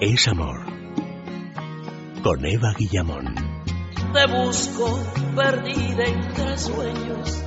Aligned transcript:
es 0.00 0.28
amor. 0.28 0.64
Con 2.22 2.44
Eva 2.44 2.72
Guillamón. 2.78 3.34
Te 4.12 4.26
busco 4.26 4.98
perdida 5.34 6.04
entre 6.04 6.56
sueños. 6.56 7.44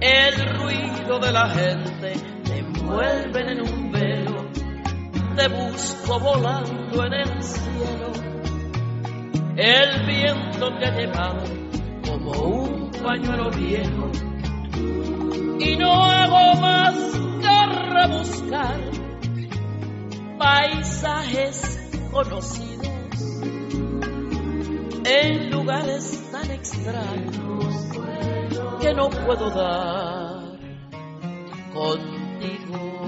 El 0.00 0.58
ruido 0.58 1.18
de 1.18 1.32
la 1.32 1.48
gente 1.50 2.12
te 2.44 2.58
envuelve 2.58 3.52
en 3.52 3.60
un 3.60 3.92
velo. 3.92 4.46
Te 5.36 5.48
busco 5.48 6.20
volando 6.20 7.06
en 7.06 7.12
el 7.12 7.42
cielo. 7.42 8.12
El 9.56 10.06
viento 10.06 10.78
te 10.78 10.86
ha 10.86 11.36
como 12.06 12.32
un 12.32 12.90
pañuelo 13.02 13.50
viejo. 13.50 14.10
Y 15.60 15.76
no 15.76 16.04
hago 16.04 16.60
más 16.60 16.94
que 17.40 17.66
rebuscar 17.90 18.97
paisajes 20.38 21.78
conocidos 22.12 22.88
en 25.04 25.50
lugares 25.50 26.30
tan 26.30 26.50
extraños 26.50 27.88
que 28.80 28.94
no 28.94 29.10
puedo 29.10 29.50
dar 29.50 30.58
contigo. 31.72 32.98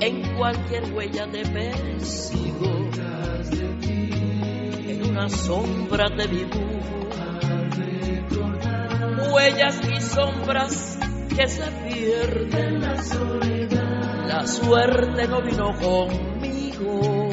En 0.00 0.36
cualquier 0.36 0.92
huella 0.92 1.30
te 1.30 1.42
persigo, 1.46 2.90
en 4.88 5.10
una 5.10 5.28
sombra 5.28 6.08
te 6.16 6.26
dibujo 6.26 7.01
huellas 9.32 9.80
y 9.88 10.00
sombras 10.00 10.98
que 11.36 11.48
se 11.48 11.70
pierden. 11.88 12.80
La 12.80 13.02
soledad. 13.02 14.26
La 14.26 14.46
suerte 14.46 15.28
no 15.28 15.42
vino 15.42 15.72
conmigo. 15.78 17.28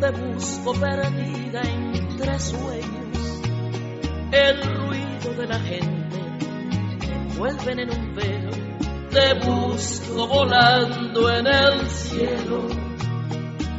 Te 0.00 0.10
busco 0.10 0.72
perdida 0.74 1.62
entre 1.62 2.38
sueños. 2.38 3.42
El 4.32 4.62
ruido 4.62 5.34
de 5.38 5.46
la 5.46 5.58
gente 5.60 6.18
me 6.98 7.14
envuelven 7.14 7.78
en 7.80 7.90
un 7.90 8.14
velo. 8.14 8.50
Te 9.10 9.34
busco 9.34 10.26
volando 10.26 11.30
en 11.30 11.46
el 11.46 11.86
cielo. 11.88 12.68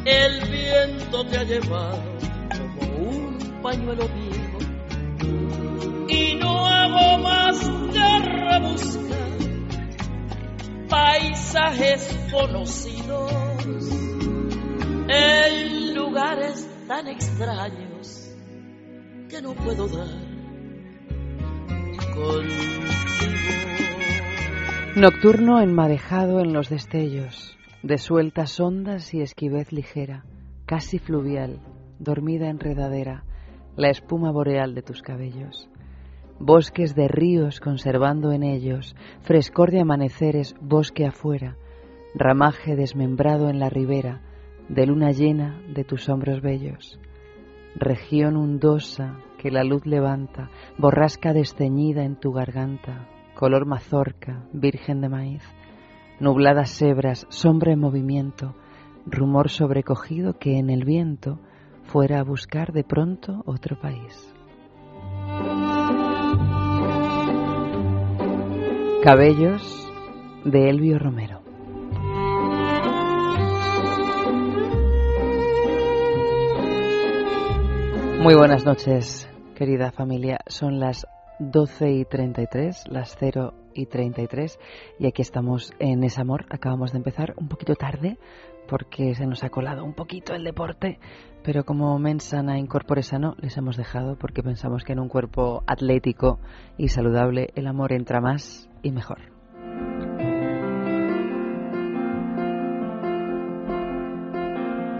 El 0.05 0.49
viento 0.49 1.25
te 1.25 1.37
ha 1.37 1.43
llevado 1.43 2.03
como 2.77 3.09
un 3.09 3.61
pañuelo 3.61 4.07
paisajes 10.89 12.17
conocidos 12.31 13.31
en 15.07 15.95
lugares 15.95 16.69
tan 16.87 17.07
extraños 17.07 18.35
que 19.29 19.41
no 19.41 19.53
puedo 19.53 19.87
dar 19.87 20.07
contigo. 22.13 22.85
Nocturno 24.95 25.59
enmadejado 25.59 26.39
en 26.39 26.53
los 26.53 26.69
destellos, 26.69 27.57
de 27.83 27.97
sueltas 27.97 28.59
ondas 28.59 29.13
y 29.13 29.21
esquivez 29.21 29.73
ligera, 29.73 30.23
casi 30.65 30.99
fluvial, 30.99 31.59
dormida 31.99 32.49
enredadera, 32.49 33.25
la 33.75 33.89
espuma 33.89 34.31
boreal 34.31 34.73
de 34.73 34.81
tus 34.81 35.01
cabellos 35.01 35.69
bosques 36.39 36.95
de 36.95 37.07
ríos 37.07 37.59
conservando 37.59 38.31
en 38.31 38.43
ellos, 38.43 38.95
frescor 39.21 39.71
de 39.71 39.81
amaneceres, 39.81 40.55
bosque 40.61 41.05
afuera, 41.05 41.57
ramaje 42.13 42.75
desmembrado 42.75 43.49
en 43.49 43.59
la 43.59 43.69
ribera, 43.69 44.21
de 44.69 44.85
luna 44.87 45.11
llena 45.11 45.61
de 45.73 45.83
tus 45.83 46.09
hombros 46.09 46.41
bellos. 46.41 46.99
Región 47.75 48.37
hundosa 48.37 49.19
que 49.37 49.51
la 49.51 49.63
luz 49.63 49.85
levanta, 49.85 50.49
borrasca 50.77 51.33
desteñida 51.33 52.03
en 52.03 52.15
tu 52.15 52.31
garganta, 52.31 53.07
color 53.35 53.65
mazorca, 53.65 54.43
virgen 54.53 55.01
de 55.01 55.09
maíz, 55.09 55.43
nubladas 56.19 56.69
sebras, 56.69 57.27
sombra 57.29 57.73
en 57.73 57.79
movimiento, 57.79 58.55
rumor 59.05 59.49
sobrecogido 59.49 60.39
que 60.39 60.57
en 60.57 60.69
el 60.69 60.85
viento 60.85 61.39
fuera 61.83 62.19
a 62.19 62.23
buscar 62.23 62.71
de 62.71 62.83
pronto 62.83 63.43
otro 63.45 63.79
país. 63.79 64.33
Cabellos 69.05 69.87
de 70.45 70.67
Elvio 70.67 70.97
Romero. 70.97 71.39
Muy 78.19 78.33
buenas 78.33 78.65
noches, 78.65 79.29
querida 79.53 79.91
familia. 79.91 80.39
Son 80.47 80.79
las 80.79 81.05
12 81.37 81.91
y 81.91 82.05
33, 82.05 82.85
las 82.87 83.15
0 83.19 83.53
y 83.75 83.85
33, 83.85 84.57
y 84.97 85.05
aquí 85.05 85.21
estamos 85.21 85.71
en 85.77 86.03
Es 86.03 86.17
Amor. 86.17 86.47
Acabamos 86.49 86.91
de 86.91 86.97
empezar 86.97 87.35
un 87.37 87.47
poquito 87.47 87.75
tarde 87.75 88.17
porque 88.67 89.15
se 89.15 89.25
nos 89.25 89.43
ha 89.43 89.49
colado 89.49 89.83
un 89.83 89.93
poquito 89.93 90.33
el 90.33 90.43
deporte, 90.43 90.99
pero 91.43 91.63
como 91.63 91.97
mensana 91.99 92.57
incorpore 92.57 93.03
sano 93.03 93.35
les 93.39 93.55
hemos 93.57 93.77
dejado 93.77 94.17
porque 94.17 94.43
pensamos 94.43 94.83
que 94.83 94.93
en 94.93 94.99
un 94.99 95.09
cuerpo 95.09 95.63
atlético 95.67 96.39
y 96.77 96.89
saludable 96.89 97.49
el 97.55 97.67
amor 97.67 97.93
entra 97.93 98.21
más 98.21 98.69
y 98.81 98.91
mejor. 98.91 99.19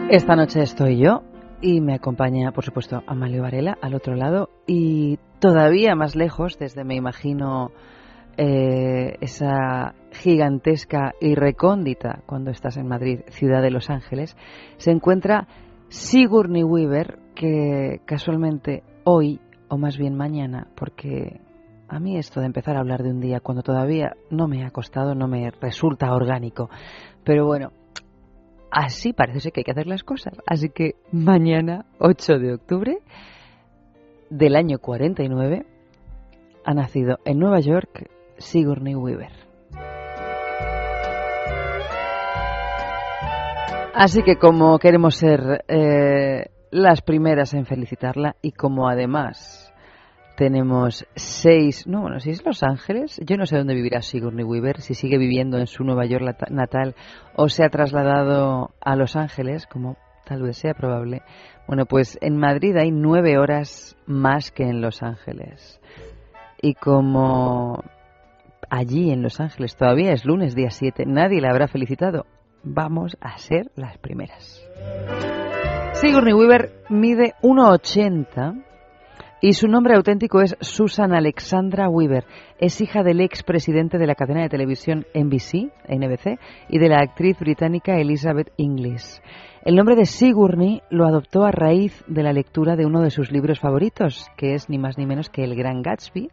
Esta 0.10 0.36
noche 0.36 0.62
estoy 0.62 0.98
yo 1.04 1.24
y 1.62 1.82
me 1.82 1.96
acompaña, 1.96 2.52
por 2.52 2.64
supuesto, 2.64 3.02
Amalio 3.08 3.42
Varela 3.42 3.76
al 3.82 3.96
otro 3.96 4.16
lado 4.16 4.50
y 4.68 5.18
todavía 5.40 5.96
más 5.96 6.16
lejos, 6.16 6.60
desde 6.60 6.84
me 6.84 6.96
imagino 6.96 7.72
eh, 8.38 9.18
esa 9.22 9.96
gigantesca 10.12 11.14
y 11.22 11.36
recóndita 11.36 12.22
cuando 12.26 12.52
estás 12.52 12.78
en 12.78 12.88
Madrid, 12.88 13.22
ciudad 13.30 13.62
de 13.62 13.72
Los 13.72 13.90
Ángeles, 13.90 14.36
se 14.78 14.92
encuentra 14.92 15.48
Sigourney 15.90 16.64
Weaver, 16.64 17.20
que 17.36 18.02
casualmente 18.06 18.84
hoy, 19.04 19.40
o 19.70 19.78
más 19.78 19.98
bien 19.98 20.16
mañana, 20.16 20.68
porque 20.76 21.40
a 21.88 22.00
mí 22.00 22.18
esto 22.18 22.40
de 22.40 22.48
empezar 22.48 22.76
a 22.76 22.80
hablar 22.80 23.04
de 23.04 23.12
un 23.12 23.20
día 23.20 23.40
cuando 23.40 23.62
todavía 23.62 24.16
no 24.30 24.48
me 24.48 24.66
ha 24.66 24.72
costado, 24.72 25.16
no 25.16 25.28
me 25.28 25.52
resulta 25.62 26.14
orgánico. 26.14 26.70
Pero 27.24 27.46
bueno, 27.46 27.72
así 28.72 29.14
parece 29.14 29.40
ser 29.40 29.52
que 29.52 29.62
hay 29.62 29.66
que 29.66 29.72
hacer 29.72 29.88
las 29.88 30.04
cosas. 30.04 30.34
Así 30.46 30.70
que 30.70 30.96
mañana, 31.12 31.86
8 32.00 32.40
de 32.40 32.54
octubre 32.54 32.98
del 34.30 34.56
año 34.56 34.80
49, 34.80 35.66
ha 36.66 36.74
nacido 36.74 37.20
en 37.26 37.40
Nueva 37.40 37.60
York 37.60 38.10
Sigourney 38.38 38.96
Weaver. 38.96 39.32
Así 43.94 44.24
que 44.24 44.36
como 44.36 44.78
queremos 44.78 45.16
ser 45.16 45.64
eh, 45.70 46.48
las 46.70 47.02
primeras 47.02 47.54
en 47.54 47.66
felicitarla 47.66 48.36
y 48.42 48.52
como 48.52 48.90
además 48.90 49.74
tenemos 50.36 51.08
seis, 51.16 51.88
no, 51.88 52.02
bueno, 52.02 52.20
si 52.20 52.32
es 52.32 52.46
Los 52.46 52.62
Ángeles, 52.62 53.22
yo 53.26 53.38
no 53.38 53.46
sé 53.46 53.58
dónde 53.58 53.74
vivirá 53.74 54.02
Sigourney 54.02 54.44
Weaver, 54.44 54.82
si 54.82 54.94
sigue 54.96 55.18
viviendo 55.18 55.58
en 55.58 55.68
su 55.68 55.86
Nueva 55.86 56.06
York 56.06 56.26
natal 56.50 56.94
o 57.38 57.48
se 57.48 57.64
ha 57.64 57.70
trasladado 57.70 58.72
a 58.82 58.98
Los 58.98 59.16
Ángeles, 59.16 59.66
como 59.66 59.96
tal 60.26 60.42
vez 60.42 60.58
sea 60.58 60.74
probable. 60.74 61.22
Bueno, 61.66 61.86
pues 61.86 62.18
en 62.22 62.38
Madrid 62.38 62.76
hay 62.76 62.92
nueve 62.92 63.38
horas 63.38 63.96
más 64.06 64.52
que 64.52 64.64
en 64.64 64.82
Los 64.82 65.04
Ángeles. 65.04 65.80
Y 66.62 66.74
como 66.74 67.82
allí 68.70 69.12
en 69.12 69.22
Los 69.22 69.40
Ángeles 69.40 69.76
todavía 69.76 70.12
es 70.12 70.26
lunes, 70.26 70.56
día 70.56 70.70
7, 70.70 71.06
nadie 71.06 71.42
la 71.42 71.50
habrá 71.50 71.68
felicitado, 71.68 72.26
vamos 72.64 73.18
a 73.22 73.38
ser 73.38 73.72
las 73.76 73.98
primeras. 73.98 74.62
Sigourney 75.94 76.34
Weaver 76.34 76.84
mide 76.90 77.34
1,80 77.42 78.64
y 79.42 79.54
su 79.54 79.68
nombre 79.68 79.96
auténtico 79.96 80.42
es 80.42 80.58
Susan 80.60 81.14
Alexandra 81.14 81.88
Weaver. 81.88 82.26
Es 82.58 82.82
hija 82.82 83.04
del 83.04 83.22
ex 83.22 83.44
presidente 83.44 83.98
de 83.98 84.08
la 84.08 84.16
cadena 84.16 84.42
de 84.42 84.50
televisión 84.50 85.06
NBC, 85.14 85.72
NBC 85.88 86.40
y 86.70 86.80
de 86.80 86.90
la 86.90 86.98
actriz 87.00 87.38
británica 87.40 87.98
Elizabeth 87.98 88.52
Inglis. 88.58 89.22
El 89.64 89.76
nombre 89.76 89.96
de 89.96 90.06
Sigourney 90.06 90.82
lo 90.90 91.06
adoptó 91.06 91.44
a 91.44 91.52
raíz 91.52 92.04
de 92.08 92.24
la 92.24 92.34
lectura 92.34 92.76
de 92.76 92.86
uno 92.86 93.02
de 93.02 93.10
sus 93.10 93.32
libros 93.32 93.60
favoritos, 93.60 94.28
que 94.36 94.54
es 94.54 94.70
ni 94.70 94.78
más 94.78 94.98
ni 94.98 95.06
menos 95.06 95.30
que 95.30 95.44
El 95.44 95.56
Gran 95.56 95.82
Gatsby, 95.82 96.30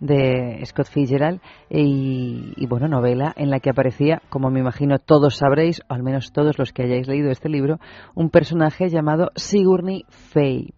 de 0.00 0.60
Scott 0.64 0.88
Fitzgerald 0.88 1.40
y, 1.70 2.66
bueno, 2.66 2.88
novela 2.88 3.32
en 3.36 3.50
la 3.50 3.60
que 3.60 3.70
aparecía, 3.70 4.22
como 4.28 4.50
me 4.50 4.58
imagino 4.60 4.98
todos 4.98 5.36
sabréis, 5.36 5.80
o 5.88 5.94
al 5.94 6.02
menos 6.02 6.32
todos 6.32 6.58
los 6.58 6.72
que 6.72 6.82
hayáis 6.84 7.08
leído 7.08 7.30
este 7.30 7.48
libro, 7.48 7.78
un 8.14 8.28
personaje 8.30 8.88
llamado 8.88 9.30
Sigourney 9.34 10.04
Fay. 10.08 10.74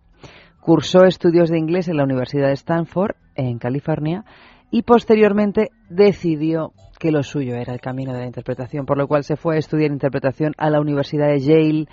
Cursó 0.61 1.05
estudios 1.05 1.51
de 1.51 1.59
inglés 1.59 1.89
en 1.89 1.97
la 1.97 2.05
Universidad 2.05 2.49
de 2.49 2.55
Stanford 2.55 3.17
en 3.35 3.59
California 3.59 4.25
y 4.71 4.83
posteriormente 4.83 5.71
decidió 5.89 6.73
que 6.99 7.11
lo 7.11 7.23
suyo 7.23 7.55
era 7.55 7.73
el 7.73 7.81
camino 7.81 8.13
de 8.13 8.21
la 8.21 8.27
interpretación, 8.27 8.85
por 8.85 8.99
lo 8.99 9.09
cual 9.09 9.25
se 9.25 9.37
fue 9.37 9.57
a 9.57 9.59
estudiar 9.59 9.91
interpretación 9.91 10.53
a 10.59 10.69
la 10.69 10.81
Universidad 10.81 11.29
de 11.29 11.41
Yale, 11.41 11.87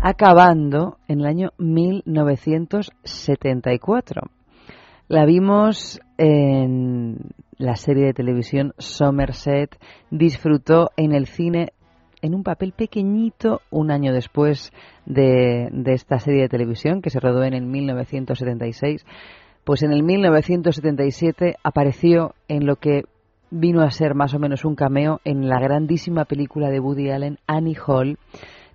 acabando 0.00 0.98
en 1.06 1.20
el 1.20 1.26
año 1.26 1.50
1974. 1.58 4.22
La 5.06 5.24
vimos 5.24 6.00
en 6.22 7.16
la 7.56 7.76
serie 7.76 8.04
de 8.04 8.12
televisión 8.12 8.74
Somerset, 8.76 9.78
disfrutó 10.10 10.90
en 10.98 11.14
el 11.14 11.26
cine 11.26 11.72
en 12.20 12.34
un 12.34 12.42
papel 12.42 12.72
pequeñito 12.72 13.62
un 13.70 13.90
año 13.90 14.12
después 14.12 14.70
de, 15.06 15.70
esta 15.86 16.18
serie 16.18 16.42
de 16.42 16.50
televisión 16.50 17.00
que 17.00 17.08
se 17.08 17.20
rodó 17.20 17.42
en 17.42 17.54
el 17.54 17.64
1976. 17.64 19.06
Pues 19.64 19.82
en 19.82 19.92
el 19.92 20.02
1977 20.02 21.56
apareció 21.62 22.34
en 22.48 22.66
lo 22.66 22.76
que 22.76 23.04
vino 23.50 23.80
a 23.80 23.90
ser 23.90 24.14
más 24.14 24.34
o 24.34 24.38
menos 24.38 24.66
un 24.66 24.74
cameo 24.74 25.22
en 25.24 25.48
la 25.48 25.58
grandísima 25.58 26.26
película 26.26 26.68
de 26.68 26.80
Woody 26.80 27.10
Allen, 27.10 27.38
Annie 27.46 27.78
Hall. 27.86 28.18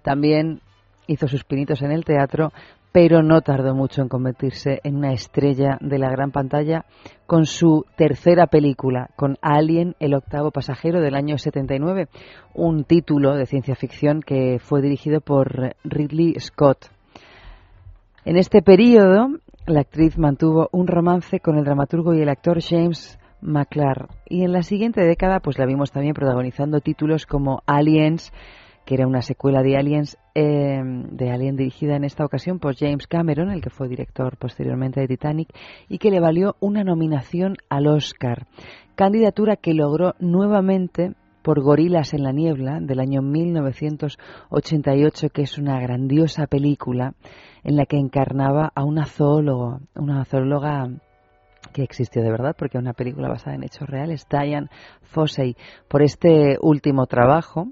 También 0.01 0.61
hizo 1.05 1.27
sus 1.27 1.43
pinitos 1.43 1.83
en 1.83 1.91
el 1.91 2.05
teatro, 2.05 2.51
pero 2.95 3.21
no 3.21 3.41
tardó 3.41 3.75
mucho 3.75 4.01
en 4.01 4.07
convertirse 4.07 4.79
en 4.85 4.95
una 4.95 5.11
estrella 5.11 5.77
de 5.81 5.99
la 5.99 6.09
gran 6.09 6.31
pantalla 6.31 6.85
con 7.27 7.45
su 7.45 7.83
tercera 7.97 8.47
película, 8.47 9.09
con 9.17 9.35
Alien, 9.41 9.97
el 9.99 10.13
octavo 10.13 10.49
pasajero 10.49 11.01
del 11.01 11.15
año 11.15 11.37
79, 11.37 12.07
un 12.53 12.85
título 12.85 13.35
de 13.35 13.47
ciencia 13.47 13.75
ficción 13.75 14.21
que 14.21 14.59
fue 14.59 14.81
dirigido 14.81 15.19
por 15.19 15.75
Ridley 15.83 16.39
Scott. 16.39 16.85
En 18.23 18.37
este 18.37 18.61
periodo, 18.61 19.27
la 19.67 19.81
actriz 19.81 20.17
mantuvo 20.17 20.69
un 20.71 20.87
romance 20.87 21.41
con 21.41 21.57
el 21.57 21.65
dramaturgo 21.65 22.13
y 22.13 22.21
el 22.21 22.29
actor 22.29 22.59
James 22.63 23.19
McClure 23.41 24.05
y 24.25 24.43
en 24.45 24.53
la 24.53 24.63
siguiente 24.63 25.01
década 25.01 25.41
pues 25.41 25.59
la 25.59 25.65
vimos 25.65 25.91
también 25.91 26.13
protagonizando 26.13 26.79
títulos 26.79 27.25
como 27.25 27.61
Aliens, 27.65 28.31
que 28.85 28.95
era 28.95 29.07
una 29.07 29.21
secuela 29.21 29.63
de 29.63 29.77
Aliens, 29.77 30.17
eh, 30.35 30.81
de 30.83 31.31
Alien 31.31 31.55
dirigida 31.55 31.95
en 31.95 32.03
esta 32.03 32.23
ocasión 32.23 32.59
por 32.59 32.75
James 32.75 33.07
Cameron, 33.07 33.49
el 33.49 33.61
que 33.61 33.69
fue 33.69 33.87
director 33.87 34.37
posteriormente 34.37 35.01
de 35.01 35.07
Titanic, 35.07 35.49
y 35.89 35.97
que 35.97 36.11
le 36.11 36.19
valió 36.19 36.55
una 36.59 36.83
nominación 36.83 37.55
al 37.69 37.87
Oscar, 37.87 38.45
candidatura 38.95 39.55
que 39.55 39.73
logró 39.73 40.13
nuevamente 40.19 41.13
por 41.41 41.61
Gorilas 41.61 42.13
en 42.13 42.23
la 42.23 42.31
Niebla 42.31 42.79
del 42.81 42.99
año 42.99 43.21
1988, 43.21 45.29
que 45.29 45.43
es 45.43 45.57
una 45.57 45.79
grandiosa 45.79 46.47
película 46.47 47.13
en 47.63 47.75
la 47.75 47.85
que 47.85 47.97
encarnaba 47.97 48.71
a 48.73 48.83
una 48.83 49.05
zoóloga, 49.05 49.79
una 49.95 50.25
zoóloga 50.25 50.89
que 51.73 51.83
existió 51.83 52.23
de 52.23 52.31
verdad, 52.31 52.55
porque 52.57 52.77
es 52.77 52.81
una 52.81 52.93
película 52.93 53.29
basada 53.29 53.55
en 53.55 53.63
hechos 53.63 53.87
reales, 53.87 54.27
Diane 54.29 54.69
Fossey. 55.03 55.55
Por 55.87 56.01
este 56.01 56.57
último 56.61 57.05
trabajo, 57.05 57.67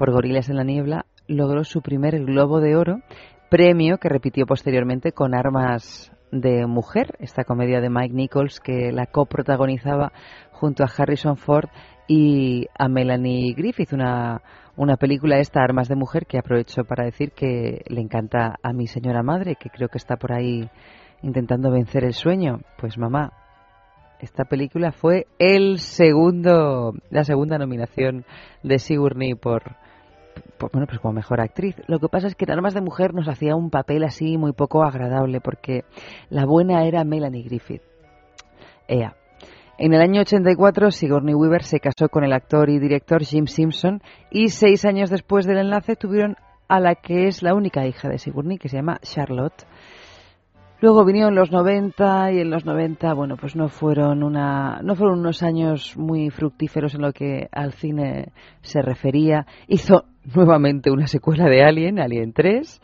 por 0.00 0.12
Gorilas 0.12 0.48
en 0.48 0.56
la 0.56 0.64
Niebla, 0.64 1.04
logró 1.28 1.62
su 1.62 1.82
primer 1.82 2.18
Globo 2.24 2.60
de 2.60 2.74
Oro, 2.74 3.02
premio 3.50 3.98
que 3.98 4.08
repitió 4.08 4.46
posteriormente 4.46 5.12
con 5.12 5.34
Armas 5.34 6.10
de 6.32 6.66
Mujer, 6.66 7.18
esta 7.18 7.44
comedia 7.44 7.82
de 7.82 7.90
Mike 7.90 8.14
Nichols 8.14 8.60
que 8.60 8.92
la 8.92 9.04
coprotagonizaba 9.04 10.10
junto 10.52 10.84
a 10.84 10.88
Harrison 10.96 11.36
Ford 11.36 11.68
y 12.08 12.64
a 12.78 12.88
Melanie 12.88 13.52
Griffith, 13.52 13.92
una, 13.92 14.40
una 14.74 14.96
película 14.96 15.38
esta, 15.38 15.62
Armas 15.62 15.88
de 15.88 15.96
Mujer, 15.96 16.24
que 16.24 16.38
aprovecho 16.38 16.84
para 16.84 17.04
decir 17.04 17.32
que 17.32 17.82
le 17.86 18.00
encanta 18.00 18.54
a 18.62 18.72
mi 18.72 18.86
señora 18.86 19.22
madre, 19.22 19.56
que 19.60 19.68
creo 19.68 19.90
que 19.90 19.98
está 19.98 20.16
por 20.16 20.32
ahí 20.32 20.70
intentando 21.20 21.70
vencer 21.70 22.04
el 22.04 22.14
sueño. 22.14 22.60
Pues 22.78 22.96
mamá, 22.96 23.34
esta 24.18 24.46
película 24.46 24.92
fue 24.92 25.26
el 25.38 25.78
segundo, 25.78 26.94
la 27.10 27.24
segunda 27.24 27.58
nominación 27.58 28.24
de 28.62 28.78
Sigourney 28.78 29.34
por, 29.34 29.76
bueno, 30.72 30.86
pues 30.86 31.00
como 31.00 31.14
mejor 31.14 31.40
actriz. 31.40 31.76
Lo 31.86 31.98
que 31.98 32.08
pasa 32.08 32.26
es 32.26 32.34
que 32.34 32.44
en 32.44 32.52
Armas 32.52 32.74
de 32.74 32.80
Mujer 32.80 33.14
nos 33.14 33.28
hacía 33.28 33.56
un 33.56 33.70
papel 33.70 34.04
así 34.04 34.36
muy 34.36 34.52
poco 34.52 34.82
agradable, 34.82 35.40
porque 35.40 35.84
la 36.28 36.44
buena 36.44 36.84
era 36.84 37.04
Melanie 37.04 37.42
Griffith. 37.42 37.82
Ea. 38.88 39.14
En 39.78 39.94
el 39.94 40.02
año 40.02 40.20
84, 40.20 40.90
Sigourney 40.90 41.34
Weaver 41.34 41.62
se 41.62 41.80
casó 41.80 42.10
con 42.10 42.22
el 42.22 42.34
actor 42.34 42.68
y 42.68 42.78
director 42.78 43.24
Jim 43.24 43.46
Simpson 43.46 44.02
y 44.30 44.48
seis 44.48 44.84
años 44.84 45.08
después 45.08 45.46
del 45.46 45.56
enlace 45.56 45.96
tuvieron 45.96 46.36
a 46.68 46.80
la 46.80 46.96
que 46.96 47.26
es 47.26 47.42
la 47.42 47.54
única 47.54 47.86
hija 47.86 48.08
de 48.08 48.18
Sigourney, 48.18 48.58
que 48.58 48.68
se 48.68 48.76
llama 48.76 48.98
Charlotte. 49.00 49.66
Luego 50.82 51.04
vinieron 51.04 51.34
los 51.34 51.50
90 51.50 52.32
y 52.32 52.40
en 52.40 52.50
los 52.50 52.64
90, 52.64 53.12
bueno, 53.14 53.36
pues 53.36 53.56
no 53.56 53.68
fueron 53.68 54.22
una 54.22 54.80
no 54.82 54.94
fueron 54.94 55.20
unos 55.20 55.42
años 55.42 55.96
muy 55.96 56.30
fructíferos 56.30 56.94
en 56.94 57.02
lo 57.02 57.12
que 57.12 57.48
al 57.50 57.72
cine 57.72 58.32
se 58.62 58.80
refería. 58.80 59.46
Hizo 59.66 60.04
nuevamente 60.34 60.90
una 60.90 61.06
secuela 61.06 61.46
de 61.46 61.62
Alien, 61.62 61.98
Alien 61.98 62.32
3 62.32 62.80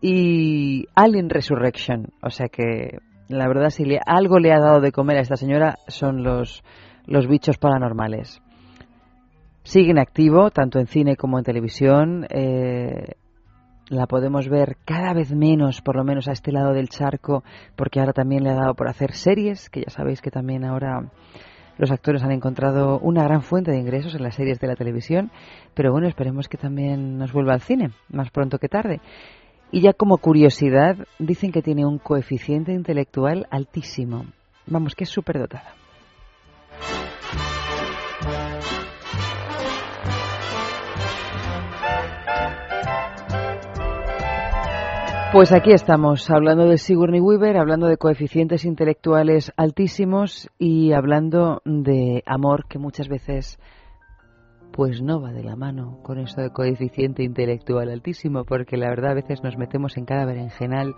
y 0.00 0.86
Alien 0.94 1.30
Resurrection, 1.30 2.08
o 2.22 2.30
sea 2.30 2.48
que 2.48 2.98
la 3.28 3.48
verdad 3.48 3.70
si 3.70 3.84
le, 3.84 4.00
algo 4.04 4.38
le 4.38 4.52
ha 4.52 4.58
dado 4.58 4.80
de 4.80 4.92
comer 4.92 5.16
a 5.16 5.22
esta 5.22 5.36
señora 5.36 5.78
son 5.88 6.22
los 6.22 6.62
los 7.06 7.26
bichos 7.26 7.58
paranormales. 7.58 8.40
Sigue 9.62 9.90
en 9.90 9.98
activo 9.98 10.50
tanto 10.50 10.78
en 10.78 10.86
cine 10.86 11.16
como 11.16 11.38
en 11.38 11.44
televisión. 11.44 12.26
Eh, 12.30 13.14
la 13.88 14.06
podemos 14.06 14.48
ver 14.48 14.76
cada 14.84 15.12
vez 15.12 15.32
menos, 15.34 15.82
por 15.82 15.96
lo 15.96 16.04
menos 16.04 16.28
a 16.28 16.32
este 16.32 16.52
lado 16.52 16.72
del 16.72 16.88
charco, 16.88 17.44
porque 17.76 18.00
ahora 18.00 18.12
también 18.12 18.42
le 18.42 18.50
ha 18.50 18.54
dado 18.54 18.74
por 18.74 18.88
hacer 18.88 19.12
series, 19.12 19.68
que 19.68 19.82
ya 19.82 19.90
sabéis 19.90 20.22
que 20.22 20.30
también 20.30 20.64
ahora 20.64 21.10
los 21.78 21.90
actores 21.90 22.22
han 22.22 22.32
encontrado 22.32 22.98
una 23.00 23.24
gran 23.24 23.42
fuente 23.42 23.70
de 23.70 23.78
ingresos 23.78 24.14
en 24.14 24.22
las 24.22 24.34
series 24.34 24.60
de 24.60 24.66
la 24.66 24.76
televisión, 24.76 25.30
pero 25.74 25.92
bueno, 25.92 26.06
esperemos 26.06 26.48
que 26.48 26.58
también 26.58 27.18
nos 27.18 27.32
vuelva 27.32 27.54
al 27.54 27.60
cine, 27.60 27.90
más 28.08 28.30
pronto 28.30 28.58
que 28.58 28.68
tarde. 28.68 29.00
Y 29.70 29.80
ya 29.80 29.92
como 29.92 30.18
curiosidad, 30.18 30.96
dicen 31.18 31.50
que 31.50 31.62
tiene 31.62 31.84
un 31.84 31.98
coeficiente 31.98 32.72
intelectual 32.72 33.46
altísimo. 33.50 34.26
Vamos, 34.66 34.94
que 34.94 35.04
es 35.04 35.10
súper 35.10 35.38
Pues 45.34 45.50
aquí 45.52 45.72
estamos, 45.72 46.30
hablando 46.30 46.68
de 46.68 46.78
Sigourney 46.78 47.20
Weaver, 47.20 47.56
hablando 47.56 47.88
de 47.88 47.96
coeficientes 47.96 48.64
intelectuales 48.64 49.52
altísimos 49.56 50.48
y 50.60 50.92
hablando 50.92 51.60
de 51.64 52.22
amor 52.24 52.68
que 52.68 52.78
muchas 52.78 53.08
veces 53.08 53.58
pues 54.70 55.02
no 55.02 55.20
va 55.20 55.32
de 55.32 55.42
la 55.42 55.56
mano 55.56 55.98
con 56.04 56.20
eso 56.20 56.40
de 56.40 56.50
coeficiente 56.50 57.24
intelectual 57.24 57.90
altísimo, 57.90 58.44
porque 58.44 58.76
la 58.76 58.88
verdad 58.88 59.10
a 59.10 59.14
veces 59.14 59.42
nos 59.42 59.58
metemos 59.58 59.96
en 59.96 60.04
cada 60.04 60.24
berenjenal 60.24 60.94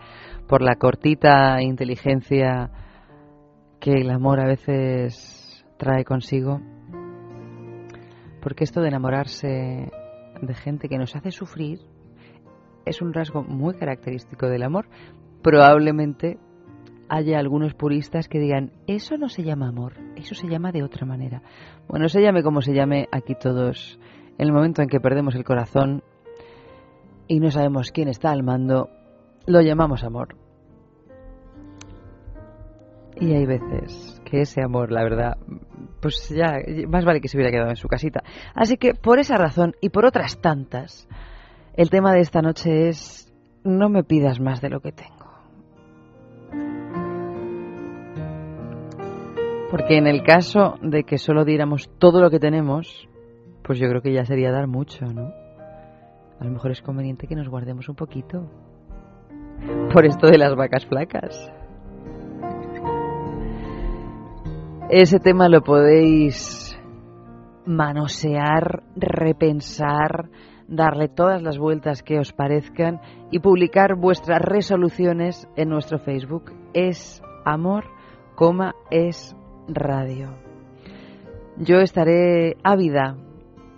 por 0.46 0.60
la 0.60 0.76
cortita 0.76 1.62
inteligencia 1.62 2.70
que 3.80 3.92
el 3.92 4.10
amor 4.10 4.40
a 4.40 4.46
veces 4.46 5.64
trae 5.78 6.04
consigo. 6.04 6.60
Porque 8.42 8.64
esto 8.64 8.82
de 8.82 8.88
enamorarse 8.88 9.90
de 10.42 10.54
gente 10.54 10.90
que 10.90 10.98
nos 10.98 11.16
hace 11.16 11.30
sufrir, 11.30 11.78
es 12.86 13.02
un 13.02 13.12
rasgo 13.12 13.42
muy 13.42 13.74
característico 13.74 14.48
del 14.48 14.62
amor. 14.62 14.88
Probablemente 15.42 16.38
haya 17.08 17.38
algunos 17.38 17.74
puristas 17.74 18.28
que 18.28 18.38
digan, 18.38 18.72
eso 18.86 19.16
no 19.18 19.28
se 19.28 19.42
llama 19.42 19.68
amor, 19.68 19.94
eso 20.16 20.34
se 20.34 20.48
llama 20.48 20.72
de 20.72 20.82
otra 20.82 21.06
manera. 21.06 21.42
Bueno, 21.88 22.08
se 22.08 22.22
llame 22.22 22.42
como 22.42 22.62
se 22.62 22.74
llame, 22.74 23.08
aquí 23.12 23.34
todos, 23.34 23.98
en 24.38 24.46
el 24.46 24.52
momento 24.52 24.82
en 24.82 24.88
que 24.88 25.00
perdemos 25.00 25.34
el 25.34 25.44
corazón 25.44 26.02
y 27.28 27.40
no 27.40 27.50
sabemos 27.50 27.90
quién 27.90 28.08
está 28.08 28.30
al 28.30 28.42
mando, 28.42 28.88
lo 29.46 29.60
llamamos 29.60 30.04
amor. 30.04 30.36
Y 33.18 33.32
hay 33.32 33.46
veces 33.46 34.20
que 34.24 34.42
ese 34.42 34.62
amor, 34.62 34.92
la 34.92 35.02
verdad, 35.02 35.38
pues 36.00 36.28
ya, 36.28 36.58
más 36.88 37.04
vale 37.04 37.20
que 37.20 37.28
se 37.28 37.36
hubiera 37.36 37.50
quedado 37.50 37.70
en 37.70 37.76
su 37.76 37.88
casita. 37.88 38.22
Así 38.54 38.76
que 38.76 38.94
por 38.94 39.18
esa 39.18 39.38
razón 39.38 39.74
y 39.80 39.88
por 39.88 40.04
otras 40.04 40.38
tantas, 40.40 41.08
el 41.76 41.90
tema 41.90 42.12
de 42.12 42.20
esta 42.20 42.40
noche 42.40 42.88
es 42.88 43.32
no 43.62 43.88
me 43.88 44.02
pidas 44.02 44.40
más 44.40 44.60
de 44.60 44.70
lo 44.70 44.80
que 44.80 44.92
tengo. 44.92 45.16
Porque 49.70 49.98
en 49.98 50.06
el 50.06 50.22
caso 50.22 50.76
de 50.80 51.04
que 51.04 51.18
solo 51.18 51.44
diéramos 51.44 51.90
todo 51.98 52.20
lo 52.20 52.30
que 52.30 52.38
tenemos, 52.38 53.08
pues 53.62 53.78
yo 53.78 53.88
creo 53.88 54.00
que 54.00 54.12
ya 54.12 54.24
sería 54.24 54.52
dar 54.52 54.68
mucho, 54.68 55.04
¿no? 55.06 55.32
A 56.38 56.44
lo 56.44 56.50
mejor 56.50 56.70
es 56.70 56.80
conveniente 56.80 57.26
que 57.26 57.34
nos 57.34 57.48
guardemos 57.48 57.88
un 57.88 57.96
poquito. 57.96 58.48
Por 59.92 60.06
esto 60.06 60.28
de 60.28 60.38
las 60.38 60.54
vacas 60.54 60.86
flacas. 60.86 61.50
Ese 64.88 65.18
tema 65.18 65.48
lo 65.48 65.62
podéis 65.62 66.78
manosear, 67.66 68.84
repensar, 68.94 70.28
darle 70.68 71.08
todas 71.08 71.42
las 71.42 71.58
vueltas 71.58 72.02
que 72.02 72.18
os 72.18 72.32
parezcan 72.32 73.00
y 73.30 73.38
publicar 73.38 73.96
vuestras 73.96 74.40
resoluciones 74.40 75.48
en 75.56 75.68
nuestro 75.68 75.98
Facebook. 75.98 76.52
Es 76.74 77.22
amor 77.44 77.84
es 78.90 79.34
radio. 79.68 80.30
Yo 81.56 81.78
estaré 81.78 82.56
ávida 82.62 83.16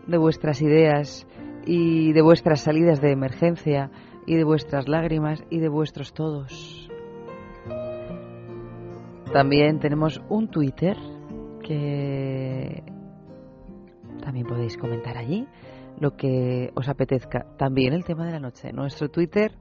de 0.07 0.19
vuestras 0.19 0.61
ideas 0.63 1.27
y 1.65 2.13
de 2.13 2.23
vuestras 2.23 2.61
salidas 2.61 3.01
de 3.01 3.13
emergencia 3.13 3.91
y 4.27 4.37
de 4.37 4.45
vuestras 4.45 4.89
lágrimas 4.89 5.45
y 5.51 5.59
de 5.61 5.69
vuestros 5.69 6.13
todos. 6.13 6.91
También 9.33 9.79
tenemos 9.79 10.21
un 10.29 10.49
Twitter 10.49 10.97
que 11.63 12.83
también 14.23 14.47
podéis 14.47 14.77
comentar 14.77 15.17
allí 15.17 15.47
lo 16.01 16.17
que 16.17 16.71
os 16.75 16.89
apetezca. 16.89 17.47
También 17.57 17.93
el 17.93 18.05
tema 18.05 18.27
de 18.27 18.33
la 18.33 18.41
noche. 18.41 18.73
Nuestro 18.73 19.09
Twitter 19.09 19.53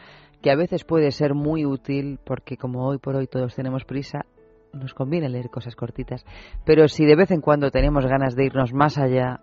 que 0.41 0.51
a 0.51 0.55
veces 0.55 0.83
puede 0.83 1.11
ser 1.11 1.33
muy 1.33 1.65
útil, 1.65 2.19
porque 2.25 2.57
como 2.57 2.85
hoy 2.85 2.97
por 2.97 3.15
hoy 3.15 3.27
todos 3.27 3.55
tenemos 3.55 3.85
prisa, 3.85 4.25
nos 4.73 4.93
conviene 4.93 5.29
leer 5.29 5.49
cosas 5.49 5.75
cortitas, 5.75 6.25
pero 6.65 6.87
si 6.87 7.05
de 7.05 7.15
vez 7.15 7.31
en 7.31 7.41
cuando 7.41 7.71
tenemos 7.71 8.05
ganas 8.05 8.35
de 8.35 8.45
irnos 8.45 8.73
más 8.73 8.97
allá 8.97 9.39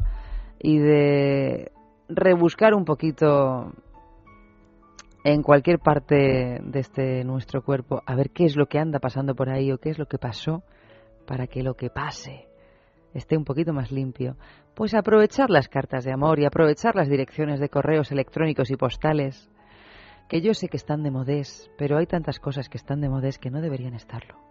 y 0.59 0.79
de 0.79 1.73
rebuscar 2.09 2.75
un 2.75 2.85
poquito 2.85 3.73
en 5.29 5.43
cualquier 5.43 5.81
parte 5.81 6.61
de 6.63 6.79
este 6.79 7.25
nuestro 7.25 7.61
cuerpo, 7.61 8.01
a 8.07 8.15
ver 8.15 8.31
qué 8.31 8.45
es 8.45 8.55
lo 8.55 8.67
que 8.67 8.79
anda 8.79 9.01
pasando 9.01 9.35
por 9.35 9.51
ahí 9.51 9.73
o 9.73 9.79
qué 9.79 9.91
es 9.91 9.99
lo 9.99 10.07
que 10.07 10.19
pasó 10.19 10.63
para 11.27 11.49
que 11.49 11.65
lo 11.65 11.75
que 11.75 11.91
pase 11.91 12.47
esté 13.13 13.37
un 13.37 13.45
poquito 13.45 13.73
más 13.73 13.91
limpio, 13.91 14.37
pues 14.77 14.95
aprovechar 14.95 15.51
las 15.51 15.69
cartas 15.69 16.05
de 16.05 16.13
amor 16.13 16.39
y 16.39 16.45
aprovechar 16.45 16.95
las 16.95 17.09
direcciones 17.09 17.59
de 17.59 17.69
correos 17.69 18.13
electrónicos 18.13 18.71
y 18.71 18.77
postales, 18.77 19.51
que 20.29 20.43
yo 20.43 20.55
sé 20.55 20.69
que 20.69 20.77
están 20.77 21.03
de 21.03 21.11
modés, 21.11 21.73
pero 21.77 21.99
hay 21.99 22.07
tantas 22.07 22.39
cosas 22.39 22.69
que 22.69 22.79
están 22.79 23.01
de 23.01 23.09
modés 23.09 23.39
que 23.41 23.51
no 23.51 23.61
deberían 23.61 23.95
estarlo. 23.95 24.46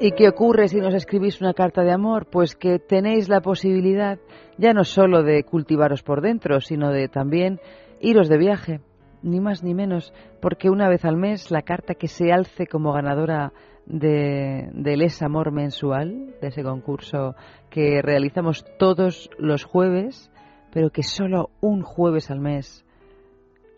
¿Y 0.00 0.10
qué 0.12 0.28
ocurre 0.28 0.68
si 0.68 0.80
nos 0.80 0.92
escribís 0.92 1.40
una 1.40 1.54
carta 1.54 1.82
de 1.82 1.92
amor? 1.92 2.26
Pues 2.26 2.56
que 2.56 2.80
tenéis 2.80 3.28
la 3.28 3.40
posibilidad 3.40 4.18
ya 4.58 4.72
no 4.72 4.82
solo 4.82 5.22
de 5.22 5.44
cultivaros 5.44 6.02
por 6.02 6.20
dentro, 6.20 6.60
sino 6.60 6.90
de 6.90 7.08
también 7.08 7.60
iros 8.00 8.28
de 8.28 8.36
viaje, 8.36 8.80
ni 9.22 9.40
más 9.40 9.62
ni 9.62 9.72
menos, 9.72 10.12
porque 10.40 10.68
una 10.68 10.88
vez 10.88 11.04
al 11.04 11.16
mes 11.16 11.52
la 11.52 11.62
carta 11.62 11.94
que 11.94 12.08
se 12.08 12.32
alce 12.32 12.66
como 12.66 12.92
ganadora 12.92 13.52
de, 13.86 14.68
del 14.72 15.02
Es 15.02 15.22
Amor 15.22 15.52
mensual, 15.52 16.34
de 16.40 16.48
ese 16.48 16.64
concurso 16.64 17.36
que 17.70 18.02
realizamos 18.02 18.64
todos 18.78 19.30
los 19.38 19.62
jueves, 19.62 20.30
pero 20.72 20.90
que 20.90 21.04
solo 21.04 21.50
un 21.60 21.82
jueves 21.82 22.32
al 22.32 22.40
mes 22.40 22.84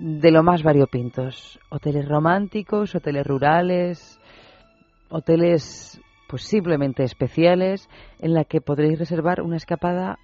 de 0.01 0.31
lo 0.31 0.41
más 0.41 0.63
variopintos. 0.63 1.59
Hoteles 1.69 2.09
románticos, 2.09 2.95
hoteles 2.95 3.25
rurales, 3.25 4.19
hoteles 5.09 6.01
pues 6.27 6.43
simplemente 6.43 7.03
especiales 7.03 7.87
en 8.19 8.33
la 8.33 8.45
que 8.45 8.61
podréis 8.61 8.97
reservar 8.97 9.41
una 9.41 9.57
escapada 9.57 10.17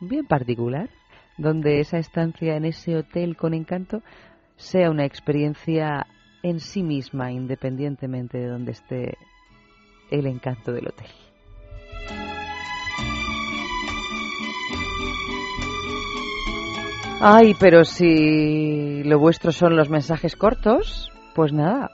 bien 0.00 0.26
particular, 0.26 0.90
donde 1.38 1.80
esa 1.80 1.98
estancia 1.98 2.54
en 2.56 2.66
ese 2.66 2.96
hotel 2.96 3.36
con 3.36 3.52
encanto 3.52 4.02
sea 4.56 4.90
una 4.90 5.06
experiencia 5.06 6.06
en 6.42 6.60
sí 6.60 6.82
misma, 6.84 7.32
independientemente 7.32 8.38
de 8.38 8.46
donde 8.46 8.72
esté 8.72 9.18
el 10.10 10.26
encanto 10.26 10.72
del 10.72 10.88
hotel. 10.88 11.29
Ay, 17.22 17.54
pero 17.60 17.84
si 17.84 19.02
lo 19.04 19.18
vuestro 19.18 19.52
son 19.52 19.76
los 19.76 19.90
mensajes 19.90 20.36
cortos, 20.36 21.12
pues 21.34 21.52
nada, 21.52 21.90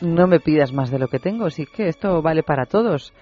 no 0.00 0.26
me 0.26 0.40
pidas 0.40 0.72
más 0.72 0.90
de 0.90 0.98
lo 0.98 1.08
que 1.08 1.18
tengo, 1.18 1.50
sí 1.50 1.66
que 1.66 1.88
esto 1.88 2.22
vale 2.22 2.42
para 2.42 2.64
todos. 2.64 3.12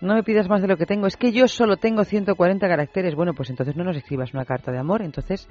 No 0.00 0.14
me 0.14 0.22
pidas 0.22 0.48
más 0.48 0.62
de 0.62 0.68
lo 0.68 0.78
que 0.78 0.86
tengo, 0.86 1.06
es 1.06 1.18
que 1.18 1.30
yo 1.30 1.46
solo 1.46 1.76
tengo 1.76 2.04
140 2.04 2.66
caracteres. 2.66 3.14
Bueno, 3.14 3.34
pues 3.34 3.50
entonces 3.50 3.76
no 3.76 3.84
nos 3.84 3.98
escribas 3.98 4.32
una 4.32 4.46
carta 4.46 4.72
de 4.72 4.78
amor, 4.78 5.02
entonces 5.02 5.46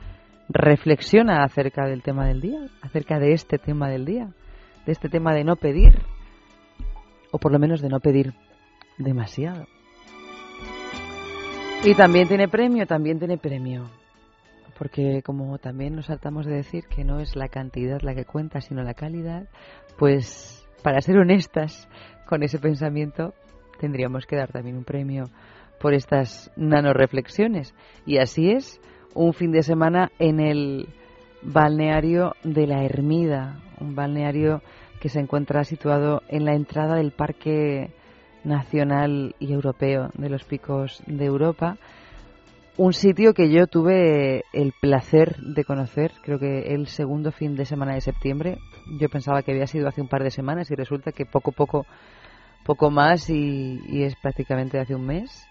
reflexiona 0.50 1.44
acerca 1.44 1.86
del 1.86 2.02
tema 2.02 2.26
del 2.26 2.42
día, 2.42 2.62
acerca 2.82 3.20
de 3.20 3.34
este 3.34 3.60
tema 3.60 3.90
del 3.90 4.06
día, 4.06 4.34
de 4.88 4.92
este 4.92 5.08
tema 5.08 5.36
de 5.36 5.44
no 5.44 5.56
pedir, 5.56 6.00
o 7.30 7.38
por 7.38 7.52
lo 7.52 7.60
menos 7.60 7.80
de 7.80 7.90
no 7.90 8.00
pedir 8.00 8.34
demasiado. 8.98 9.68
Y 11.84 11.94
también 11.94 12.28
tiene 12.28 12.48
premio, 12.48 12.88
también 12.88 13.20
tiene 13.20 13.38
premio 13.38 14.01
porque 14.82 15.22
como 15.22 15.60
también 15.60 15.96
nos 15.96 16.08
saltamos 16.08 16.48
de 16.48 16.56
decir 16.56 16.86
que 16.88 17.04
no 17.04 17.20
es 17.20 17.36
la 17.36 17.50
cantidad 17.50 18.02
la 18.02 18.16
que 18.16 18.26
cuenta, 18.26 18.62
sino 18.62 18.82
la 18.82 18.96
calidad, 18.96 19.48
pues 20.00 20.68
para 20.82 21.02
ser 21.02 21.20
honestas 21.20 21.88
con 22.26 22.42
ese 22.42 22.58
pensamiento 22.58 23.36
tendríamos 23.80 24.26
que 24.26 24.38
dar 24.38 24.52
también 24.52 24.78
un 24.78 24.84
premio 24.84 25.26
por 25.80 25.94
estas 25.94 26.52
nanoreflexiones. 26.56 27.76
Y 28.08 28.18
así 28.18 28.50
es, 28.50 28.82
un 29.14 29.34
fin 29.34 29.52
de 29.52 29.62
semana 29.62 30.10
en 30.18 30.40
el 30.40 30.90
balneario 31.44 32.34
de 32.44 32.66
la 32.66 32.84
Ermida, 32.84 33.60
un 33.80 33.94
balneario 33.94 34.64
que 35.00 35.10
se 35.10 35.20
encuentra 35.20 35.64
situado 35.64 36.24
en 36.28 36.44
la 36.44 36.56
entrada 36.56 36.96
del 36.96 37.12
Parque 37.12 37.92
nacional 38.44 39.36
y 39.38 39.54
europeo 39.54 40.10
de 40.16 40.30
los 40.30 40.44
picos 40.44 41.04
de 41.06 41.26
Europa. 41.26 41.78
Un 42.84 42.94
sitio 42.94 43.36
que 43.36 43.52
yo 43.52 43.68
tuve 43.68 44.44
el 44.54 44.74
placer 44.82 45.38
de 45.38 45.64
conocer, 45.64 46.14
creo 46.24 46.40
que 46.40 46.74
el 46.74 46.88
segundo 46.88 47.32
fin 47.32 47.56
de 47.56 47.66
semana 47.66 47.94
de 47.94 48.02
septiembre. 48.02 48.58
Yo 49.00 49.08
pensaba 49.08 49.44
que 49.44 49.52
había 49.52 49.68
sido 49.68 49.88
hace 49.88 50.02
un 50.02 50.08
par 50.08 50.24
de 50.24 50.32
semanas 50.32 50.72
y 50.72 50.74
resulta 50.74 51.12
que 51.12 51.28
poco 51.28 51.52
poco 51.52 51.86
poco 52.66 52.90
más 52.90 53.30
y, 53.30 54.02
es 54.02 54.16
prácticamente 54.16 54.80
hace 54.80 54.96
un 54.96 55.06
mes. 55.06 55.48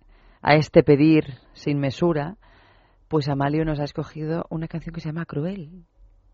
a 0.41 0.55
este 0.55 0.82
pedir 0.82 1.36
sin 1.53 1.79
mesura, 1.79 2.38
pues 3.10 3.29
Amalio 3.29 3.65
nos 3.65 3.79
ha 3.79 3.84
escogido 3.84 4.48
una 4.50 4.67
canción 4.67 4.96
que 4.96 5.01
se 5.01 5.10
llama 5.10 5.25
Cruel. 5.25 5.86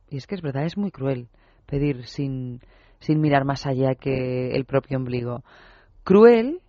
Y 0.08 0.16
es 0.16 0.26
que 0.26 0.36
es 0.36 0.42
verdad, 0.42 0.64
es 0.64 0.78
muy 0.78 0.90
cruel 0.90 1.28
pedir 1.66 2.06
sin, 2.06 2.62
sin 3.02 3.20
mirar 3.20 3.44
más 3.44 3.66
allá 3.66 3.96
que 3.96 4.52
el 4.52 4.64
propio 4.64 5.00
ombligo. 5.00 5.44
Cruel 6.06 6.62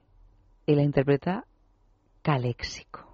y 0.67 0.75
la 0.75 0.83
interpreta 0.83 1.45
Caléxico. 2.23 3.10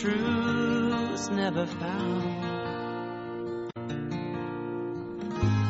Truths 0.00 1.28
never 1.28 1.66
found. 1.66 2.24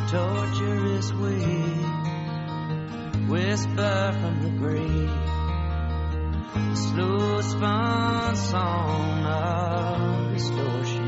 Torturous 0.09 1.13
way, 1.15 1.47
whisper 3.27 4.17
from 4.21 4.41
the 4.45 4.51
grave. 4.51 5.11
Slow 6.77 7.41
spun 7.41 8.37
song 8.37 9.25
of 9.25 10.33
distortion. 10.33 11.00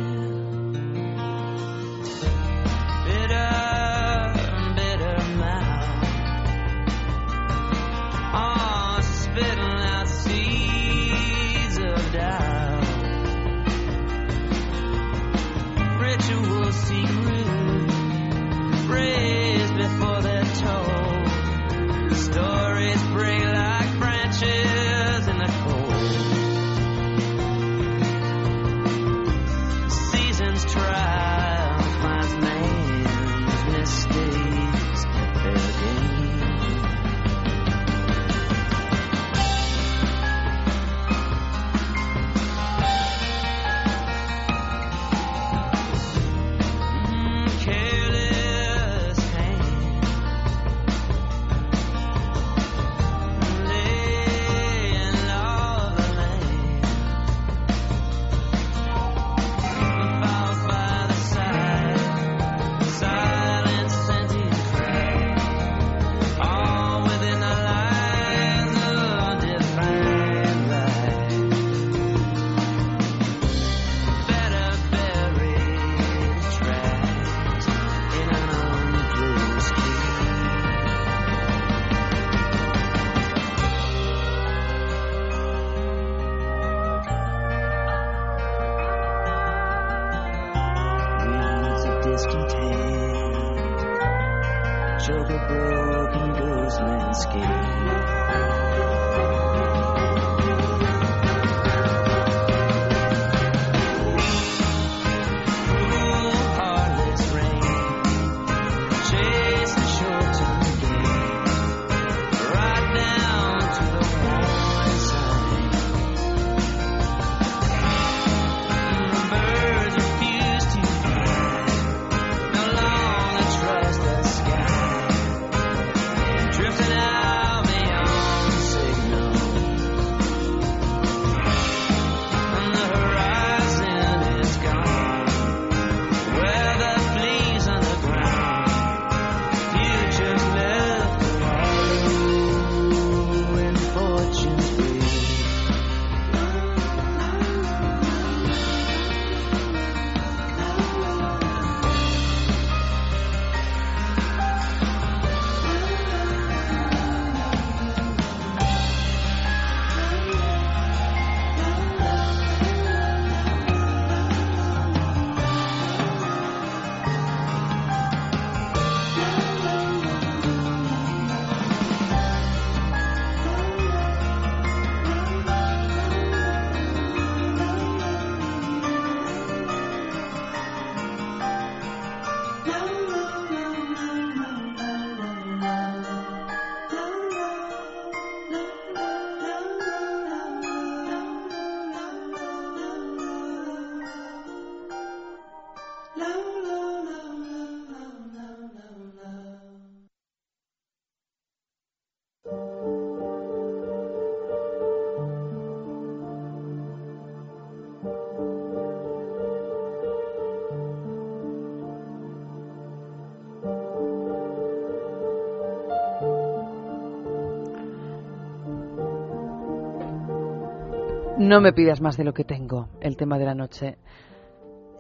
No 221.43 221.61
me 221.61 221.73
pidas 221.73 222.01
más 222.01 222.17
de 222.17 222.23
lo 222.23 222.33
que 222.33 222.45
tengo, 222.45 222.89
el 223.01 223.17
tema 223.17 223.37
de 223.37 223.45
la 223.45 223.57
noche. 223.57 223.99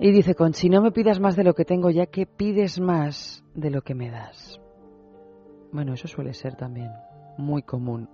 Y 0.00 0.10
dice 0.10 0.34
Conchi, 0.34 0.68
no 0.68 0.82
me 0.82 0.90
pidas 0.90 1.20
más 1.20 1.36
de 1.36 1.44
lo 1.44 1.54
que 1.54 1.64
tengo, 1.64 1.88
ya 1.88 2.06
que 2.06 2.26
pides 2.26 2.80
más 2.80 3.44
de 3.54 3.70
lo 3.70 3.82
que 3.82 3.94
me 3.94 4.10
das. 4.10 4.60
Bueno, 5.70 5.94
eso 5.94 6.08
suele 6.08 6.34
ser 6.34 6.56
también 6.56 6.90
muy 7.38 7.62
común. 7.62 8.08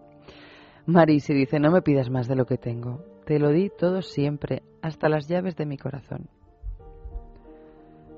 Marisi 0.85 1.33
dice, 1.33 1.59
no 1.59 1.71
me 1.71 1.81
pidas 1.81 2.11
más 2.11 2.29
de 2.29 2.37
lo 2.37 2.45
que 2.45 2.59
tengo. 2.59 3.03
Te 3.25 3.39
lo 3.39 3.49
di 3.49 3.71
todo 3.71 4.03
siempre, 4.03 4.63
hasta 4.83 5.09
las 5.09 5.27
llaves 5.27 5.57
de 5.57 5.65
mi 5.65 5.79
corazón. 5.79 6.29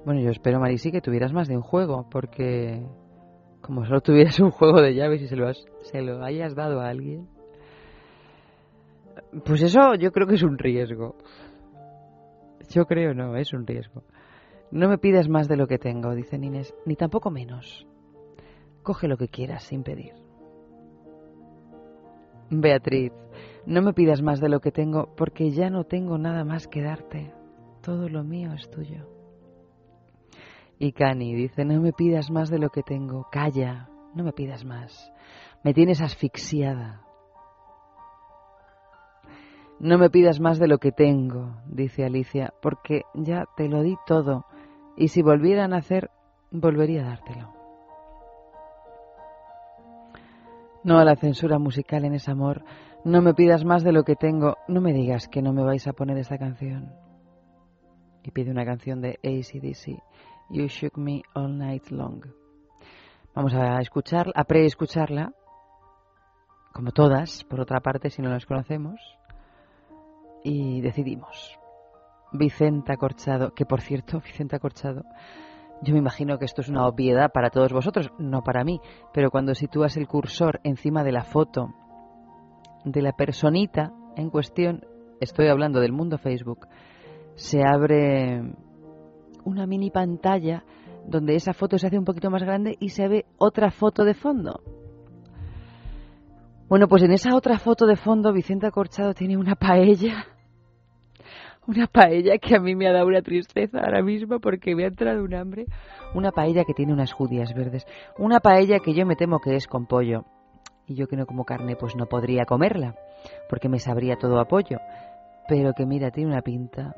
Bueno, 0.05 0.23
yo 0.23 0.31
espero, 0.31 0.59
Marisi, 0.59 0.91
que 0.91 1.01
tuvieras 1.01 1.33
más 1.33 1.47
de 1.47 1.57
un 1.57 1.63
juego, 1.63 2.09
porque 2.11 2.85
como 3.61 3.85
solo 3.85 4.01
tuvieras 4.01 4.41
un 4.41 4.51
juego 4.51 4.83
de 4.83 4.93
llaves 4.93 5.23
y 5.23 5.29
se 5.29 5.37
lo, 5.37 5.47
has, 5.47 5.65
se 5.83 6.03
lo 6.03 6.25
hayas 6.25 6.57
dado 6.57 6.81
a 6.81 6.89
alguien, 6.89 7.29
pues 9.45 9.63
eso 9.63 9.95
yo 9.95 10.13
creo 10.13 10.27
que 10.27 10.35
es 10.35 10.43
un 10.43 10.59
riesgo. 10.59 11.17
Yo 12.69 12.87
creo 12.87 13.15
no, 13.15 13.37
es 13.37 13.53
un 13.53 13.67
riesgo. 13.67 14.03
No 14.71 14.89
me 14.89 14.99
pidas 14.99 15.29
más 15.29 15.49
de 15.49 15.57
lo 15.57 15.67
que 15.67 15.79
tengo, 15.79 16.15
dice 16.15 16.37
Inés, 16.37 16.75
ni 16.87 16.95
tampoco 16.95 17.31
menos. 17.31 17.87
Coge 18.83 19.09
lo 19.09 19.17
que 19.17 19.29
quieras 19.29 19.65
sin 19.65 19.83
pedir. 19.83 20.15
Beatriz, 22.51 23.13
no 23.67 23.83
me 23.83 23.93
pidas 23.93 24.23
más 24.23 24.41
de 24.41 24.49
lo 24.49 24.61
que 24.61 24.73
tengo 24.73 25.15
porque 25.17 25.51
ya 25.51 25.71
no 25.71 25.85
tengo 25.85 26.19
nada 26.19 26.45
más 26.45 26.67
que 26.67 26.83
darte. 26.83 27.33
Todo 27.83 28.09
lo 28.09 28.25
mío 28.25 28.53
es 28.53 28.69
tuyo. 28.71 29.07
Y 30.79 30.93
Cani 30.93 31.35
dice, 31.35 31.65
no 31.65 31.81
me 31.81 31.93
pidas 31.93 32.31
más 32.31 32.51
de 32.51 32.59
lo 32.59 32.71
que 32.71 32.83
tengo. 32.83 33.29
Calla, 33.31 33.89
no 34.15 34.25
me 34.25 34.33
pidas 34.33 34.65
más. 34.65 35.13
Me 35.63 35.75
tienes 35.75 36.01
asfixiada. 36.01 37.03
No 39.81 39.97
me 39.97 40.11
pidas 40.11 40.41
más 40.41 40.59
de 40.59 40.69
lo 40.69 40.77
que 40.77 40.93
tengo, 40.93 41.57
dice 41.65 42.05
Alicia, 42.05 42.53
porque 42.61 43.05
ya 43.15 43.47
te 43.57 43.67
lo 43.67 43.83
di 43.83 43.97
todo, 44.07 44.45
y 44.95 45.09
si 45.09 45.23
volviera 45.23 45.65
a 45.65 45.69
nacer, 45.69 46.11
volvería 46.51 47.01
a 47.01 47.09
dártelo. 47.09 47.55
No 50.85 50.99
a 50.99 51.05
la 51.07 51.17
censura 51.17 51.59
musical 51.59 52.05
en 52.05 52.13
ese 52.13 52.31
amor, 52.31 52.63
no 53.07 53.23
me 53.23 53.33
pidas 53.33 53.65
más 53.65 53.83
de 53.83 53.93
lo 53.93 54.05
que 54.05 54.17
tengo, 54.17 54.59
no 54.69 54.83
me 54.83 54.93
digas 54.93 55.29
que 55.29 55.41
no 55.41 55.55
me 55.55 55.65
vais 55.65 55.87
a 55.87 55.95
poner 55.95 56.19
esta 56.19 56.37
canción. 56.37 56.93
Y 58.23 58.33
pide 58.33 58.51
una 58.51 58.67
canción 58.67 59.01
de 59.01 59.19
ACDC, 59.25 59.99
You 60.51 60.67
Shook 60.67 60.99
Me 60.99 61.23
All 61.35 61.57
Night 61.57 61.89
Long. 61.89 62.23
Vamos 63.35 63.55
a 63.55 63.81
escucharla, 63.81 64.35
a 64.37 64.45
pre-escucharla, 64.45 65.33
como 66.75 66.91
todas, 66.91 67.45
por 67.45 67.63
otra 67.63 67.81
parte, 67.81 68.11
si 68.11 68.21
no 68.21 68.29
las 68.29 68.45
conocemos 68.45 69.01
y 70.45 70.81
decidimos. 70.81 71.59
Vicenta 72.33 72.97
Corchado, 72.97 73.53
que 73.55 73.67
por 73.67 73.81
cierto, 73.81 74.21
Vicenta 74.21 74.59
Corchado, 74.59 75.03
yo 75.83 75.95
me 75.95 76.01
imagino 76.01 76.39
que 76.39 76.45
esto 76.45 76.61
es 76.61 76.69
una 76.69 76.87
obviedad 76.87 77.33
para 77.33 77.51
todos 77.51 77.73
vosotros, 77.73 78.13
no 78.19 78.43
para 78.43 78.65
mí, 78.65 78.81
pero 79.13 79.31
cuando 79.31 79.55
sitúas 79.55 79.97
el 79.97 80.07
cursor 80.07 80.61
encima 80.63 81.05
de 81.05 81.13
la 81.13 81.25
foto 81.25 81.75
de 82.85 83.03
la 83.03 83.13
personita 83.13 83.93
en 84.17 84.31
cuestión, 84.31 84.85
estoy 85.21 85.49
hablando 85.49 85.81
del 85.81 85.93
mundo 85.93 86.19
Facebook, 86.19 86.67
se 87.35 87.63
abre 87.65 88.43
una 89.45 89.67
mini 89.67 89.91
pantalla 89.91 90.65
donde 91.07 91.35
esa 91.35 91.55
foto 91.55 91.79
se 91.79 91.87
hace 91.87 91.99
un 91.99 92.05
poquito 92.05 92.31
más 92.31 92.43
grande 92.43 92.77
y 92.79 92.91
se 92.91 93.09
ve 93.09 93.27
otra 93.39 93.71
foto 93.71 94.05
de 94.05 94.15
fondo. 94.15 94.61
Bueno, 96.71 96.87
pues 96.87 97.03
en 97.03 97.11
esa 97.11 97.35
otra 97.35 97.59
foto 97.59 97.85
de 97.85 97.97
fondo 97.97 98.33
Vicenta 98.33 98.71
Corchado 98.71 99.13
tiene 99.13 99.37
una 99.37 99.57
paella. 99.57 100.25
Una 101.67 101.89
paella 101.89 102.39
que 102.39 102.55
a 102.55 102.61
mí 102.61 102.77
me 102.77 102.87
ha 102.87 102.93
dado 102.93 103.09
una 103.09 103.23
tristeza 103.23 103.81
ahora 103.81 104.03
mismo 104.03 104.39
porque 104.39 104.77
me 104.77 104.85
ha 104.85 104.87
entrado 104.87 105.25
un 105.25 105.35
hambre. 105.35 105.67
Una 106.15 106.31
paella 106.31 106.63
que 106.65 106.73
tiene 106.73 106.93
unas 106.93 107.13
judías 107.13 107.55
verdes. 107.55 107.89
Una 108.19 108.39
paella 108.39 108.79
que 108.79 108.95
yo 108.95 109.05
me 109.05 109.17
temo 109.17 109.41
que 109.41 109.57
es 109.57 109.67
con 109.67 109.87
pollo. 109.87 110.27
Y 110.87 110.95
yo 110.95 111.09
que 111.09 111.17
no 111.17 111.27
como 111.27 111.45
carne 111.45 111.75
pues 111.75 111.97
no 111.97 112.07
podría 112.07 112.45
comerla 112.45 112.95
porque 113.49 113.69
me 113.69 113.81
sabría 113.81 114.15
todo 114.15 114.39
a 114.39 114.45
pollo. 114.45 114.79
Pero 115.49 115.73
que 115.73 115.87
mira, 115.87 116.13
tiene 116.13 116.31
una 116.31 116.43
pinta. 116.43 116.95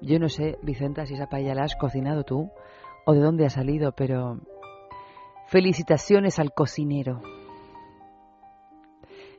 Yo 0.00 0.18
no 0.18 0.30
sé, 0.30 0.56
Vicenta, 0.62 1.04
si 1.04 1.12
esa 1.12 1.26
paella 1.26 1.54
la 1.54 1.64
has 1.64 1.76
cocinado 1.76 2.24
tú 2.24 2.50
o 3.04 3.12
de 3.12 3.20
dónde 3.20 3.44
ha 3.44 3.50
salido, 3.50 3.92
pero 3.92 4.40
felicitaciones 5.48 6.38
al 6.38 6.54
cocinero. 6.54 7.20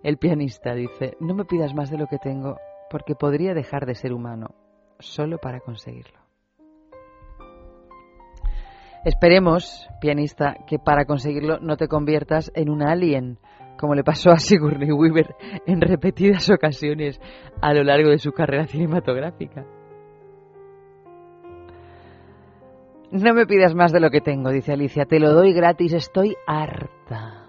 El 0.06 0.18
pianista 0.18 0.76
dice, 0.76 1.18
no 1.20 1.34
me 1.34 1.46
pidas 1.46 1.74
más 1.74 1.90
de 1.90 1.98
lo 1.98 2.06
que 2.06 2.20
tengo, 2.20 2.60
porque 2.92 3.16
podría 3.16 3.56
dejar 3.56 3.88
de 3.88 3.96
ser 3.96 4.14
humano, 4.14 4.54
solo 5.00 5.40
para 5.40 5.62
conseguirlo. 5.62 6.20
Esperemos, 9.04 9.90
pianista, 10.00 10.58
que 10.68 10.78
para 10.78 11.06
conseguirlo 11.06 11.58
no 11.60 11.76
te 11.76 11.88
conviertas 11.88 12.52
en 12.54 12.70
un 12.70 12.84
alien, 12.84 13.40
como 13.80 13.96
le 13.96 14.04
pasó 14.04 14.30
a 14.30 14.38
Sigourney 14.38 14.92
Weaver 14.92 15.36
en 15.66 15.82
repetidas 15.82 16.52
ocasiones 16.52 17.20
a 17.60 17.74
lo 17.74 17.84
largo 17.84 18.12
de 18.12 18.20
su 18.20 18.32
carrera 18.32 18.68
cinematográfica. 18.68 19.66
No 23.10 23.34
me 23.34 23.48
pidas 23.48 23.74
más 23.74 23.92
de 23.92 24.02
lo 24.02 24.12
que 24.12 24.22
tengo, 24.22 24.52
dice 24.52 24.72
Alicia, 24.72 25.06
te 25.06 25.20
lo 25.20 25.34
doy 25.34 25.52
gratis, 25.52 25.94
estoy 25.94 26.36
harta. 26.46 27.45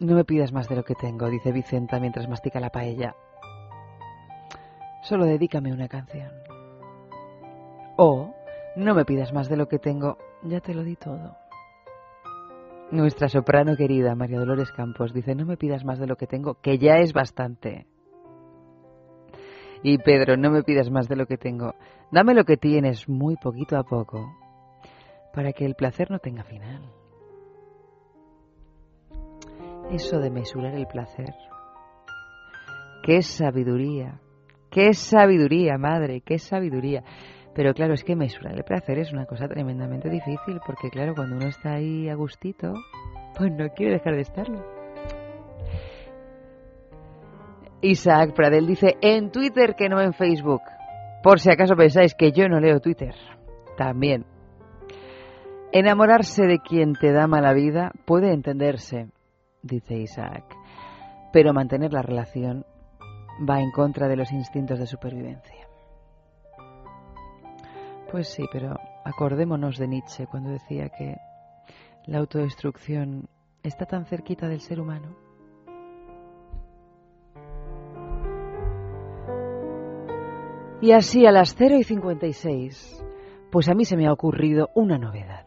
No 0.00 0.14
me 0.14 0.24
pidas 0.24 0.52
más 0.52 0.68
de 0.68 0.76
lo 0.76 0.84
que 0.84 0.94
tengo, 0.94 1.28
dice 1.28 1.50
Vicenta 1.50 1.98
mientras 1.98 2.28
mastica 2.28 2.60
la 2.60 2.70
paella. 2.70 3.16
Solo 5.02 5.24
dedícame 5.24 5.72
una 5.72 5.88
canción. 5.88 6.30
O, 7.96 8.32
no 8.76 8.94
me 8.94 9.04
pidas 9.04 9.32
más 9.32 9.48
de 9.48 9.56
lo 9.56 9.66
que 9.66 9.80
tengo, 9.80 10.16
ya 10.44 10.60
te 10.60 10.72
lo 10.72 10.84
di 10.84 10.94
todo. 10.94 11.36
Nuestra 12.92 13.28
soprano 13.28 13.76
querida, 13.76 14.14
María 14.14 14.38
Dolores 14.38 14.70
Campos, 14.70 15.12
dice, 15.12 15.34
no 15.34 15.44
me 15.44 15.56
pidas 15.56 15.84
más 15.84 15.98
de 15.98 16.06
lo 16.06 16.14
que 16.14 16.28
tengo, 16.28 16.54
que 16.54 16.78
ya 16.78 16.98
es 16.98 17.12
bastante. 17.12 17.88
Y 19.82 19.98
Pedro, 19.98 20.36
no 20.36 20.50
me 20.50 20.62
pidas 20.62 20.90
más 20.90 21.08
de 21.08 21.16
lo 21.16 21.26
que 21.26 21.38
tengo, 21.38 21.74
dame 22.12 22.34
lo 22.34 22.44
que 22.44 22.56
tienes 22.56 23.08
muy 23.08 23.34
poquito 23.36 23.76
a 23.76 23.82
poco, 23.82 24.32
para 25.34 25.52
que 25.52 25.64
el 25.64 25.74
placer 25.74 26.08
no 26.08 26.20
tenga 26.20 26.44
final 26.44 26.97
eso 29.90 30.18
de 30.18 30.30
mesurar 30.30 30.74
el 30.74 30.86
placer. 30.86 31.34
Qué 33.02 33.22
sabiduría, 33.22 34.20
qué 34.70 34.92
sabiduría, 34.92 35.78
madre, 35.78 36.20
qué 36.20 36.38
sabiduría. 36.38 37.02
Pero 37.54 37.72
claro, 37.74 37.94
es 37.94 38.04
que 38.04 38.14
mesurar 38.14 38.54
el 38.54 38.64
placer 38.64 38.98
es 38.98 39.12
una 39.12 39.26
cosa 39.26 39.48
tremendamente 39.48 40.08
difícil, 40.10 40.60
porque 40.64 40.90
claro, 40.90 41.14
cuando 41.14 41.36
uno 41.36 41.46
está 41.46 41.74
ahí 41.74 42.08
a 42.08 42.14
gustito, 42.14 42.72
pues 43.36 43.50
no 43.52 43.68
quiere 43.70 43.94
dejar 43.94 44.14
de 44.14 44.20
estarlo. 44.20 44.64
Isaac 47.80 48.34
Pradel 48.34 48.66
dice, 48.66 48.96
en 49.00 49.30
Twitter 49.30 49.74
que 49.76 49.88
no 49.88 50.00
en 50.00 50.12
Facebook. 50.12 50.62
Por 51.22 51.40
si 51.40 51.50
acaso 51.50 51.74
pensáis 51.76 52.14
que 52.14 52.32
yo 52.32 52.48
no 52.48 52.60
leo 52.60 52.80
Twitter. 52.80 53.14
También. 53.76 54.24
Enamorarse 55.72 56.46
de 56.46 56.58
quien 56.58 56.94
te 56.94 57.12
da 57.12 57.26
mala 57.26 57.52
vida 57.52 57.92
puede 58.04 58.32
entenderse, 58.32 59.08
dice 59.68 59.96
Isaac, 59.96 60.44
pero 61.32 61.52
mantener 61.52 61.92
la 61.92 62.02
relación 62.02 62.64
va 63.48 63.60
en 63.60 63.70
contra 63.70 64.08
de 64.08 64.16
los 64.16 64.32
instintos 64.32 64.78
de 64.78 64.86
supervivencia. 64.86 65.68
Pues 68.10 68.28
sí, 68.28 68.44
pero 68.50 68.74
acordémonos 69.04 69.76
de 69.76 69.86
Nietzsche 69.86 70.26
cuando 70.26 70.50
decía 70.50 70.88
que 70.88 71.18
la 72.06 72.18
autodestrucción 72.18 73.28
está 73.62 73.84
tan 73.84 74.06
cerquita 74.06 74.48
del 74.48 74.60
ser 74.60 74.80
humano. 74.80 75.14
Y 80.80 80.92
así 80.92 81.26
a 81.26 81.32
las 81.32 81.54
0 81.56 81.76
y 81.76 81.84
56, 81.84 83.04
pues 83.50 83.68
a 83.68 83.74
mí 83.74 83.84
se 83.84 83.96
me 83.96 84.06
ha 84.06 84.12
ocurrido 84.12 84.70
una 84.74 84.96
novedad. 84.96 85.46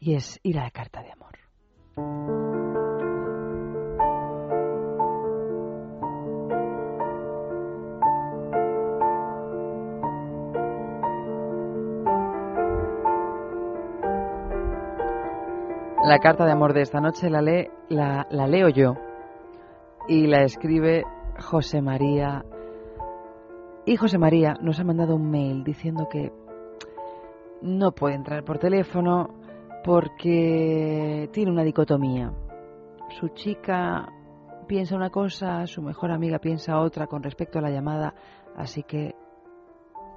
Y 0.00 0.14
es 0.14 0.40
ir 0.42 0.58
a 0.58 0.64
la 0.64 0.70
carta 0.70 1.02
de 1.02 1.12
amor. 1.12 1.19
La 16.10 16.18
carta 16.18 16.44
de 16.44 16.50
amor 16.50 16.72
de 16.72 16.80
esta 16.80 17.00
noche 17.00 17.30
la, 17.30 17.40
lee, 17.40 17.68
la, 17.88 18.26
leo 18.48 18.68
yo 18.68 18.96
y 20.08 20.26
la 20.26 20.42
escribe 20.42 21.04
José 21.38 21.82
María. 21.82 22.44
Y 23.86 23.94
José 23.94 24.18
María 24.18 24.54
nos 24.60 24.80
ha 24.80 24.82
mandado 24.82 25.14
un 25.14 25.30
mail 25.30 25.62
diciendo 25.62 26.08
que 26.10 26.32
no 27.62 27.92
puede 27.92 28.16
entrar 28.16 28.42
por 28.42 28.58
teléfono 28.58 29.28
porque 29.84 31.30
tiene 31.32 31.52
una 31.52 31.62
dicotomía. 31.62 32.32
Su 33.10 33.28
chica 33.28 34.08
piensa 34.66 34.96
una 34.96 35.10
cosa, 35.10 35.64
su 35.68 35.80
mejor 35.80 36.10
amiga 36.10 36.40
piensa 36.40 36.80
otra 36.80 37.06
con 37.06 37.22
respecto 37.22 37.60
a 37.60 37.62
la 37.62 37.70
llamada, 37.70 38.14
así 38.56 38.82
que 38.82 39.14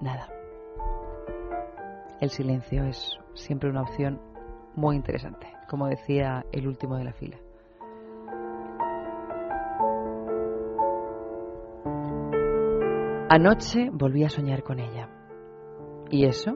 nada. 0.01 0.27
El 2.19 2.31
silencio 2.31 2.83
es 2.85 3.15
siempre 3.35 3.69
una 3.69 3.83
opción 3.83 4.32
muy 4.75 4.95
interesante, 4.95 5.47
como 5.69 5.87
decía 5.87 6.45
el 6.51 6.67
último 6.67 6.97
de 6.97 7.03
la 7.03 7.13
fila. 7.13 7.37
Anoche 13.29 13.89
volví 13.91 14.23
a 14.23 14.29
soñar 14.29 14.61
con 14.61 14.79
ella. 14.79 15.09
¿Y 16.11 16.25
eso? 16.25 16.55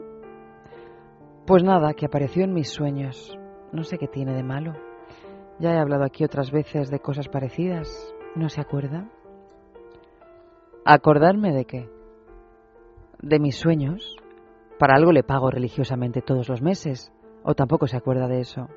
Pues 1.44 1.64
nada, 1.64 1.92
que 1.94 2.06
apareció 2.06 2.44
en 2.44 2.52
mis 2.52 2.68
sueños. 2.68 3.36
No 3.72 3.82
sé 3.82 3.98
qué 3.98 4.06
tiene 4.06 4.32
de 4.34 4.44
malo. 4.44 4.74
Ya 5.58 5.74
he 5.74 5.78
hablado 5.78 6.04
aquí 6.04 6.22
otras 6.22 6.52
veces 6.52 6.88
de 6.88 7.00
cosas 7.00 7.28
parecidas. 7.28 8.14
¿No 8.36 8.48
se 8.48 8.60
acuerda? 8.60 9.08
¿Acordarme 10.84 11.52
de 11.52 11.64
qué? 11.64 11.90
De 13.22 13.40
mis 13.40 13.56
sueños. 13.56 14.14
Para 14.78 14.94
algo 14.94 15.10
le 15.10 15.24
pago 15.24 15.50
religiosamente 15.50 16.22
todos 16.22 16.48
los 16.48 16.62
meses. 16.62 17.12
¿O 17.50 17.54
tampoco 17.54 17.86
se 17.86 17.96
acuerda 17.96 18.28
de 18.28 18.40
eso? 18.40 18.68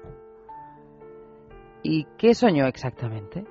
¿Y 1.84 2.06
qué 2.18 2.34
soñó 2.34 2.68
exactamente? 2.68 3.44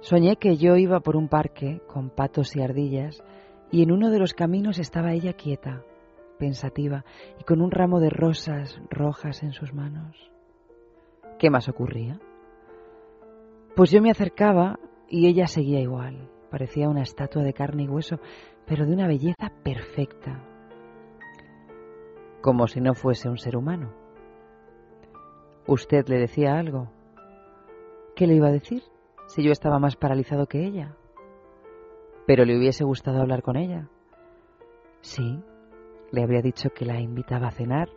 Soñé 0.00 0.36
que 0.36 0.56
yo 0.56 0.76
iba 0.76 1.00
por 1.00 1.14
un 1.14 1.28
parque 1.28 1.82
con 1.86 2.08
patos 2.08 2.56
y 2.56 2.62
ardillas 2.62 3.22
y 3.70 3.82
en 3.82 3.92
uno 3.92 4.08
de 4.08 4.18
los 4.18 4.32
caminos 4.32 4.78
estaba 4.78 5.12
ella 5.12 5.34
quieta, 5.34 5.82
pensativa 6.38 7.04
y 7.38 7.44
con 7.44 7.60
un 7.60 7.70
ramo 7.70 8.00
de 8.00 8.08
rosas 8.08 8.80
rojas 8.88 9.42
en 9.42 9.52
sus 9.52 9.74
manos. 9.74 10.16
¿Qué 11.38 11.50
más 11.50 11.68
ocurría? 11.68 12.18
Pues 13.76 13.90
yo 13.90 14.00
me 14.00 14.10
acercaba 14.10 14.78
y 15.06 15.26
ella 15.26 15.48
seguía 15.48 15.80
igual. 15.80 16.30
Parecía 16.50 16.88
una 16.88 17.02
estatua 17.02 17.42
de 17.42 17.52
carne 17.52 17.82
y 17.82 17.88
hueso, 17.88 18.20
pero 18.64 18.86
de 18.86 18.94
una 18.94 19.06
belleza 19.06 19.52
perfecta. 19.62 20.53
Como 22.44 22.66
si 22.66 22.78
no 22.78 22.92
fuese 22.92 23.30
un 23.30 23.38
ser 23.38 23.56
humano. 23.56 23.94
¿Usted 25.66 26.06
le 26.08 26.18
decía 26.18 26.58
algo? 26.58 26.90
¿Qué 28.14 28.26
le 28.26 28.34
iba 28.34 28.48
a 28.48 28.52
decir? 28.52 28.82
Si 29.28 29.42
yo 29.42 29.50
estaba 29.50 29.78
más 29.78 29.96
paralizado 29.96 30.44
que 30.44 30.62
ella. 30.62 30.94
Pero 32.26 32.44
le 32.44 32.58
hubiese 32.58 32.84
gustado 32.84 33.22
hablar 33.22 33.42
con 33.42 33.56
ella. 33.56 33.88
Sí, 35.00 35.42
le 36.12 36.22
habría 36.22 36.42
dicho 36.42 36.68
que 36.68 36.84
la 36.84 37.00
invitaba 37.00 37.46
a 37.46 37.50
cenar, 37.50 37.88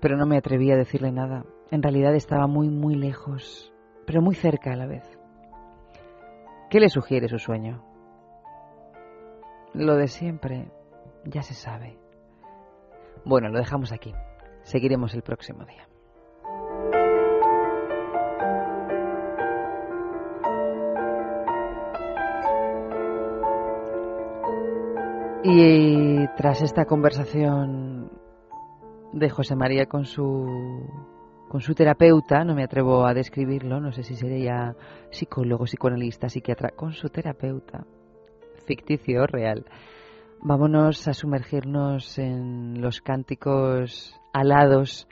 pero 0.00 0.16
no 0.16 0.26
me 0.26 0.36
atreví 0.36 0.72
a 0.72 0.76
decirle 0.76 1.12
nada. 1.12 1.44
En 1.70 1.84
realidad 1.84 2.16
estaba 2.16 2.48
muy, 2.48 2.70
muy 2.70 2.96
lejos, 2.96 3.72
pero 4.04 4.20
muy 4.20 4.34
cerca 4.34 4.72
a 4.72 4.76
la 4.76 4.88
vez. 4.88 5.04
¿Qué 6.70 6.80
le 6.80 6.88
sugiere 6.88 7.28
su 7.28 7.38
sueño? 7.38 7.84
Lo 9.74 9.94
de 9.94 10.08
siempre, 10.08 10.72
ya 11.24 11.42
se 11.42 11.54
sabe. 11.54 12.00
Bueno, 13.24 13.48
lo 13.48 13.58
dejamos 13.58 13.92
aquí. 13.92 14.14
Seguiremos 14.62 15.14
el 15.14 15.22
próximo 15.22 15.64
día. 15.64 15.86
Y 25.42 26.26
tras 26.36 26.60
esta 26.60 26.84
conversación 26.84 28.10
de 29.12 29.30
José 29.30 29.56
María 29.56 29.86
con 29.86 30.04
su 30.04 30.46
con 31.48 31.60
su 31.60 31.74
terapeuta, 31.74 32.44
no 32.44 32.54
me 32.54 32.62
atrevo 32.62 33.04
a 33.04 33.12
describirlo, 33.12 33.80
no 33.80 33.90
sé 33.90 34.04
si 34.04 34.14
sería 34.14 34.76
psicólogo, 35.10 35.64
psicoanalista, 35.64 36.28
psiquiatra, 36.28 36.70
con 36.76 36.92
su 36.92 37.08
terapeuta, 37.08 37.84
ficticio 38.66 39.26
real. 39.26 39.64
Vámonos 40.42 41.06
a 41.06 41.12
sumergirnos 41.12 42.18
en 42.18 42.80
los 42.80 43.02
cánticos 43.02 44.18
alados 44.32 45.06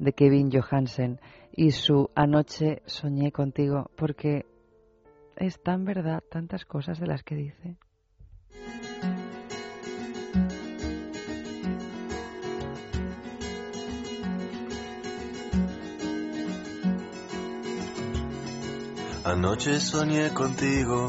de 0.00 0.12
Kevin 0.12 0.50
Johansen 0.50 1.20
y 1.52 1.70
su 1.70 2.10
Anoche 2.16 2.82
soñé 2.86 3.30
contigo, 3.30 3.92
porque 3.96 4.44
es 5.36 5.62
tan 5.62 5.84
verdad 5.84 6.20
tantas 6.28 6.64
cosas 6.64 6.98
de 6.98 7.06
las 7.06 7.22
que 7.22 7.36
dice. 7.36 7.76
Anoche 19.24 19.78
soñé 19.78 20.30
contigo 20.30 21.08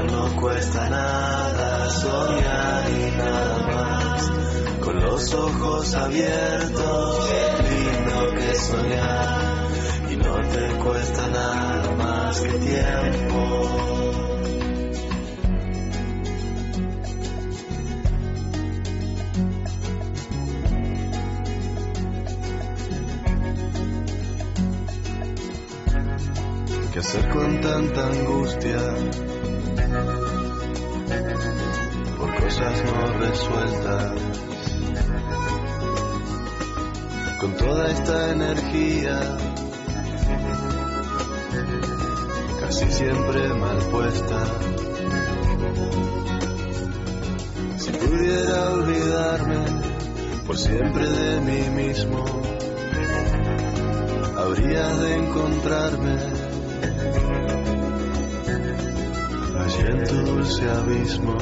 No 0.00 0.40
cuesta 0.40 0.88
nada, 0.88 1.90
soñar 1.90 2.90
y 2.90 3.16
nada 3.16 3.58
más, 3.66 4.30
con 4.80 5.00
los 5.00 5.34
ojos 5.34 5.94
abiertos. 5.94 7.28
Qué 7.28 7.62
lindo 7.68 8.34
que 8.34 8.54
soñar, 8.54 9.68
y 10.10 10.16
no 10.16 10.34
te 10.48 10.84
cuesta 10.84 11.28
nada 11.28 11.90
más 11.96 12.40
que 12.40 12.52
tiempo. 12.52 13.82
hacer 27.02 27.28
con 27.30 27.60
tanta 27.60 28.06
angustia 28.06 28.78
no 32.70 33.18
resueltas. 33.18 34.12
Con 37.40 37.56
toda 37.56 37.90
esta 37.90 38.30
energía, 38.30 39.20
casi 42.60 42.90
siempre 42.92 43.48
mal 43.54 43.78
puesta. 43.90 44.44
Si 47.78 47.90
pudiera 47.90 48.70
olvidarme 48.70 49.56
por 50.46 50.56
siempre 50.56 51.08
de 51.08 51.40
mí 51.40 51.82
mismo, 51.82 52.24
habría 54.36 54.86
de 54.88 55.16
encontrarme 55.16 56.16
allí 59.58 59.82
en 59.88 60.04
tu 60.04 60.14
dulce 60.14 60.70
abismo. 60.70 61.36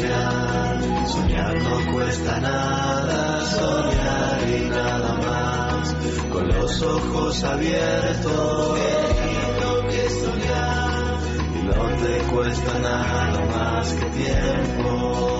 Soñar, 0.00 1.08
soñar 1.08 1.62
no 1.62 1.92
cuesta 1.92 2.40
nada, 2.40 3.44
soñar 3.44 4.48
y 4.48 4.68
nada 4.70 5.14
más, 5.14 5.94
con 6.32 6.48
los 6.48 6.82
ojos 6.82 7.44
abiertos. 7.44 8.78
Qué 8.78 9.26
lindo 9.26 9.88
que 9.88 10.10
soñar, 10.10 11.18
y 11.54 11.62
no 11.64 11.96
te 12.02 12.18
cuesta 12.32 12.78
nada 12.78 13.46
más 13.46 13.94
que 13.94 14.06
tiempo. 14.06 15.39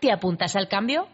¿Te 0.00 0.12
apuntas 0.12 0.54
al 0.56 0.68
cambio? 0.68 1.06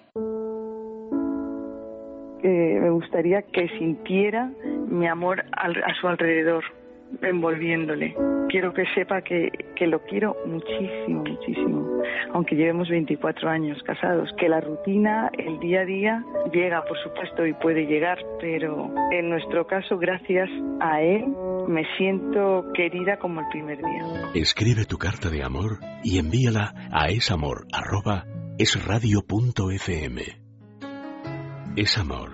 Eh, 2.43 2.79
me 2.81 2.91
gustaría 2.91 3.43
que 3.43 3.69
sintiera 3.79 4.51
mi 4.89 5.07
amor 5.07 5.45
al- 5.53 5.83
a 5.85 5.95
su 6.01 6.09
alrededor, 6.09 6.65
envolviéndole. 7.23 8.17
Quiero 8.49 8.75
que 8.75 8.85
sepa 8.95 9.23
que, 9.23 9.49
que 9.77 9.87
lo 9.87 10.01
quiero 10.03 10.37
muchísimo, 10.47 11.23
muchísimo, 11.25 12.03
aunque 12.35 12.57
llevemos 12.57 12.89
24 12.89 13.49
años 13.49 13.81
casados, 13.85 14.29
que 14.39 14.49
la 14.49 14.61
rutina, 14.61 15.31
el 15.39 15.59
día 15.61 15.83
a 15.83 15.85
día, 15.85 16.25
llega, 16.53 16.83
por 16.85 16.99
supuesto, 16.99 17.47
y 17.47 17.55
puede 17.55 17.87
llegar, 17.87 18.19
pero 18.41 18.91
en 19.13 19.31
nuestro 19.31 19.67
caso, 19.67 19.97
gracias 19.99 20.51
a 20.81 21.01
él, 21.01 21.25
me 21.69 21.85
siento 21.97 22.67
querida 22.75 23.19
como 23.19 23.41
el 23.41 23.47
primer 23.53 23.79
día. 23.79 24.31
Escribe 24.35 24.85
tu 24.85 24.99
carta 24.99 25.31
de 25.31 25.45
amor 25.45 25.79
y 26.03 26.19
envíala 26.19 26.75
a 26.91 27.07
esamor 27.09 27.67
arroba 28.53 28.57
esradio.fm. 28.59 30.23
Es 31.77 31.99
amor. 31.99 32.31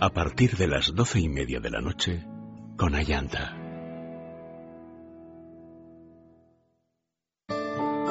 A 0.00 0.10
partir 0.10 0.56
de 0.56 0.68
las 0.68 0.94
doce 0.94 1.20
y 1.20 1.28
media 1.28 1.60
de 1.60 1.70
la 1.70 1.80
noche 1.80 2.24
con 2.76 2.94
Ayanta. 2.94 3.56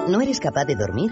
¿No 0.10 0.22
eres 0.22 0.39
capaz 0.39 0.65
de 0.65 0.76
dormir? 0.76 1.12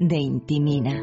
De 0.00 0.16
Intimina. 0.16 0.98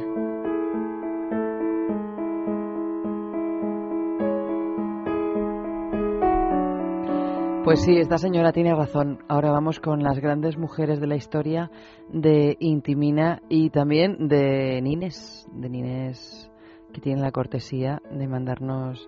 Pues 7.64 7.84
sí, 7.84 7.96
esta 7.98 8.18
señora 8.18 8.52
tiene 8.52 8.74
razón. 8.74 9.20
Ahora 9.28 9.52
vamos 9.52 9.80
con 9.80 10.02
las 10.02 10.20
grandes 10.20 10.58
mujeres 10.58 11.00
de 11.00 11.06
la 11.06 11.16
historia 11.16 11.70
de 12.10 12.58
Intimina 12.60 13.44
y 13.50 13.70
también 13.70 14.30
de 14.30 14.82
Nines, 14.82 15.48
de 15.54 15.70
Nines 15.70 16.52
que 16.92 17.00
tiene 17.00 17.22
la 17.22 17.32
cortesía 17.32 18.02
de 18.10 18.28
mandarnos 18.28 19.08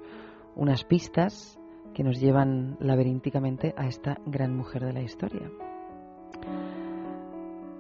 unas 0.56 0.84
pistas 0.84 1.60
que 1.96 2.04
nos 2.04 2.20
llevan 2.20 2.78
laberínticamente 2.80 3.74
a 3.76 3.88
esta 3.88 4.20
gran 4.28 4.56
mujer 4.56 4.86
de 4.86 4.94
la 4.94 5.02
historia. 5.02 5.50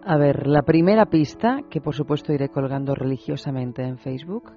A 0.03 0.17
ver, 0.17 0.47
la 0.47 0.61
primera 0.61 1.05
pista, 1.07 1.61
que 1.69 1.81
por 1.81 1.93
supuesto 1.93 2.31
iré 2.31 2.49
colgando 2.49 2.95
religiosamente 2.95 3.83
en 3.83 3.97
Facebook, 3.97 4.51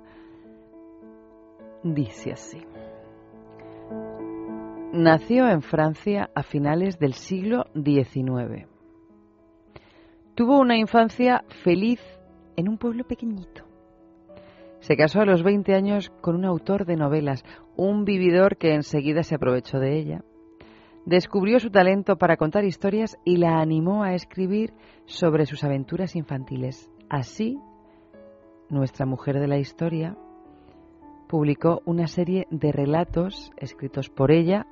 dice 1.83 2.33
así. 2.33 2.63
Nació 4.93 5.49
en 5.49 5.63
Francia 5.63 6.31
a 6.35 6.43
finales 6.43 6.99
del 6.99 7.15
siglo 7.15 7.65
XIX. 7.75 8.69
Tuvo 10.35 10.61
una 10.61 10.77
infancia 10.77 11.45
feliz 11.65 12.01
en 12.57 12.69
un 12.69 12.79
pueblo 12.79 13.05
pequeñito. 13.05 13.65
Se 14.81 14.97
casó 14.97 15.21
a 15.21 15.25
los 15.25 15.43
20 15.43 15.75
años 15.75 16.11
con 16.21 16.37
un 16.37 16.45
autor 16.45 16.85
de 16.87 16.97
novelas, 16.97 17.45
un 17.77 18.05
vividor 18.05 18.57
que 18.57 18.75
enseguida 18.75 19.23
se 19.23 19.35
aprovechó 19.35 19.79
de 19.79 19.99
ella. 19.99 20.25
Descubrió 21.05 21.59
su 21.59 21.71
talento 21.71 22.17
para 22.17 22.37
contar 22.37 22.65
historias 22.65 23.19
y 23.25 23.37
la 23.37 23.61
animó 23.61 24.05
a 24.05 24.15
escribir 24.15 24.73
sobre 25.05 25.47
sus 25.47 25.65
aventuras 25.65 26.15
infantiles. 26.15 26.91
Así, 27.09 27.59
nuestra 28.69 29.05
mujer 29.05 29.41
de 29.41 29.49
la 29.49 29.59
historia 29.59 30.17
publicó 31.29 31.83
una 31.87 32.07
serie 32.07 32.47
de 32.51 32.71
relatos 32.73 33.51
escritos 33.57 34.11
por 34.11 34.31
ella, 34.31 34.67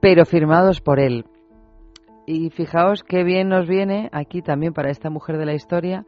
pero 0.00 0.26
firmados 0.26 0.80
por 0.80 1.00
él. 1.00 1.24
Y 2.26 2.50
fijaos 2.50 3.02
qué 3.02 3.22
bien 3.22 3.48
nos 3.48 3.66
viene 3.66 4.10
aquí 4.12 4.42
también 4.42 4.74
para 4.74 4.90
esta 4.90 5.08
mujer 5.08 5.38
de 5.38 5.46
la 5.46 5.54
historia 5.54 6.04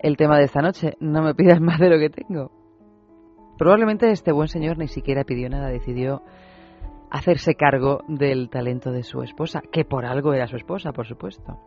el 0.00 0.16
tema 0.16 0.38
de 0.38 0.44
esta 0.44 0.60
noche. 0.60 0.96
No 1.00 1.22
me 1.22 1.34
pidas 1.34 1.60
más 1.62 1.80
de 1.80 1.90
lo 1.90 1.98
que 1.98 2.10
tengo. 2.10 2.52
Probablemente 3.58 4.10
este 4.10 4.30
buen 4.30 4.46
señor 4.46 4.78
ni 4.78 4.86
siquiera 4.86 5.24
pidió 5.24 5.48
nada, 5.48 5.68
decidió 5.68 6.22
hacerse 7.10 7.54
cargo 7.54 8.02
del 8.08 8.50
talento 8.50 8.90
de 8.90 9.02
su 9.02 9.22
esposa, 9.22 9.62
que 9.72 9.84
por 9.84 10.04
algo 10.04 10.32
era 10.32 10.46
su 10.46 10.56
esposa, 10.56 10.92
por 10.92 11.06
supuesto. 11.06 11.58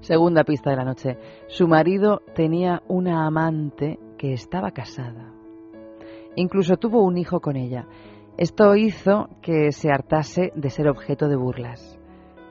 Segunda 0.00 0.44
pista 0.44 0.70
de 0.70 0.76
la 0.76 0.84
noche. 0.84 1.18
Su 1.48 1.66
marido 1.68 2.22
tenía 2.34 2.82
una 2.88 3.26
amante 3.26 3.98
que 4.18 4.32
estaba 4.32 4.70
casada. 4.70 5.32
Incluso 6.36 6.76
tuvo 6.76 7.02
un 7.02 7.16
hijo 7.16 7.40
con 7.40 7.56
ella. 7.56 7.86
Esto 8.36 8.76
hizo 8.76 9.30
que 9.40 9.72
se 9.72 9.90
hartase 9.90 10.52
de 10.54 10.70
ser 10.70 10.88
objeto 10.88 11.28
de 11.28 11.36
burlas. 11.36 11.98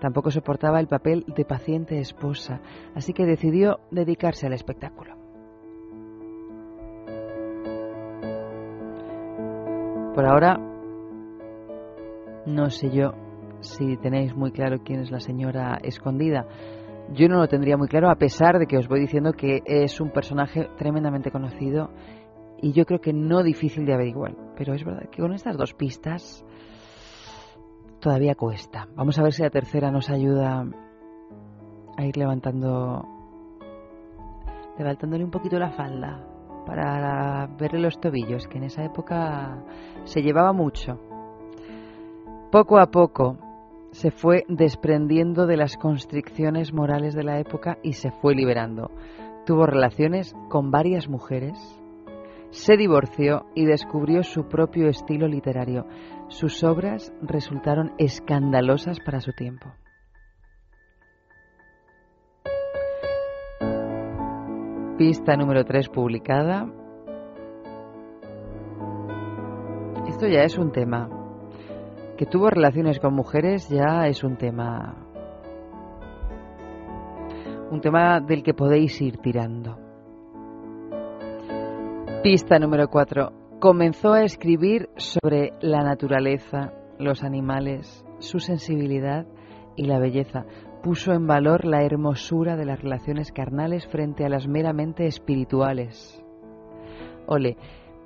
Tampoco 0.01 0.31
soportaba 0.31 0.79
el 0.79 0.88
papel 0.88 1.23
de 1.27 1.45
paciente 1.45 1.99
esposa, 1.99 2.61
así 2.95 3.13
que 3.13 3.25
decidió 3.25 3.79
dedicarse 3.91 4.47
al 4.47 4.53
espectáculo. 4.53 5.15
Por 10.15 10.25
ahora, 10.25 10.59
no 12.45 12.69
sé 12.69 12.89
yo 12.91 13.13
si 13.61 13.97
tenéis 13.97 14.35
muy 14.35 14.51
claro 14.51 14.79
quién 14.83 14.99
es 14.99 15.11
la 15.11 15.19
señora 15.19 15.79
escondida, 15.81 16.45
Yo 17.13 17.27
no 17.27 17.37
lo 17.37 17.47
tendría 17.47 17.77
muy 17.77 17.87
claro, 17.87 18.09
a 18.09 18.15
pesar 18.15 18.57
de 18.57 18.65
que 18.65 18.77
os 18.77 18.87
voy 18.87 18.99
diciendo 18.99 19.33
que 19.33 19.61
es 19.65 20.01
un 20.01 20.09
personaje 20.09 20.69
tremendamente 20.75 21.29
conocido 21.29 21.91
y 22.57 22.71
yo 22.71 22.85
creo 22.85 22.99
que 22.99 23.13
no 23.13 23.43
difícil 23.43 23.85
de 23.85 23.93
averiguar. 23.93 24.35
Pero 24.57 24.73
es 24.73 24.83
verdad 24.83 25.07
que 25.11 25.21
con 25.21 25.31
estas 25.31 25.55
dos 25.55 25.75
pistas 25.75 26.43
todavía 27.99 28.33
cuesta. 28.33 28.87
Vamos 28.95 29.19
a 29.19 29.23
ver 29.23 29.33
si 29.33 29.43
la 29.43 29.51
tercera 29.51 29.91
nos 29.91 30.09
ayuda 30.09 30.65
a 31.95 32.05
ir 32.05 32.17
levantando 32.17 33.05
levantándole 34.77 35.23
un 35.23 35.31
poquito 35.31 35.57
la 35.57 35.71
falda 35.71 36.25
para 36.65 37.47
verle 37.57 37.79
los 37.79 37.99
tobillos, 37.99 38.47
que 38.47 38.57
en 38.57 38.65
esa 38.65 38.83
época 38.83 39.63
se 40.03 40.21
llevaba 40.21 40.51
mucho. 40.51 40.99
Poco 42.56 42.80
a 42.80 42.86
poco 42.86 43.38
se 43.91 44.12
fue 44.12 44.45
desprendiendo 44.47 45.45
de 45.45 45.58
las 45.58 45.76
constricciones 45.76 46.72
morales 46.72 47.14
de 47.14 47.24
la 47.26 47.38
época 47.38 47.78
y 47.84 47.91
se 47.91 48.12
fue 48.12 48.34
liberando. 48.34 48.91
Tuvo 49.45 49.66
relaciones 49.66 50.34
con 50.47 50.72
varias 50.72 51.10
mujeres, 51.10 51.60
se 52.51 52.78
divorció 52.78 53.45
y 53.56 53.66
descubrió 53.66 54.24
su 54.24 54.47
propio 54.47 54.88
estilo 54.88 55.28
literario. 55.28 55.86
Sus 56.30 56.64
obras 56.64 57.12
resultaron 57.22 57.91
escandalosas 57.97 59.01
para 59.01 59.20
su 59.20 59.34
tiempo. 59.34 59.74
Pista 64.97 65.36
número 65.36 65.66
3 65.66 65.89
publicada. 65.89 66.72
Esto 70.08 70.26
ya 70.28 70.43
es 70.43 70.58
un 70.58 70.72
tema. 70.72 71.14
Que 72.18 72.26
tuvo 72.26 72.49
relaciones 72.49 72.99
con 72.99 73.13
mujeres 73.13 73.68
ya 73.70 74.07
es 74.07 74.24
un 74.24 74.38
tema. 74.38 74.95
Un 77.72 77.82
tema 77.82 78.22
del 78.22 78.41
que 78.41 78.53
podéis 78.53 79.01
ir 79.01 79.18
tirando. 79.18 79.78
Pista 82.24 82.57
número 82.57 82.88
4. 82.88 83.59
Comenzó 83.59 84.13
a 84.13 84.24
escribir 84.24 84.89
sobre 84.95 85.53
la 85.61 85.84
naturaleza, 85.84 86.74
los 86.99 87.24
animales, 87.24 88.05
su 88.20 88.39
sensibilidad 88.39 89.26
y 89.76 89.86
la 89.86 89.99
belleza 89.99 90.45
puso 90.86 91.13
en 91.13 91.26
valor 91.26 91.66
la 91.66 91.82
hermosura 91.84 92.55
de 92.55 92.66
las 92.66 92.80
relaciones 92.80 93.32
carnales 93.32 93.88
frente 93.88 94.24
a 94.24 94.30
las 94.30 94.47
meramente 94.47 95.07
espirituales. 95.07 96.24
Ole, 97.26 97.57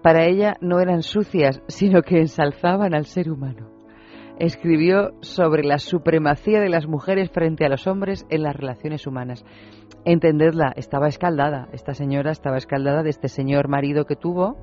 para 0.01 0.25
ella 0.25 0.55
no 0.61 0.79
eran 0.79 1.03
sucias, 1.03 1.61
sino 1.67 2.01
que 2.01 2.19
ensalzaban 2.19 2.95
al 2.95 3.05
ser 3.05 3.29
humano. 3.29 3.78
Escribió 4.39 5.11
sobre 5.19 5.63
la 5.63 5.79
supremacía 5.79 6.61
de 6.61 6.69
las 6.69 6.87
mujeres 6.87 7.29
frente 7.29 7.65
a 7.65 7.69
los 7.69 7.87
hombres 7.87 8.25
en 8.29 8.43
las 8.43 8.55
relaciones 8.55 9.05
humanas. 9.05 9.43
Entendedla, 10.05 10.71
estaba 10.77 11.09
escaldada, 11.09 11.67
esta 11.73 11.93
señora 11.93 12.31
estaba 12.31 12.55
escaldada 12.55 13.03
de 13.03 13.09
este 13.09 13.27
señor 13.27 13.67
marido 13.67 14.05
que 14.05 14.15
tuvo, 14.15 14.55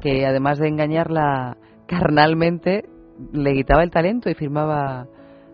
que 0.00 0.24
además 0.24 0.58
de 0.58 0.68
engañarla 0.68 1.58
carnalmente, 1.86 2.88
le 3.32 3.52
quitaba 3.52 3.82
el 3.82 3.90
talento 3.90 4.30
y 4.30 4.34
firmaba 4.34 5.06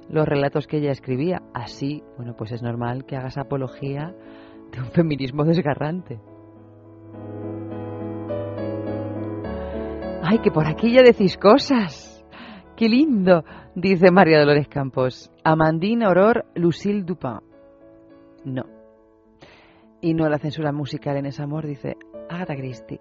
los 0.09 0.27
relatos 0.27 0.69
que 0.69 0.77
ella 0.77 0.93
escribía. 0.93 1.43
Así, 1.53 2.05
bueno, 2.17 2.35
pues 2.37 2.53
es 2.53 2.63
normal 2.63 3.05
que 3.07 3.17
hagas 3.17 3.39
apología 3.39 4.15
de 4.71 4.81
un 4.81 4.91
feminismo 4.93 5.45
desgarrante. 5.45 6.21
¡Ay, 10.23 10.39
que 10.39 10.53
por 10.53 10.67
aquí 10.67 10.93
ya 10.93 11.03
decís 11.03 11.37
cosas! 11.37 12.14
¡Qué 12.77 12.89
lindo! 12.89 13.45
Dice 13.77 14.11
María 14.11 14.41
Dolores 14.41 14.67
Campos. 14.67 15.31
Amandine 15.45 16.07
Aurore 16.07 16.45
Lucille 16.57 17.05
Dupin. 17.05 17.39
No. 18.45 18.65
Y 20.01 20.13
no 20.13 20.29
la 20.29 20.39
censura 20.39 20.73
musical 20.73 21.17
en 21.17 21.27
ese 21.27 21.43
amor, 21.43 21.67
dice 21.67 21.97
Agatha 22.29 22.57
Christie. 22.57 23.01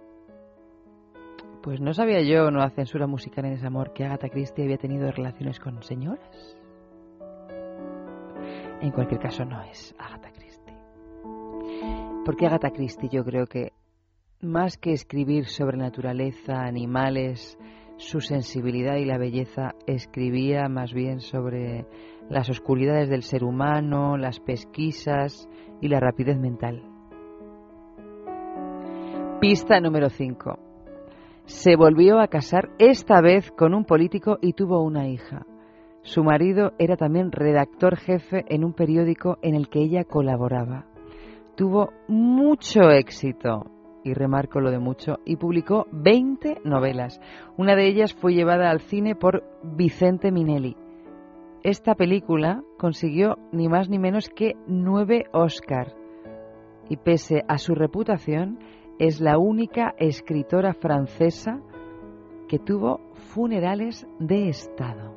Pues 1.64 1.82
no 1.82 1.94
sabía 1.94 2.22
yo, 2.22 2.52
no 2.52 2.60
la 2.60 2.70
censura 2.70 3.08
musical 3.08 3.46
en 3.46 3.54
ese 3.54 3.66
amor, 3.66 3.94
que 3.94 4.04
Agatha 4.06 4.30
Christie 4.30 4.64
había 4.64 4.78
tenido 4.78 5.10
relaciones 5.12 5.60
con 5.60 5.82
señoras. 5.82 6.58
En 8.80 8.92
cualquier 8.92 9.22
caso, 9.22 9.44
no 9.44 9.60
es 9.64 9.96
Agatha 9.98 10.30
Christie. 10.34 10.76
Porque 12.26 12.46
Agatha 12.46 12.70
Christie 12.70 13.10
yo 13.12 13.24
creo 13.24 13.48
que 13.48 13.74
más 14.40 14.78
que 14.78 14.92
escribir 14.92 15.46
sobre 15.46 15.78
naturaleza, 15.78 16.62
animales, 16.62 17.58
su 17.98 18.22
sensibilidad 18.22 18.96
y 18.96 19.06
la 19.06 19.18
belleza, 19.18 19.76
escribía 19.86 20.68
más 20.70 20.94
bien 20.94 21.20
sobre 21.20 21.86
las 22.30 22.50
oscuridades 22.50 23.10
del 23.10 23.24
ser 23.24 23.44
humano, 23.44 24.18
las 24.18 24.40
pesquisas 24.40 25.48
y 25.82 25.88
la 25.88 26.00
rapidez 26.00 26.38
mental. 26.38 26.84
Pista 29.40 29.80
número 29.80 30.10
5. 30.10 30.58
Se 31.46 31.76
volvió 31.76 32.20
a 32.20 32.28
casar 32.28 32.70
esta 32.80 33.20
vez 33.22 33.52
con 33.52 33.74
un 33.74 33.84
político 33.84 34.38
y 34.42 34.54
tuvo 34.54 34.82
una 34.82 35.10
hija. 35.10 35.46
Su 36.02 36.24
marido 36.24 36.72
era 36.80 36.96
también 36.96 37.32
redactor 37.32 37.98
jefe 37.98 38.46
en 38.48 38.64
un 38.64 38.74
periódico 38.74 39.38
en 39.42 39.56
el 39.56 39.70
que 39.70 39.80
ella 39.80 40.06
colaboraba. 40.06 40.86
Tuvo 41.56 41.92
mucho 42.08 42.90
éxito, 42.90 43.66
y 44.04 44.14
remarco 44.14 44.60
lo 44.60 44.72
de 44.72 44.80
mucho, 44.80 45.20
y 45.26 45.38
publicó 45.38 45.88
20 45.92 46.62
novelas. 46.64 47.22
Una 47.58 47.76
de 47.76 47.88
ellas 47.88 48.14
fue 48.14 48.34
llevada 48.34 48.70
al 48.70 48.82
cine 48.82 49.16
por 49.16 49.44
Vicente 49.64 50.32
Minelli. 50.32 50.76
Esta 51.64 51.96
película 51.96 52.62
consiguió 52.78 53.38
ni 53.52 53.70
más 53.70 53.90
ni 53.90 53.98
menos 53.98 54.30
que 54.30 54.56
nueve 54.68 55.26
Oscar 55.32 55.96
y 56.90 56.98
pese 56.98 57.44
a 57.48 57.58
su 57.58 57.76
reputación 57.76 58.60
es 59.00 59.22
la 59.22 59.38
única 59.38 59.96
escritora 59.98 60.74
francesa 60.74 61.62
que 62.48 62.60
tuvo 62.60 63.00
funerales 63.34 64.06
de 64.20 64.50
Estado. 64.50 65.16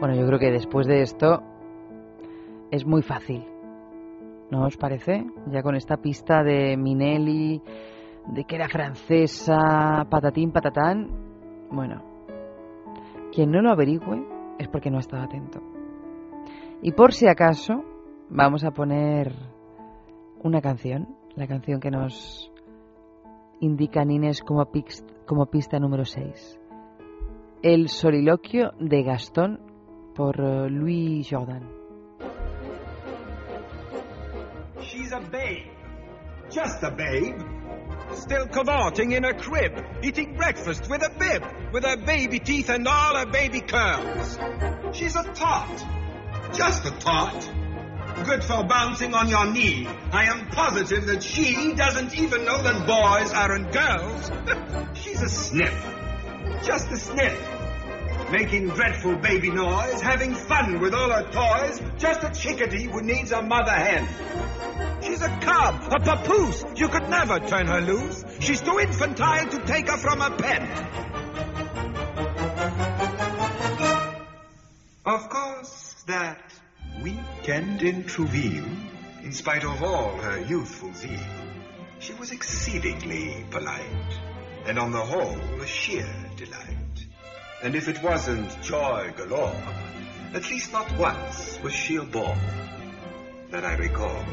Bueno, 0.00 0.14
yo 0.14 0.26
creo 0.26 0.38
que 0.38 0.52
después 0.52 0.86
de 0.86 1.02
esto 1.02 1.42
es 2.70 2.86
muy 2.86 3.02
fácil. 3.02 3.44
¿No 4.50 4.64
os 4.64 4.76
parece? 4.76 5.26
Ya 5.50 5.62
con 5.62 5.74
esta 5.74 5.98
pista 5.98 6.42
de 6.42 6.76
Minelli, 6.76 7.60
de 8.28 8.44
que 8.44 8.56
era 8.56 8.68
francesa, 8.68 10.06
patatín, 10.08 10.52
patatán. 10.52 11.10
Bueno, 11.70 12.02
quien 13.32 13.50
no 13.50 13.60
lo 13.60 13.70
averigüe 13.70 14.24
es 14.58 14.68
porque 14.68 14.90
no 14.90 14.96
ha 14.96 15.00
estado 15.00 15.24
atento. 15.24 15.60
Y 16.80 16.92
por 16.92 17.12
si 17.12 17.28
acaso, 17.28 17.84
vamos 18.30 18.64
a 18.64 18.70
poner 18.70 19.32
una 20.42 20.60
canción, 20.60 21.16
la 21.36 21.46
canción 21.46 21.80
que 21.80 21.90
nos 21.90 22.50
indica 23.60 24.04
Nines 24.04 24.42
como, 24.42 24.66
como 25.26 25.46
pista 25.46 25.78
número 25.78 26.04
6. 26.04 26.60
El 27.62 27.88
soliloquio 27.88 28.72
de 28.78 29.02
Gastón 29.02 29.60
por 30.14 30.40
uh, 30.40 30.68
Louis 30.68 31.28
Jordan. 31.30 31.77
She's 34.98 35.12
a 35.12 35.20
babe. 35.20 35.68
Just 36.50 36.82
a 36.82 36.90
babe. 36.90 37.40
Still 38.14 38.48
cavorting 38.48 39.12
in 39.12 39.22
her 39.22 39.32
crib, 39.32 39.72
eating 40.02 40.34
breakfast 40.34 40.90
with 40.90 41.06
a 41.06 41.10
bib, 41.10 41.44
with 41.72 41.84
her 41.84 41.96
baby 41.96 42.40
teeth 42.40 42.68
and 42.68 42.88
all 42.88 43.16
her 43.16 43.26
baby 43.26 43.60
curls. 43.60 44.36
She's 44.92 45.14
a 45.14 45.22
tot. 45.22 45.70
Just 46.52 46.84
a 46.84 46.90
tot. 46.98 47.48
Good 48.24 48.42
for 48.42 48.64
bouncing 48.64 49.14
on 49.14 49.28
your 49.28 49.52
knee. 49.52 49.86
I 50.10 50.24
am 50.24 50.48
positive 50.48 51.06
that 51.06 51.22
she 51.22 51.74
doesn't 51.74 52.18
even 52.18 52.44
know 52.44 52.60
that 52.60 52.84
boys 52.84 53.32
aren't 53.32 53.70
girls. 53.70 54.32
She's 55.00 55.22
a 55.22 55.28
snip. 55.28 55.74
Just 56.64 56.90
a 56.90 56.96
snip 56.96 57.38
making 58.30 58.68
dreadful 58.68 59.16
baby 59.16 59.50
noise, 59.50 60.00
having 60.00 60.34
fun 60.34 60.80
with 60.80 60.94
all 60.94 61.10
her 61.10 61.30
toys, 61.30 61.80
just 61.98 62.22
a 62.22 62.30
chickadee 62.30 62.84
who 62.84 63.02
needs 63.02 63.32
a 63.32 63.42
mother 63.42 63.72
hen. 63.72 64.06
She's 65.02 65.22
a 65.22 65.28
cub, 65.40 65.92
a 65.92 66.00
papoose, 66.00 66.64
you 66.76 66.88
could 66.88 67.08
never 67.08 67.38
turn 67.40 67.66
her 67.66 67.80
loose. 67.80 68.24
She's 68.40 68.60
too 68.60 68.78
infantile 68.78 69.48
to 69.48 69.58
take 69.64 69.88
her 69.88 69.96
from 69.96 70.20
a 70.20 70.30
pen. 70.30 70.62
Of 75.06 75.28
course, 75.30 75.94
that 76.06 76.52
weekend 77.02 77.82
in 77.82 78.04
Trouville, 78.04 78.76
in 79.22 79.32
spite 79.32 79.64
of 79.64 79.82
all 79.82 80.16
her 80.16 80.40
youthful 80.40 80.92
zeal, 80.92 81.18
she 81.98 82.12
was 82.14 82.30
exceedingly 82.30 83.44
polite, 83.50 84.20
and 84.66 84.78
on 84.78 84.92
the 84.92 85.00
whole 85.00 85.38
a 85.62 85.66
sheer. 85.66 86.08
And 87.62 87.74
if 87.74 87.88
it 87.88 88.02
wasn't 88.02 88.62
joy 88.62 89.12
galore, 89.16 89.56
at 90.32 90.48
least 90.50 90.72
not 90.72 90.96
once 90.96 91.58
was 91.62 91.72
she 91.72 91.96
a 91.96 92.04
bore. 92.04 92.36
That 93.50 93.64
I 93.64 93.74
recall. 93.74 94.24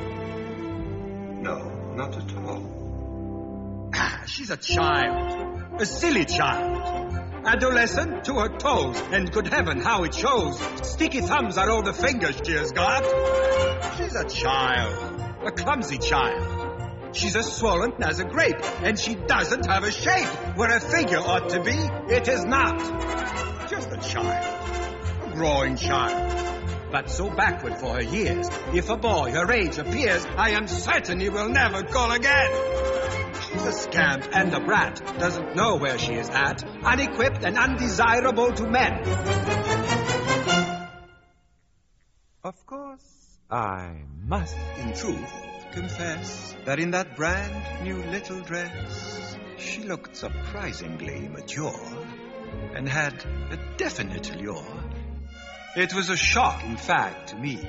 No, 1.41 1.93
not 1.95 2.15
at 2.15 2.35
all. 2.37 3.89
Ah, 3.95 4.23
She's 4.27 4.51
a 4.51 4.57
child. 4.57 5.81
A 5.81 5.85
silly 5.85 6.25
child. 6.25 7.13
Adolescent 7.45 8.25
to 8.25 8.33
her 8.35 8.49
toes, 8.57 8.99
and 9.11 9.31
good 9.31 9.47
heaven, 9.47 9.79
how 9.79 10.03
it 10.03 10.13
shows. 10.13 10.59
Sticky 10.83 11.21
thumbs 11.21 11.57
are 11.57 11.69
all 11.69 11.83
the 11.83 11.93
fingers 11.93 12.39
she 12.45 12.53
has 12.53 12.71
got. 12.71 13.03
She's 13.97 14.15
a 14.15 14.27
child, 14.27 15.21
a 15.45 15.51
clumsy 15.51 15.97
child. 15.97 16.54
She's 17.15 17.35
as 17.35 17.55
swollen 17.55 17.93
as 18.03 18.19
a 18.19 18.25
grape, 18.25 18.61
and 18.83 18.99
she 18.99 19.15
doesn't 19.15 19.65
have 19.67 19.83
a 19.83 19.91
shape. 19.91 20.27
Where 20.57 20.75
a 20.75 20.79
figure 20.79 21.19
ought 21.19 21.49
to 21.49 21.61
be, 21.63 21.77
it 22.13 22.27
is 22.27 22.43
not. 22.45 22.77
Just 23.69 23.91
a 23.91 23.97
child, 23.97 25.31
a 25.31 25.35
growing 25.35 25.77
child 25.77 26.45
but 26.91 27.09
so 27.09 27.29
backward 27.29 27.77
for 27.77 27.95
her 27.95 28.01
years. 28.01 28.47
If 28.73 28.89
a 28.89 28.95
boy 28.95 29.31
her 29.31 29.51
age 29.51 29.77
appears, 29.77 30.25
I 30.37 30.51
am 30.51 30.65
certain 30.65 31.19
he 31.19 31.27
will 31.27 31.49
never 31.49 31.83
call 31.83 32.11
again. 32.13 32.51
She's 33.41 33.65
a 33.65 33.73
scamp 33.73 34.29
and 34.31 34.53
a 34.53 34.61
brat, 34.61 35.01
doesn't 35.19 35.57
know 35.57 35.75
where 35.75 35.97
she 35.97 36.13
is 36.13 36.29
at, 36.29 36.63
unequipped 36.63 37.43
and 37.43 37.57
undesirable 37.57 38.53
to 38.53 38.63
men. 38.69 38.93
Of 42.45 42.65
course, 42.65 43.34
I 43.49 43.93
must, 44.23 44.57
in 44.79 44.93
truth, 44.95 45.31
confess 45.71 46.55
that 46.65 46.79
in 46.79 46.91
that 46.91 47.15
brand 47.15 47.83
new 47.83 48.03
little 48.03 48.41
dress, 48.41 49.37
she 49.59 49.83
looked 49.83 50.15
surprisingly 50.15 51.27
mature 51.27 51.79
and 52.73 52.89
had 52.89 53.13
a 53.51 53.77
definite 53.77 54.35
lure. 54.41 54.65
It 55.75 55.93
was 55.93 56.09
a 56.09 56.17
shock, 56.17 56.63
in 56.63 56.75
fact, 56.75 57.29
to 57.29 57.35
me. 57.35 57.59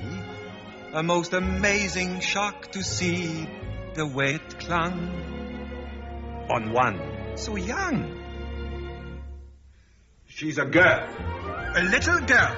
A 0.95 1.03
most 1.03 1.35
amazing 1.35 2.21
shock 2.21 2.73
to 2.73 2.83
see 2.83 3.47
the 3.95 4.07
way 4.07 4.37
it 4.37 4.59
clung 4.59 5.11
on 6.49 6.73
one 6.73 7.37
so 7.37 7.57
young. 7.57 8.19
She's 10.27 10.57
a 10.57 10.65
girl. 10.65 11.07
A 11.77 11.83
little 11.83 12.21
girl. 12.21 12.57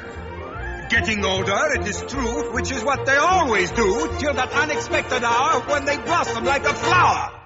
Getting 0.89 1.23
older, 1.23 1.59
it 1.75 1.87
is 1.87 2.03
true, 2.09 2.53
which 2.55 2.71
is 2.71 2.83
what 2.83 3.05
they 3.05 3.17
always 3.17 3.71
do, 3.73 4.17
till 4.19 4.33
that 4.33 4.51
unexpected 4.53 5.23
hour 5.23 5.61
when 5.69 5.85
they 5.85 5.99
blossom 5.99 6.45
like 6.45 6.65
a 6.65 6.73
flower. 6.73 7.38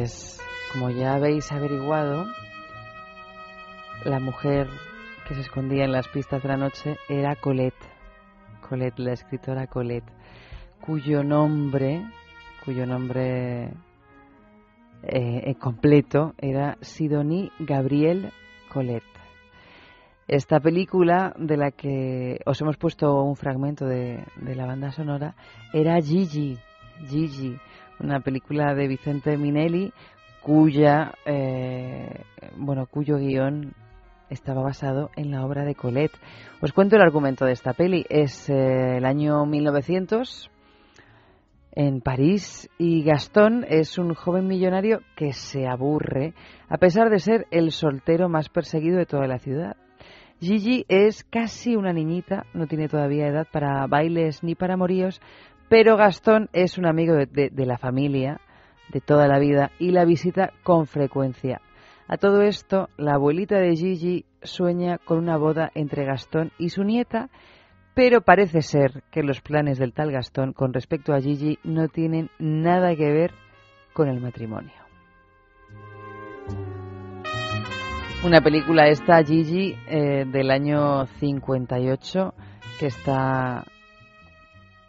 Pues 0.00 0.40
como 0.72 0.88
ya 0.88 1.12
habéis 1.12 1.52
averiguado, 1.52 2.24
la 4.06 4.18
mujer 4.18 4.66
que 5.28 5.34
se 5.34 5.42
escondía 5.42 5.84
en 5.84 5.92
las 5.92 6.08
pistas 6.08 6.42
de 6.42 6.48
la 6.48 6.56
noche 6.56 6.96
era 7.10 7.36
Colette. 7.36 7.84
Colette, 8.66 8.98
la 8.98 9.12
escritora 9.12 9.66
Colette, 9.66 10.10
cuyo 10.80 11.22
nombre, 11.22 12.02
cuyo 12.64 12.86
nombre 12.86 13.74
eh, 15.02 15.54
completo 15.56 16.32
era 16.38 16.78
Sidonie 16.80 17.52
Gabriel 17.58 18.32
Colette. 18.72 19.04
Esta 20.28 20.60
película 20.60 21.34
de 21.36 21.58
la 21.58 21.72
que 21.72 22.40
os 22.46 22.58
hemos 22.62 22.78
puesto 22.78 23.22
un 23.22 23.36
fragmento 23.36 23.84
de, 23.84 24.24
de 24.36 24.54
la 24.54 24.64
banda 24.64 24.92
sonora 24.92 25.36
era 25.74 26.00
Gigi, 26.00 26.58
Gigi, 27.06 27.58
una 28.00 28.20
película 28.20 28.74
de 28.74 28.88
Vicente 28.88 29.36
Minelli 29.36 29.92
cuya 30.42 31.12
eh, 31.26 32.24
bueno 32.56 32.86
cuyo 32.86 33.18
guion 33.18 33.74
estaba 34.30 34.62
basado 34.62 35.10
en 35.16 35.30
la 35.30 35.44
obra 35.44 35.64
de 35.64 35.74
Colette. 35.74 36.16
Os 36.60 36.72
cuento 36.72 36.96
el 36.96 37.02
argumento 37.02 37.44
de 37.44 37.52
esta 37.52 37.72
peli. 37.72 38.06
Es 38.08 38.48
eh, 38.48 38.96
el 38.98 39.04
año 39.04 39.44
1900 39.44 40.50
en 41.72 42.00
París 42.00 42.68
y 42.78 43.02
Gastón 43.02 43.64
es 43.68 43.98
un 43.98 44.14
joven 44.14 44.46
millonario 44.46 45.00
que 45.16 45.32
se 45.32 45.66
aburre 45.66 46.34
a 46.68 46.78
pesar 46.78 47.10
de 47.10 47.18
ser 47.18 47.46
el 47.50 47.70
soltero 47.70 48.28
más 48.28 48.48
perseguido 48.48 48.98
de 48.98 49.06
toda 49.06 49.26
la 49.26 49.38
ciudad. 49.38 49.76
Gigi 50.40 50.86
es 50.88 51.22
casi 51.22 51.76
una 51.76 51.92
niñita, 51.92 52.46
no 52.54 52.66
tiene 52.66 52.88
todavía 52.88 53.26
edad 53.26 53.46
para 53.52 53.86
bailes 53.86 54.42
ni 54.42 54.54
para 54.54 54.76
moríos, 54.78 55.20
pero 55.70 55.96
Gastón 55.96 56.50
es 56.52 56.78
un 56.78 56.84
amigo 56.84 57.14
de, 57.14 57.50
la 57.64 57.78
familia 57.78 58.40
de 58.92 59.00
toda 59.00 59.28
la 59.28 59.38
vida 59.38 59.70
y 59.78 59.92
la 59.92 60.04
visita 60.04 60.52
con 60.64 60.88
frecuencia. 60.88 61.60
A 62.08 62.16
todo 62.16 62.42
esto, 62.42 62.88
la 62.96 63.14
abuelita 63.14 63.56
de 63.58 63.76
Gigi 63.76 64.26
sueña 64.42 64.98
con 64.98 65.18
una 65.18 65.36
boda 65.36 65.70
entre 65.76 66.04
Gastón 66.04 66.50
y 66.58 66.70
su 66.70 66.82
nieta 66.82 67.30
pero 67.94 68.20
parece 68.20 68.62
ser 68.62 69.02
que 69.10 69.22
los 69.22 69.40
planes 69.40 69.78
del 69.78 69.92
tal 69.92 70.10
Gastón 70.10 70.52
con 70.52 70.72
respecto 70.72 71.12
a 71.12 71.20
Gigi 71.20 71.58
no 71.64 71.88
tienen 71.88 72.30
nada 72.38 72.96
que 72.96 73.12
ver 73.12 73.32
con 73.92 74.08
el 74.08 74.20
matrimonio. 74.20 74.72
Una 78.24 78.40
película 78.40 78.88
esta, 78.88 79.22
Gigi, 79.22 79.76
eh, 79.88 80.24
del 80.26 80.50
año 80.50 81.06
58, 81.06 82.34
que 82.78 82.86
está 82.86 83.64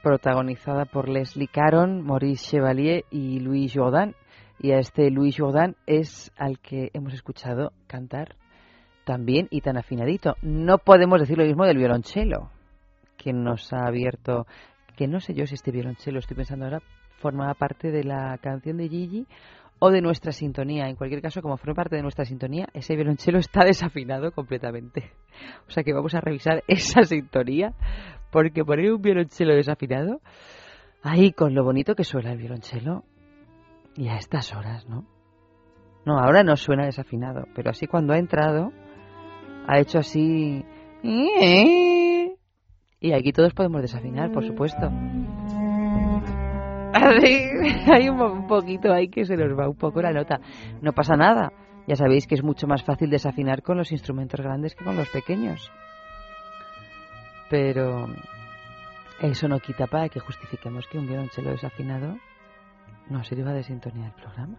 protagonizada 0.01 0.85
por 0.85 1.09
Leslie 1.09 1.47
Caron, 1.47 2.03
Maurice 2.03 2.51
Chevalier 2.51 3.05
y 3.11 3.39
Louis 3.39 3.71
Jourdan. 3.73 4.15
Y 4.59 4.71
a 4.71 4.79
este 4.79 5.09
Louis 5.09 5.35
Jourdan 5.37 5.75
es 5.85 6.31
al 6.37 6.59
que 6.59 6.91
hemos 6.93 7.13
escuchado 7.13 7.71
cantar 7.87 8.35
tan 9.05 9.25
bien 9.25 9.47
y 9.49 9.61
tan 9.61 9.77
afinadito. 9.77 10.35
No 10.41 10.77
podemos 10.77 11.19
decir 11.19 11.37
lo 11.37 11.45
mismo 11.45 11.65
del 11.65 11.77
violonchelo 11.77 12.49
que 13.17 13.33
nos 13.33 13.71
ha 13.73 13.85
abierto, 13.85 14.47
que 14.95 15.07
no 15.07 15.19
sé 15.19 15.33
yo 15.33 15.45
si 15.45 15.55
este 15.55 15.71
violonchelo, 15.71 16.19
estoy 16.19 16.37
pensando 16.37 16.65
ahora, 16.65 16.81
formaba 17.19 17.53
parte 17.53 17.91
de 17.91 18.03
la 18.03 18.37
canción 18.39 18.77
de 18.77 18.89
Gigi 18.89 19.27
o 19.83 19.89
de 19.89 19.99
nuestra 19.99 20.31
sintonía. 20.31 20.87
En 20.87 20.95
cualquier 20.95 21.23
caso, 21.23 21.41
como 21.41 21.57
forma 21.57 21.73
parte 21.73 21.95
de 21.95 22.03
nuestra 22.03 22.23
sintonía, 22.23 22.67
ese 22.73 22.95
violonchelo 22.95 23.39
está 23.39 23.65
desafinado 23.65 24.31
completamente. 24.31 25.11
O 25.67 25.71
sea 25.71 25.83
que 25.83 25.91
vamos 25.91 26.13
a 26.13 26.21
revisar 26.21 26.63
esa 26.67 27.01
sintonía, 27.01 27.73
porque 28.31 28.63
poner 28.63 28.93
un 28.93 29.01
violonchelo 29.01 29.55
desafinado, 29.55 30.21
ahí 31.01 31.31
con 31.31 31.55
lo 31.55 31.63
bonito 31.63 31.95
que 31.95 32.03
suena 32.03 32.31
el 32.31 32.37
violonchelo, 32.37 33.05
y 33.95 34.07
a 34.07 34.17
estas 34.17 34.53
horas, 34.53 34.87
¿no? 34.87 35.07
No, 36.05 36.19
ahora 36.19 36.43
no 36.43 36.55
suena 36.57 36.85
desafinado, 36.85 37.47
pero 37.55 37.71
así 37.71 37.87
cuando 37.87 38.13
ha 38.13 38.19
entrado, 38.19 38.71
ha 39.67 39.79
hecho 39.79 39.97
así... 39.97 40.63
Y 43.03 43.13
aquí 43.13 43.31
todos 43.33 43.53
podemos 43.55 43.81
desafinar, 43.81 44.31
por 44.31 44.45
supuesto. 44.45 44.91
hay 47.91 48.09
un 48.09 48.47
poquito 48.47 48.91
ahí 48.91 49.09
que 49.09 49.25
se 49.25 49.37
nos 49.37 49.57
va 49.57 49.69
un 49.69 49.75
poco 49.75 50.01
la 50.01 50.11
nota. 50.11 50.39
No 50.81 50.93
pasa 50.93 51.15
nada. 51.15 51.51
Ya 51.87 51.95
sabéis 51.95 52.27
que 52.27 52.35
es 52.35 52.43
mucho 52.43 52.67
más 52.67 52.83
fácil 52.83 53.09
desafinar 53.09 53.61
con 53.61 53.77
los 53.77 53.91
instrumentos 53.91 54.41
grandes 54.41 54.75
que 54.75 54.83
con 54.83 54.97
los 54.97 55.09
pequeños. 55.09 55.71
Pero 57.49 58.07
eso 59.21 59.47
no 59.47 59.59
quita 59.59 59.87
para 59.87 60.09
que 60.09 60.19
justifiquemos 60.19 60.87
que 60.87 60.97
un 60.97 61.07
violonchelo 61.07 61.51
desafinado 61.51 62.17
no 63.09 63.23
sirva 63.23 63.53
de 63.53 63.63
sintonía 63.63 64.05
del 64.05 64.13
programa. 64.13 64.57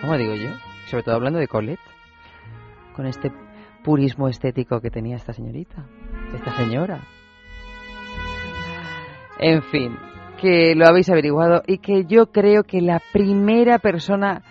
¿Cómo 0.00 0.16
digo 0.16 0.34
yo? 0.34 0.50
Sobre 0.90 1.02
todo 1.02 1.14
hablando 1.14 1.38
de 1.38 1.48
Colette. 1.48 1.80
Con 2.94 3.06
este 3.06 3.32
purismo 3.82 4.28
estético 4.28 4.80
que 4.80 4.90
tenía 4.90 5.16
esta 5.16 5.32
señorita. 5.32 5.86
Esta 6.34 6.56
señora. 6.56 7.00
En 9.38 9.62
fin, 9.64 9.96
que 10.44 10.74
lo 10.74 10.86
habéis 10.86 11.08
averiguado 11.08 11.62
y 11.66 11.78
que 11.78 12.04
yo 12.04 12.26
creo 12.26 12.64
que 12.64 12.82
la 12.82 13.00
primera 13.14 13.78
persona, 13.78 14.42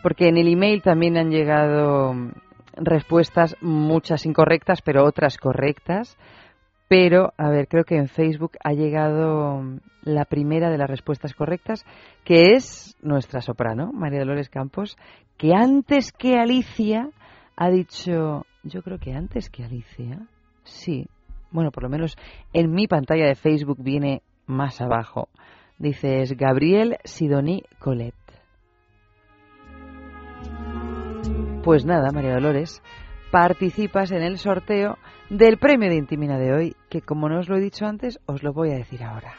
porque 0.00 0.28
en 0.28 0.36
el 0.36 0.46
email 0.46 0.80
también 0.80 1.16
han 1.16 1.30
llegado 1.30 2.14
respuestas, 2.76 3.56
muchas 3.60 4.26
incorrectas, 4.26 4.80
pero 4.80 5.04
otras 5.04 5.38
correctas. 5.38 6.16
Pero, 6.86 7.32
a 7.36 7.50
ver, 7.50 7.66
creo 7.66 7.82
que 7.82 7.96
en 7.96 8.06
Facebook 8.06 8.52
ha 8.62 8.74
llegado 8.74 9.60
la 10.02 10.24
primera 10.24 10.70
de 10.70 10.78
las 10.78 10.88
respuestas 10.88 11.34
correctas, 11.34 11.84
que 12.22 12.52
es 12.54 12.96
nuestra 13.02 13.40
soprano, 13.40 13.90
María 13.92 14.20
Dolores 14.20 14.50
Campos, 14.50 14.96
que 15.36 15.52
antes 15.52 16.12
que 16.12 16.36
Alicia 16.36 17.08
ha 17.56 17.70
dicho, 17.70 18.46
yo 18.62 18.82
creo 18.82 18.98
que 18.98 19.14
antes 19.14 19.50
que 19.50 19.64
Alicia, 19.64 20.20
sí, 20.62 21.08
bueno, 21.50 21.72
por 21.72 21.82
lo 21.82 21.88
menos 21.88 22.16
en 22.52 22.70
mi 22.70 22.86
pantalla 22.86 23.26
de 23.26 23.34
Facebook 23.34 23.78
viene 23.82 24.22
más 24.46 24.80
abajo. 24.80 25.28
Dices 25.78 26.36
Gabriel 26.36 26.98
Sidoní 27.04 27.62
Colette. 27.78 28.14
Pues 31.62 31.84
nada, 31.84 32.10
María 32.10 32.34
Dolores, 32.34 32.82
participas 33.30 34.10
en 34.12 34.22
el 34.22 34.38
sorteo 34.38 34.96
del 35.28 35.58
premio 35.58 35.88
de 35.88 35.96
Intimina 35.96 36.38
de 36.38 36.52
hoy, 36.52 36.76
que 36.88 37.02
como 37.02 37.28
no 37.28 37.38
os 37.38 37.48
lo 37.48 37.56
he 37.56 37.60
dicho 37.60 37.86
antes, 37.86 38.18
os 38.26 38.42
lo 38.42 38.52
voy 38.52 38.70
a 38.70 38.76
decir 38.76 39.02
ahora. 39.04 39.34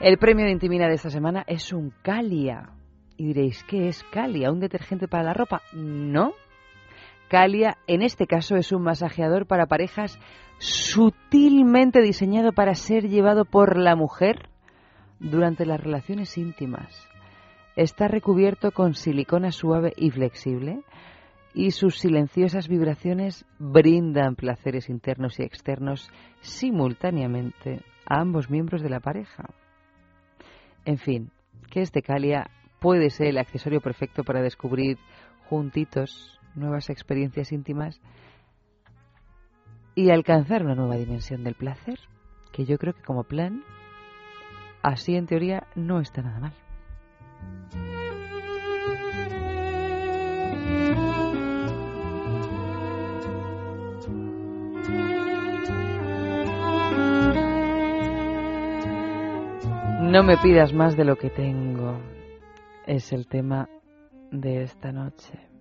El 0.00 0.18
premio 0.18 0.44
de 0.44 0.52
Intimina 0.52 0.88
de 0.88 0.94
esta 0.94 1.10
semana 1.10 1.44
es 1.46 1.72
un 1.72 1.92
Calia. 2.02 2.70
Y 3.16 3.26
diréis, 3.26 3.62
¿qué 3.64 3.88
es 3.88 4.02
Calia? 4.04 4.50
¿Un 4.50 4.60
detergente 4.60 5.06
para 5.06 5.22
la 5.22 5.32
ropa? 5.32 5.62
No. 5.72 6.32
Calia, 7.28 7.78
en 7.86 8.02
este 8.02 8.26
caso, 8.26 8.56
es 8.56 8.72
un 8.72 8.82
masajeador 8.82 9.46
para 9.46 9.66
parejas 9.66 10.18
sutilmente 10.62 12.00
diseñado 12.00 12.52
para 12.52 12.76
ser 12.76 13.08
llevado 13.08 13.44
por 13.44 13.76
la 13.76 13.96
mujer 13.96 14.48
durante 15.18 15.66
las 15.66 15.80
relaciones 15.80 16.38
íntimas. 16.38 17.08
Está 17.74 18.06
recubierto 18.06 18.70
con 18.70 18.94
silicona 18.94 19.50
suave 19.50 19.92
y 19.96 20.10
flexible 20.10 20.82
y 21.52 21.72
sus 21.72 21.98
silenciosas 21.98 22.68
vibraciones 22.68 23.44
brindan 23.58 24.36
placeres 24.36 24.88
internos 24.88 25.40
y 25.40 25.42
externos 25.42 26.08
simultáneamente 26.42 27.82
a 28.06 28.20
ambos 28.20 28.48
miembros 28.48 28.82
de 28.82 28.90
la 28.90 29.00
pareja. 29.00 29.48
En 30.84 30.98
fin, 30.98 31.32
que 31.72 31.80
este 31.80 32.02
Calia 32.02 32.50
puede 32.78 33.10
ser 33.10 33.26
el 33.26 33.38
accesorio 33.38 33.80
perfecto 33.80 34.22
para 34.22 34.42
descubrir 34.42 34.96
juntitos 35.48 36.38
nuevas 36.54 36.88
experiencias 36.88 37.50
íntimas 37.50 38.00
y 39.94 40.10
alcanzar 40.10 40.64
una 40.64 40.74
nueva 40.74 40.96
dimensión 40.96 41.44
del 41.44 41.54
placer, 41.54 41.98
que 42.52 42.64
yo 42.64 42.78
creo 42.78 42.94
que 42.94 43.02
como 43.02 43.24
plan, 43.24 43.62
así 44.82 45.16
en 45.16 45.26
teoría 45.26 45.66
no 45.74 46.00
está 46.00 46.22
nada 46.22 46.40
mal. 46.40 46.52
No 60.12 60.22
me 60.22 60.36
pidas 60.36 60.74
más 60.74 60.94
de 60.94 61.04
lo 61.04 61.16
que 61.16 61.30
tengo. 61.30 61.98
Es 62.86 63.14
el 63.14 63.26
tema 63.26 63.70
de 64.30 64.62
esta 64.62 64.92
noche. 64.92 65.51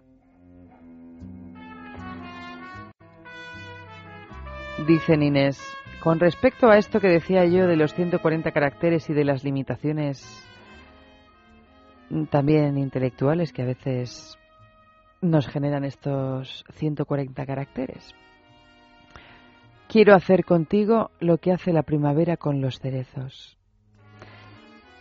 Dice 4.88 5.14
Inés, 5.14 5.62
con 6.02 6.20
respecto 6.20 6.68
a 6.68 6.78
esto 6.78 7.00
que 7.00 7.08
decía 7.08 7.46
yo 7.46 7.68
de 7.68 7.76
los 7.76 7.94
140 7.94 8.52
caracteres 8.52 9.08
y 9.12 9.14
de 9.14 9.26
las 9.26 9.44
limitaciones 9.44 10.44
también 12.32 12.80
intelectuales 12.80 13.54
que 13.54 13.62
a 13.62 13.66
veces 13.66 14.38
nos 15.22 15.48
generan 15.48 15.84
estos 15.84 16.66
140 16.74 17.46
caracteres. 17.46 18.16
Quiero 19.88 20.16
hacer 20.16 20.46
contigo 20.46 21.12
lo 21.20 21.38
que 21.38 21.52
hace 21.52 21.74
la 21.74 21.84
primavera 21.84 22.38
con 22.38 22.60
los 22.60 22.80
cerezos. 22.80 23.58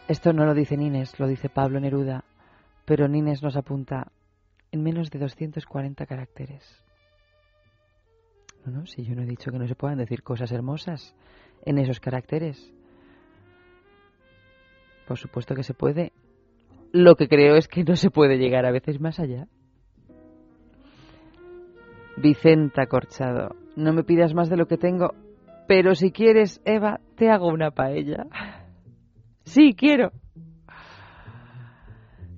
Esto 0.09 0.35
no 0.35 0.45
lo 0.45 0.53
dice 0.53 0.77
Nines, 0.77 1.19
lo 1.19 1.27
dice 1.27 1.49
Pablo 1.49 1.81
Neruda, 1.81 2.25
pero 2.85 3.09
Nines 3.09 3.43
nos 3.43 3.57
apunta 3.57 4.13
en 4.73 4.83
menos 4.83 5.11
de 5.11 5.21
240 5.21 6.05
caracteres. 6.05 6.85
Si 8.85 9.05
yo 9.05 9.15
no 9.15 9.23
he 9.23 9.27
dicho 9.27 9.51
que 9.51 9.59
no 9.59 9.67
se 9.67 9.75
puedan 9.75 9.99
decir 9.99 10.23
cosas 10.23 10.53
hermosas 10.53 11.15
en 11.65 11.79
esos 11.79 12.01
caracteres. 12.01 12.73
Por 15.07 15.19
supuesto 15.19 15.55
que 15.55 15.63
se 15.63 15.75
puede. 15.75 16.13
Lo 16.93 17.15
que 17.17 17.29
creo 17.29 17.57
es 17.57 17.69
que 17.69 17.85
no 17.85 17.97
se 17.97 18.11
puede 18.11 18.39
llegar 18.39 18.67
a 18.67 18.73
veces 18.73 19.01
más 19.01 19.19
allá. 19.19 19.47
Vicenta 22.17 22.87
Corchado, 22.87 23.57
no 23.77 23.93
me 23.93 24.05
pidas 24.05 24.35
más 24.35 24.51
de 24.51 24.57
lo 24.57 24.67
que 24.67 24.77
tengo, 24.77 25.15
pero 25.67 25.95
si 25.95 26.11
quieres, 26.11 26.61
Eva, 26.65 27.01
te 27.17 27.31
hago 27.31 27.49
una 27.49 27.71
paella. 27.71 28.27
Sí, 29.45 29.75
quiero. 29.75 30.13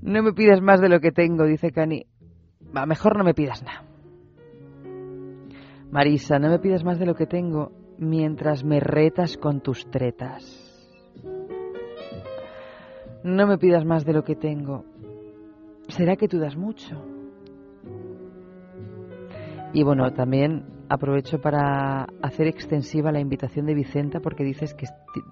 No 0.03 0.23
me 0.23 0.33
pidas 0.33 0.61
más 0.61 0.81
de 0.81 0.89
lo 0.89 1.01
que 1.01 1.13
tengo, 1.13 1.45
dice 1.45 1.73
Cani. 1.73 2.07
Va, 2.75 2.87
mejor 2.87 3.19
no 3.19 3.25
me 3.25 3.35
pidas 3.35 3.63
nada. 3.63 3.92
Marisa, 5.93 6.39
no 6.39 6.49
me 6.49 6.59
pidas 6.59 6.85
más 6.85 6.99
de 6.99 7.05
lo 7.05 7.15
que 7.15 7.27
tengo 7.27 7.71
mientras 7.99 8.65
me 8.65 8.81
retas 8.81 9.37
con 9.37 9.61
tus 9.61 9.91
tretas. 9.91 10.43
No 13.23 13.47
me 13.47 13.59
pidas 13.59 13.85
más 13.85 14.07
de 14.07 14.15
lo 14.15 14.25
que 14.25 14.35
tengo. 14.35 14.87
¿Será 15.89 16.17
que 16.17 16.29
tú 16.29 16.39
das 16.39 16.57
mucho? 16.57 16.97
Y 19.75 19.83
bueno, 19.83 20.11
también 20.15 20.65
aprovecho 20.89 21.43
para 21.43 22.07
hacer 22.23 22.47
extensiva 22.47 23.13
la 23.13 23.21
invitación 23.21 23.67
de 23.67 23.75
Vicenta 23.75 24.21
porque 24.21 24.45
dices 24.45 24.73
que 24.73 24.87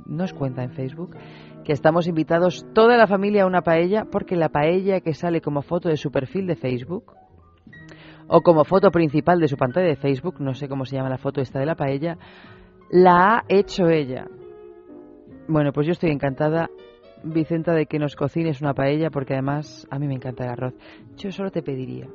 nos 0.04 0.34
cuenta 0.34 0.62
en 0.62 0.72
Facebook 0.72 1.16
que 1.64 1.72
estamos 1.72 2.06
invitados 2.06 2.66
toda 2.74 2.98
la 2.98 3.06
familia 3.06 3.44
a 3.44 3.46
una 3.46 3.62
paella 3.62 4.04
porque 4.12 4.36
la 4.36 4.50
paella 4.50 5.00
que 5.00 5.14
sale 5.14 5.40
como 5.40 5.62
foto 5.62 5.88
de 5.88 5.96
su 5.96 6.10
perfil 6.10 6.46
de 6.46 6.56
Facebook 6.56 7.14
o 8.32 8.42
como 8.42 8.64
foto 8.64 8.92
principal 8.92 9.40
de 9.40 9.48
su 9.48 9.56
pantalla 9.56 9.88
de 9.88 9.96
Facebook, 9.96 10.36
no 10.38 10.54
sé 10.54 10.68
cómo 10.68 10.84
se 10.84 10.94
llama 10.94 11.08
la 11.08 11.18
foto 11.18 11.40
esta 11.40 11.58
de 11.58 11.66
la 11.66 11.74
paella, 11.74 12.16
la 12.88 13.38
ha 13.38 13.44
hecho 13.48 13.88
ella. 13.88 14.28
Bueno, 15.48 15.72
pues 15.72 15.88
yo 15.88 15.92
estoy 15.92 16.10
encantada, 16.10 16.70
Vicenta, 17.24 17.74
de 17.74 17.86
que 17.86 17.98
nos 17.98 18.14
cocines 18.14 18.60
una 18.60 18.72
paella 18.72 19.10
porque 19.10 19.34
además 19.34 19.84
a 19.90 19.98
mí 19.98 20.06
me 20.06 20.14
encanta 20.14 20.44
el 20.44 20.50
arroz. 20.50 20.74
Yo 21.16 21.32
solo 21.32 21.50
te 21.50 21.60
pediría 21.60 22.06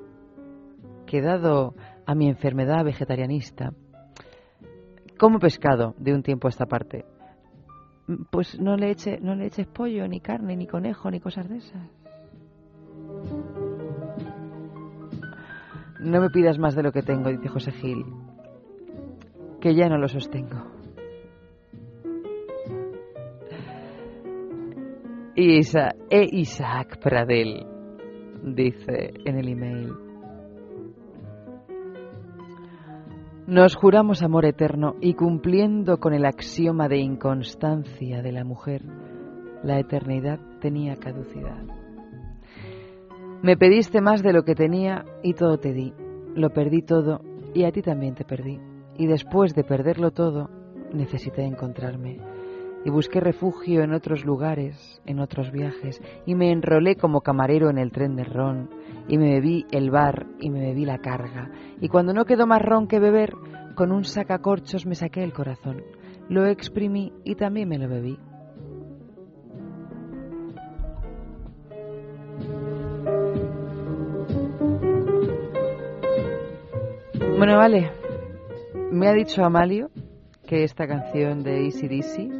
que 1.05 1.21
dado 1.21 1.75
a 2.05 2.15
mi 2.15 2.29
enfermedad 2.29 2.85
vegetarianista, 2.85 3.73
como 5.19 5.39
pescado 5.39 5.95
de 5.97 6.13
un 6.13 6.23
tiempo 6.23 6.47
a 6.47 6.49
esta 6.49 6.65
parte, 6.65 7.03
pues 8.31 8.57
no 8.57 8.77
le, 8.77 8.91
eche, 8.91 9.19
no 9.19 9.35
le 9.35 9.47
eches 9.47 9.67
pollo, 9.67 10.07
ni 10.07 10.21
carne, 10.21 10.55
ni 10.55 10.65
conejo, 10.65 11.11
ni 11.11 11.19
cosas 11.19 11.49
de 11.49 11.57
esas. 11.57 12.04
No 16.05 16.21
me 16.21 16.29
pidas 16.29 16.59
más 16.59 16.75
de 16.75 16.83
lo 16.83 16.91
que 16.91 17.01
tengo, 17.01 17.31
dice 17.31 17.49
José 17.49 17.71
Gil, 17.71 18.05
que 19.59 19.73
ya 19.73 19.89
no 19.89 19.97
lo 19.97 20.07
sostengo. 20.07 20.63
Y 25.35 25.57
e 25.57 26.29
Isaac 26.31 26.99
Pradel 27.01 27.65
dice 28.43 29.13
en 29.25 29.35
el 29.35 29.47
email. 29.47 29.93
Nos 33.47 33.75
juramos 33.75 34.21
amor 34.21 34.45
eterno 34.45 34.95
y 35.01 35.15
cumpliendo 35.15 35.97
con 35.97 36.13
el 36.13 36.25
axioma 36.25 36.87
de 36.87 36.99
inconstancia 36.99 38.21
de 38.21 38.31
la 38.31 38.43
mujer, 38.43 38.83
la 39.63 39.79
eternidad 39.79 40.39
tenía 40.61 40.97
caducidad. 40.97 41.84
Me 43.45 43.57
pediste 43.57 44.01
más 44.01 44.23
de 44.23 44.33
lo 44.33 44.41
que 44.41 44.55
tenía 44.55 45.05
y 45.21 45.35
todo 45.35 45.59
te 45.59 45.71
di. 45.71 45.93
Lo 46.33 46.49
perdí 46.49 46.81
todo 46.81 47.21
y 47.53 47.65
a 47.65 47.71
ti 47.71 47.83
también 47.83 48.15
te 48.15 48.25
perdí. 48.25 48.59
Y 48.97 49.05
después 49.05 49.53
de 49.53 49.63
perderlo 49.63 50.09
todo, 50.09 50.49
necesité 50.91 51.43
encontrarme. 51.43 52.17
Y 52.85 52.89
busqué 52.89 53.19
refugio 53.19 53.83
en 53.83 53.93
otros 53.93 54.25
lugares, 54.25 54.99
en 55.05 55.19
otros 55.19 55.51
viajes, 55.51 56.01
y 56.25 56.33
me 56.33 56.51
enrolé 56.51 56.95
como 56.95 57.21
camarero 57.21 57.69
en 57.69 57.77
el 57.77 57.91
tren 57.91 58.15
de 58.15 58.23
ron, 58.23 58.71
y 59.07 59.19
me 59.19 59.35
bebí 59.35 59.67
el 59.69 59.91
bar 59.91 60.25
y 60.39 60.49
me 60.49 60.61
bebí 60.61 60.83
la 60.83 60.97
carga. 60.97 61.51
Y 61.79 61.87
cuando 61.87 62.13
no 62.13 62.25
quedó 62.25 62.47
más 62.47 62.63
ron 62.63 62.87
que 62.87 62.99
beber, 62.99 63.35
con 63.75 63.91
un 63.91 64.05
sacacorchos 64.05 64.87
me 64.87 64.95
saqué 64.95 65.23
el 65.23 65.33
corazón. 65.33 65.83
Lo 66.29 66.47
exprimí 66.47 67.13
y 67.23 67.35
también 67.35 67.69
me 67.69 67.77
lo 67.77 67.87
bebí. 67.87 68.17
Bueno, 77.45 77.59
vale. 77.59 77.91
Me 78.91 79.07
ha 79.07 79.13
dicho 79.13 79.45
Amalio 79.45 79.91
que 80.47 80.63
esta 80.63 80.87
canción 80.87 81.43
de 81.43 81.65
Easy 81.65 81.87
Dizzy 81.87 82.31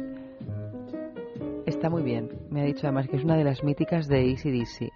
está 1.64 1.88
muy 1.88 2.02
bien. 2.02 2.28
Me 2.50 2.62
ha 2.62 2.64
dicho 2.64 2.88
además 2.88 3.06
que 3.06 3.14
es 3.14 3.22
una 3.22 3.36
de 3.36 3.44
las 3.44 3.62
míticas 3.62 4.08
de 4.08 4.28
Easy 4.28 4.50
Dizzy. 4.50 4.88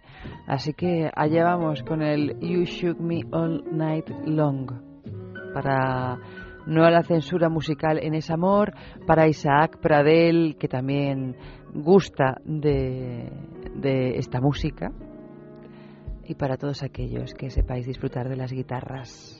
Así 0.49 0.73
que 0.73 1.09
allá 1.15 1.45
vamos 1.45 1.85
con 1.85 2.03
el 2.03 2.37
You 2.41 2.65
Shook 2.65 2.99
Me 2.99 3.21
All 3.31 3.63
Night 3.71 4.11
Long. 4.27 4.73
Para 5.55 6.19
no 6.67 6.85
a 6.85 6.91
la 6.91 7.05
censura 7.05 7.49
musical 7.49 8.01
en 8.03 8.15
ese 8.15 8.33
amor, 8.33 8.73
para 9.07 9.29
Isaac 9.29 9.79
Pradel, 9.81 10.57
que 10.59 10.67
también 10.67 11.37
gusta 11.73 12.41
de, 12.45 13.31
de 13.77 14.19
esta 14.19 14.41
música, 14.41 14.91
y 16.25 16.35
para 16.35 16.57
todos 16.57 16.83
aquellos 16.83 17.33
que 17.33 17.49
sepáis 17.49 17.87
disfrutar 17.87 18.29
de 18.29 18.35
las 18.35 18.51
guitarras. 18.53 19.39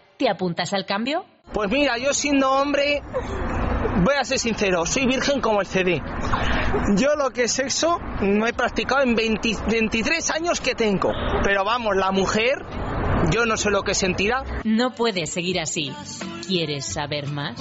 ¿Te 0.21 0.29
apuntas 0.29 0.71
al 0.73 0.85
cambio? 0.85 1.25
Pues 1.51 1.71
mira, 1.71 1.97
yo 1.97 2.13
siendo 2.13 2.51
hombre, 2.51 3.01
voy 4.05 4.13
a 4.19 4.23
ser 4.23 4.37
sincero, 4.37 4.85
soy 4.85 5.07
virgen 5.07 5.41
como 5.41 5.61
el 5.61 5.65
CD. 5.65 5.99
Yo 6.95 7.15
lo 7.15 7.31
que 7.31 7.45
es 7.45 7.53
sexo 7.53 7.97
no 8.21 8.45
he 8.45 8.53
practicado 8.53 9.01
en 9.01 9.15
20 9.15 9.57
23 9.67 10.29
años 10.29 10.61
que 10.61 10.75
tengo. 10.75 11.11
Pero 11.41 11.65
vamos, 11.65 11.95
la 11.95 12.11
mujer, 12.11 12.63
yo 13.31 13.47
no 13.47 13.57
sé 13.57 13.71
lo 13.71 13.81
que 13.81 13.95
sentirá. 13.95 14.43
No 14.63 14.93
puedes 14.93 15.31
seguir 15.31 15.59
así. 15.59 15.91
¿Quieres 16.45 16.85
saber 16.85 17.25
más? 17.25 17.59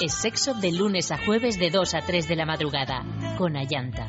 Es 0.00 0.14
sexo 0.14 0.54
de 0.54 0.72
lunes 0.72 1.12
a 1.12 1.18
jueves 1.18 1.58
de 1.58 1.68
2 1.68 1.92
a 1.92 2.00
3 2.00 2.26
de 2.28 2.36
la 2.36 2.46
madrugada 2.46 3.04
con 3.36 3.58
Ayanta. 3.58 4.08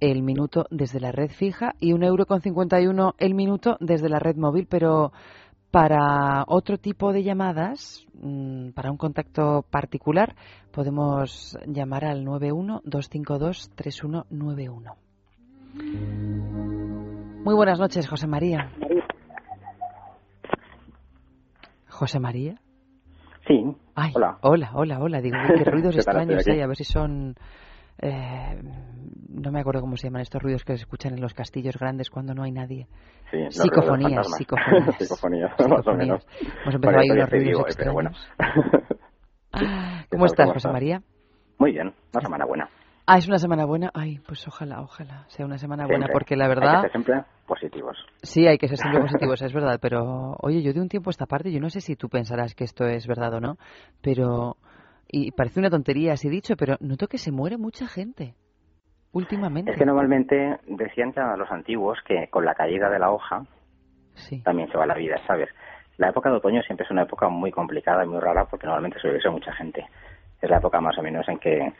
el 0.00 0.22
minuto 0.22 0.66
desde 0.70 1.00
la 1.00 1.12
red 1.12 1.30
fija 1.30 1.74
y 1.80 1.94
un 1.94 2.02
euro 2.02 2.26
con 2.26 2.42
cincuenta 2.42 2.78
y 2.78 2.88
uno 2.88 3.14
el 3.16 3.34
minuto 3.34 3.78
desde 3.80 4.10
la 4.10 4.18
red 4.18 4.36
móvil, 4.36 4.66
pero 4.68 5.12
para 5.76 6.44
otro 6.46 6.78
tipo 6.78 7.12
de 7.12 7.22
llamadas, 7.22 8.06
mm, 8.14 8.70
para 8.70 8.90
un 8.90 8.96
contacto 8.96 9.62
particular, 9.68 10.34
podemos 10.72 11.58
llamar 11.66 12.06
al 12.06 12.24
91-252-3191. 12.24 14.96
Muy 17.44 17.54
buenas 17.54 17.78
noches, 17.78 18.08
José 18.08 18.26
María. 18.26 18.70
¿José 21.90 22.20
María? 22.20 22.54
Sí. 23.46 23.62
Ay, 23.94 24.12
hola. 24.14 24.38
Hola, 24.40 24.70
hola, 24.72 24.98
hola. 24.98 25.20
Digo, 25.20 25.36
qué 25.58 25.64
ruidos 25.70 25.94
extraños 25.94 26.48
hay, 26.48 26.62
a 26.62 26.66
ver 26.66 26.76
si 26.76 26.84
son... 26.84 27.34
eh, 28.02 28.62
no 29.28 29.50
me 29.52 29.60
acuerdo 29.60 29.80
cómo 29.80 29.96
se 29.96 30.06
llaman 30.08 30.22
estos 30.22 30.42
ruidos 30.42 30.64
que 30.64 30.76
se 30.76 30.82
escuchan 30.82 31.14
en 31.14 31.20
los 31.20 31.34
castillos 31.34 31.76
grandes 31.78 32.10
cuando 32.10 32.34
no 32.34 32.42
hay 32.42 32.52
nadie. 32.52 32.86
Sí, 33.30 33.38
Psicofonías, 33.50 34.26
psicofonías. 34.36 34.96
Psicofonías, 34.98 35.52
más 35.68 35.86
o 35.86 35.92
menos. 35.94 36.26
Hemos 36.62 36.74
empezado 36.74 36.98
ahí 37.00 37.08
todavía 37.08 37.24
unos 37.24 37.30
ruidos 37.30 37.46
digo, 37.46 37.68
eh, 37.68 37.74
pero 37.76 37.92
bueno. 37.92 38.10
Ah, 39.58 40.02
¿Qué 40.10 40.16
¿Cómo 40.16 40.26
estás, 40.26 40.44
¿Cómo 40.44 40.54
José 40.54 40.68
estás? 40.68 40.72
María? 40.72 41.02
Muy 41.58 41.72
bien, 41.72 41.94
una 42.12 42.20
semana 42.20 42.44
buena. 42.44 42.68
Ah, 43.06 43.16
es 43.18 43.26
una 43.26 43.38
semana 43.38 43.64
buena. 43.64 43.90
Ay, 43.94 44.18
pues 44.26 44.46
ojalá, 44.48 44.82
ojalá 44.82 45.24
sea 45.28 45.46
una 45.46 45.56
semana 45.56 45.86
buena, 45.86 46.08
porque 46.12 46.36
la 46.36 46.44
Hay 46.44 46.48
verdad... 46.50 46.74
que 46.74 46.80
ser 46.82 46.90
siempre 46.90 47.22
positivos. 47.46 47.96
Sí, 48.22 48.46
hay 48.46 48.58
que 48.58 48.68
ser 48.68 48.76
siempre 48.76 49.00
positivos, 49.06 49.40
es 49.40 49.52
verdad, 49.54 49.78
pero 49.80 50.36
oye, 50.42 50.62
yo 50.62 50.72
de 50.74 50.80
un 50.80 50.88
tiempo 50.88 51.08
a 51.08 51.12
esta 51.12 51.24
parte, 51.26 51.52
yo 51.52 51.60
no 51.60 51.70
sé 51.70 51.80
si 51.80 51.96
tú 51.96 52.08
pensarás 52.08 52.54
que 52.54 52.64
esto 52.64 52.84
es 52.84 53.06
verdad 53.06 53.32
o 53.34 53.40
no, 53.40 53.56
pero, 54.02 54.56
y 55.08 55.30
parece 55.32 55.60
una 55.60 55.70
tontería 55.70 56.12
así 56.14 56.28
dicho, 56.28 56.56
pero 56.56 56.76
noto 56.80 57.06
que 57.08 57.18
se 57.18 57.32
muere 57.32 57.56
mucha 57.56 57.86
gente 57.86 58.34
últimamente. 59.12 59.70
Es 59.72 59.78
que 59.78 59.86
normalmente 59.86 60.58
decían 60.66 61.12
ya 61.14 61.36
los 61.36 61.50
antiguos 61.50 61.98
que 62.06 62.28
con 62.28 62.44
la 62.44 62.54
caída 62.54 62.88
de 62.90 62.98
la 62.98 63.10
hoja 63.10 63.44
Sí. 64.14 64.42
también 64.42 64.70
se 64.70 64.78
va 64.78 64.86
la 64.86 64.94
vida, 64.94 65.16
¿sabes? 65.26 65.48
La 65.98 66.08
época 66.10 66.30
de 66.30 66.36
otoño 66.36 66.62
siempre 66.62 66.84
es 66.84 66.90
una 66.90 67.02
época 67.02 67.28
muy 67.28 67.50
complicada 67.50 68.04
y 68.04 68.08
muy 68.08 68.20
rara 68.20 68.44
porque 68.46 68.66
normalmente 68.66 68.98
suele 68.98 69.20
ser 69.20 69.30
mucha 69.30 69.52
gente. 69.52 69.86
Es 70.40 70.50
la 70.50 70.58
época 70.58 70.80
más 70.80 70.96
o 70.98 71.02
menos 71.02 71.26
en 71.28 71.38
que, 71.38 71.72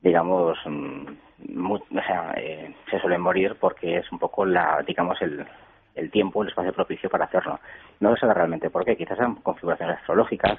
digamos, 0.00 0.58
mm, 0.66 1.06
mu- 1.54 1.74
o 1.76 2.02
sea, 2.06 2.34
eh, 2.36 2.74
se 2.90 2.98
suelen 3.00 3.20
morir 3.20 3.56
porque 3.60 3.98
es 3.98 4.10
un 4.12 4.18
poco 4.18 4.44
la, 4.44 4.82
digamos, 4.86 5.20
el, 5.22 5.46
el 5.94 6.10
tiempo, 6.10 6.42
el 6.42 6.48
espacio 6.48 6.72
propicio 6.72 7.08
para 7.10 7.26
hacerlo. 7.26 7.60
No 8.00 8.14
se 8.14 8.20
sabe 8.20 8.34
realmente 8.34 8.70
por 8.70 8.84
qué, 8.84 8.96
quizás 8.96 9.16
sean 9.18 9.36
configuraciones 9.36 9.98
astrológicas, 9.98 10.58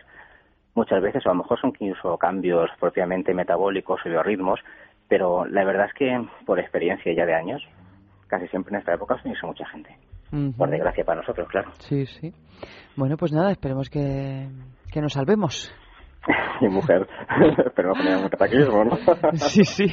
muchas 0.75 1.01
veces, 1.01 1.25
o 1.25 1.29
a 1.29 1.33
lo 1.33 1.39
mejor 1.39 1.59
son 1.59 1.73
incluso 1.79 2.17
cambios 2.17 2.69
propiamente 2.79 3.33
metabólicos 3.33 4.01
o 4.05 4.09
biorritmos, 4.09 4.59
pero 5.07 5.45
la 5.45 5.63
verdad 5.65 5.87
es 5.87 5.93
que 5.93 6.27
por 6.45 6.59
experiencia 6.59 7.13
ya 7.13 7.25
de 7.25 7.35
años, 7.35 7.61
casi 8.27 8.47
siempre 8.47 8.73
en 8.73 8.79
esta 8.79 8.93
época 8.93 9.15
suele 9.15 9.31
irse 9.31 9.45
mucha 9.45 9.65
gente. 9.67 9.95
Ujú. 10.31 10.53
Por 10.57 10.69
desgracia 10.69 11.03
para 11.03 11.19
nosotros, 11.21 11.47
claro. 11.49 11.71
Sí, 11.79 12.05
sí. 12.05 12.33
Bueno, 12.95 13.17
pues 13.17 13.33
nada, 13.33 13.51
esperemos 13.51 13.89
que, 13.89 14.47
que 14.91 15.01
nos 15.01 15.13
salvemos. 15.13 15.73
Mi 16.61 16.69
mujer, 16.69 17.07
pero 17.75 17.93
no 17.93 18.21
un 18.21 18.29
catequismo, 18.29 18.83
¿no? 18.85 18.97
Sí, 19.33 19.63
sí. 19.65 19.85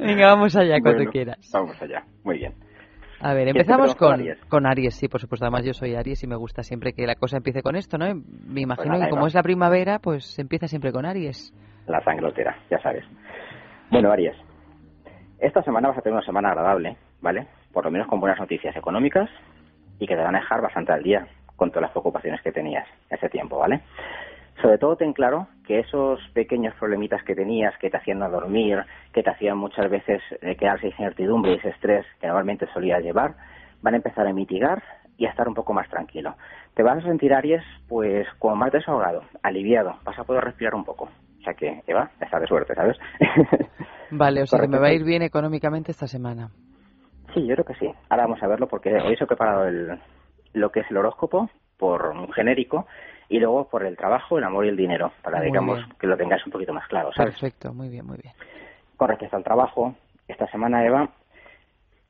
Venga, 0.00 0.28
vamos 0.34 0.56
allá 0.56 0.80
cuando 0.80 0.98
Bueno, 0.98 1.10
quieras. 1.12 1.50
Vamos 1.52 1.80
allá, 1.80 2.04
muy 2.24 2.38
bien. 2.38 2.54
A 3.22 3.34
ver, 3.34 3.44
¿Quieres 3.44 3.60
empezamos 3.60 3.94
con 3.94 4.08
con, 4.08 4.20
Aries? 4.20 4.44
con 4.46 4.66
Aries, 4.66 4.94
sí, 4.96 5.08
por 5.08 5.20
supuesto. 5.20 5.44
Además, 5.46 5.64
yo 5.64 5.72
soy 5.72 5.94
Aries 5.94 6.24
y 6.24 6.26
me 6.26 6.34
gusta 6.34 6.62
siempre 6.62 6.92
que 6.92 7.06
la 7.06 7.14
cosa 7.14 7.36
empiece 7.36 7.62
con 7.62 7.76
esto, 7.76 7.96
¿no? 7.96 8.06
Me 8.46 8.62
imagino 8.62 8.94
nada, 8.94 9.04
que 9.04 9.10
como 9.10 9.26
es 9.26 9.34
la 9.34 9.42
primavera, 9.42 10.00
pues 10.00 10.38
empieza 10.38 10.66
siempre 10.66 10.90
con 10.90 11.06
Aries. 11.06 11.54
La 11.86 12.02
sangre 12.02 12.26
altera, 12.26 12.56
ya 12.68 12.80
sabes. 12.80 13.04
Bueno, 13.90 14.10
Aries, 14.10 14.34
esta 15.38 15.62
semana 15.62 15.88
vas 15.88 15.98
a 15.98 16.00
tener 16.00 16.14
una 16.16 16.26
semana 16.26 16.48
agradable, 16.48 16.96
¿vale? 17.20 17.46
Por 17.72 17.84
lo 17.84 17.90
menos 17.90 18.08
con 18.08 18.18
buenas 18.18 18.40
noticias 18.40 18.74
económicas 18.76 19.30
y 19.98 20.06
que 20.06 20.16
te 20.16 20.22
van 20.22 20.34
a 20.34 20.40
dejar 20.40 20.60
bastante 20.60 20.92
al 20.92 21.02
día 21.02 21.26
con 21.56 21.70
todas 21.70 21.82
las 21.82 21.90
preocupaciones 21.92 22.40
que 22.42 22.50
tenías 22.50 22.86
ese 23.08 23.28
tiempo, 23.28 23.58
¿vale? 23.58 23.82
Sobre 24.60 24.78
todo 24.78 24.96
ten 24.96 25.12
claro 25.12 25.48
que 25.66 25.80
esos 25.80 26.20
pequeños 26.34 26.74
problemitas 26.74 27.22
que 27.24 27.34
tenías, 27.34 27.76
que 27.78 27.90
te 27.90 27.96
hacían 27.96 28.18
no 28.18 28.28
dormir, 28.30 28.84
que 29.12 29.22
te 29.22 29.30
hacían 29.30 29.58
muchas 29.58 29.90
veces 29.90 30.20
eh, 30.40 30.56
quedarse 30.56 30.90
sin 30.90 30.90
incertidumbre 30.90 31.52
y 31.52 31.56
ese 31.56 31.70
estrés 31.70 32.06
que 32.20 32.26
normalmente 32.26 32.66
solías 32.72 33.02
llevar, 33.02 33.34
van 33.80 33.94
a 33.94 33.96
empezar 33.96 34.26
a 34.26 34.32
mitigar 34.32 34.82
y 35.16 35.26
a 35.26 35.30
estar 35.30 35.48
un 35.48 35.54
poco 35.54 35.72
más 35.72 35.88
tranquilo. 35.88 36.34
Te 36.74 36.82
vas 36.82 36.98
a 36.98 37.06
sentir, 37.08 37.32
Aries, 37.34 37.62
pues 37.88 38.26
como 38.38 38.56
más 38.56 38.72
desahogado, 38.72 39.22
aliviado, 39.42 39.96
vas 40.04 40.18
a 40.18 40.24
poder 40.24 40.44
respirar 40.44 40.74
un 40.74 40.84
poco. 40.84 41.04
O 41.04 41.44
sea 41.44 41.54
que, 41.54 41.82
Eva, 41.86 42.10
estás 42.20 42.40
de 42.40 42.46
suerte, 42.46 42.74
¿sabes? 42.74 42.96
Vale, 44.10 44.42
o 44.42 44.46
sea 44.46 44.60
que 44.60 44.68
me 44.68 44.78
va 44.78 44.88
a 44.88 44.92
ir 44.92 45.04
bien 45.04 45.22
económicamente 45.22 45.90
esta 45.90 46.06
semana. 46.06 46.50
Sí, 47.34 47.46
yo 47.46 47.54
creo 47.54 47.64
que 47.64 47.74
sí. 47.74 47.90
Ahora 48.10 48.24
vamos 48.24 48.42
a 48.42 48.46
verlo 48.46 48.68
porque 48.68 48.94
hoy 48.94 49.14
os 49.14 49.20
he 49.20 49.26
preparado 49.26 49.66
el, 49.66 49.98
lo 50.52 50.70
que 50.70 50.80
es 50.80 50.90
el 50.90 50.96
horóscopo 50.98 51.50
por 51.78 52.08
un 52.08 52.30
genérico 52.32 52.86
y 53.28 53.38
luego 53.38 53.68
por 53.68 53.84
el 53.84 53.96
trabajo, 53.96 54.38
el 54.38 54.44
amor 54.44 54.64
y 54.66 54.68
el 54.68 54.76
dinero, 54.76 55.12
para 55.22 55.38
Muy 55.38 55.46
digamos 55.46 55.78
bien. 55.78 55.98
que 55.98 56.06
lo 56.06 56.16
tengáis 56.16 56.44
un 56.46 56.52
poquito 56.52 56.72
más 56.72 56.86
claro, 56.88 57.10
¿sabes? 57.12 57.34
Perfecto, 57.34 57.72
muy 57.72 57.88
bien, 57.88 58.06
muy 58.06 58.18
bien. 58.22 58.34
Con 58.96 59.08
respecto 59.08 59.36
al 59.36 59.44
trabajo, 59.44 59.94
esta 60.28 60.46
semana, 60.48 60.84
Eva, 60.84 61.08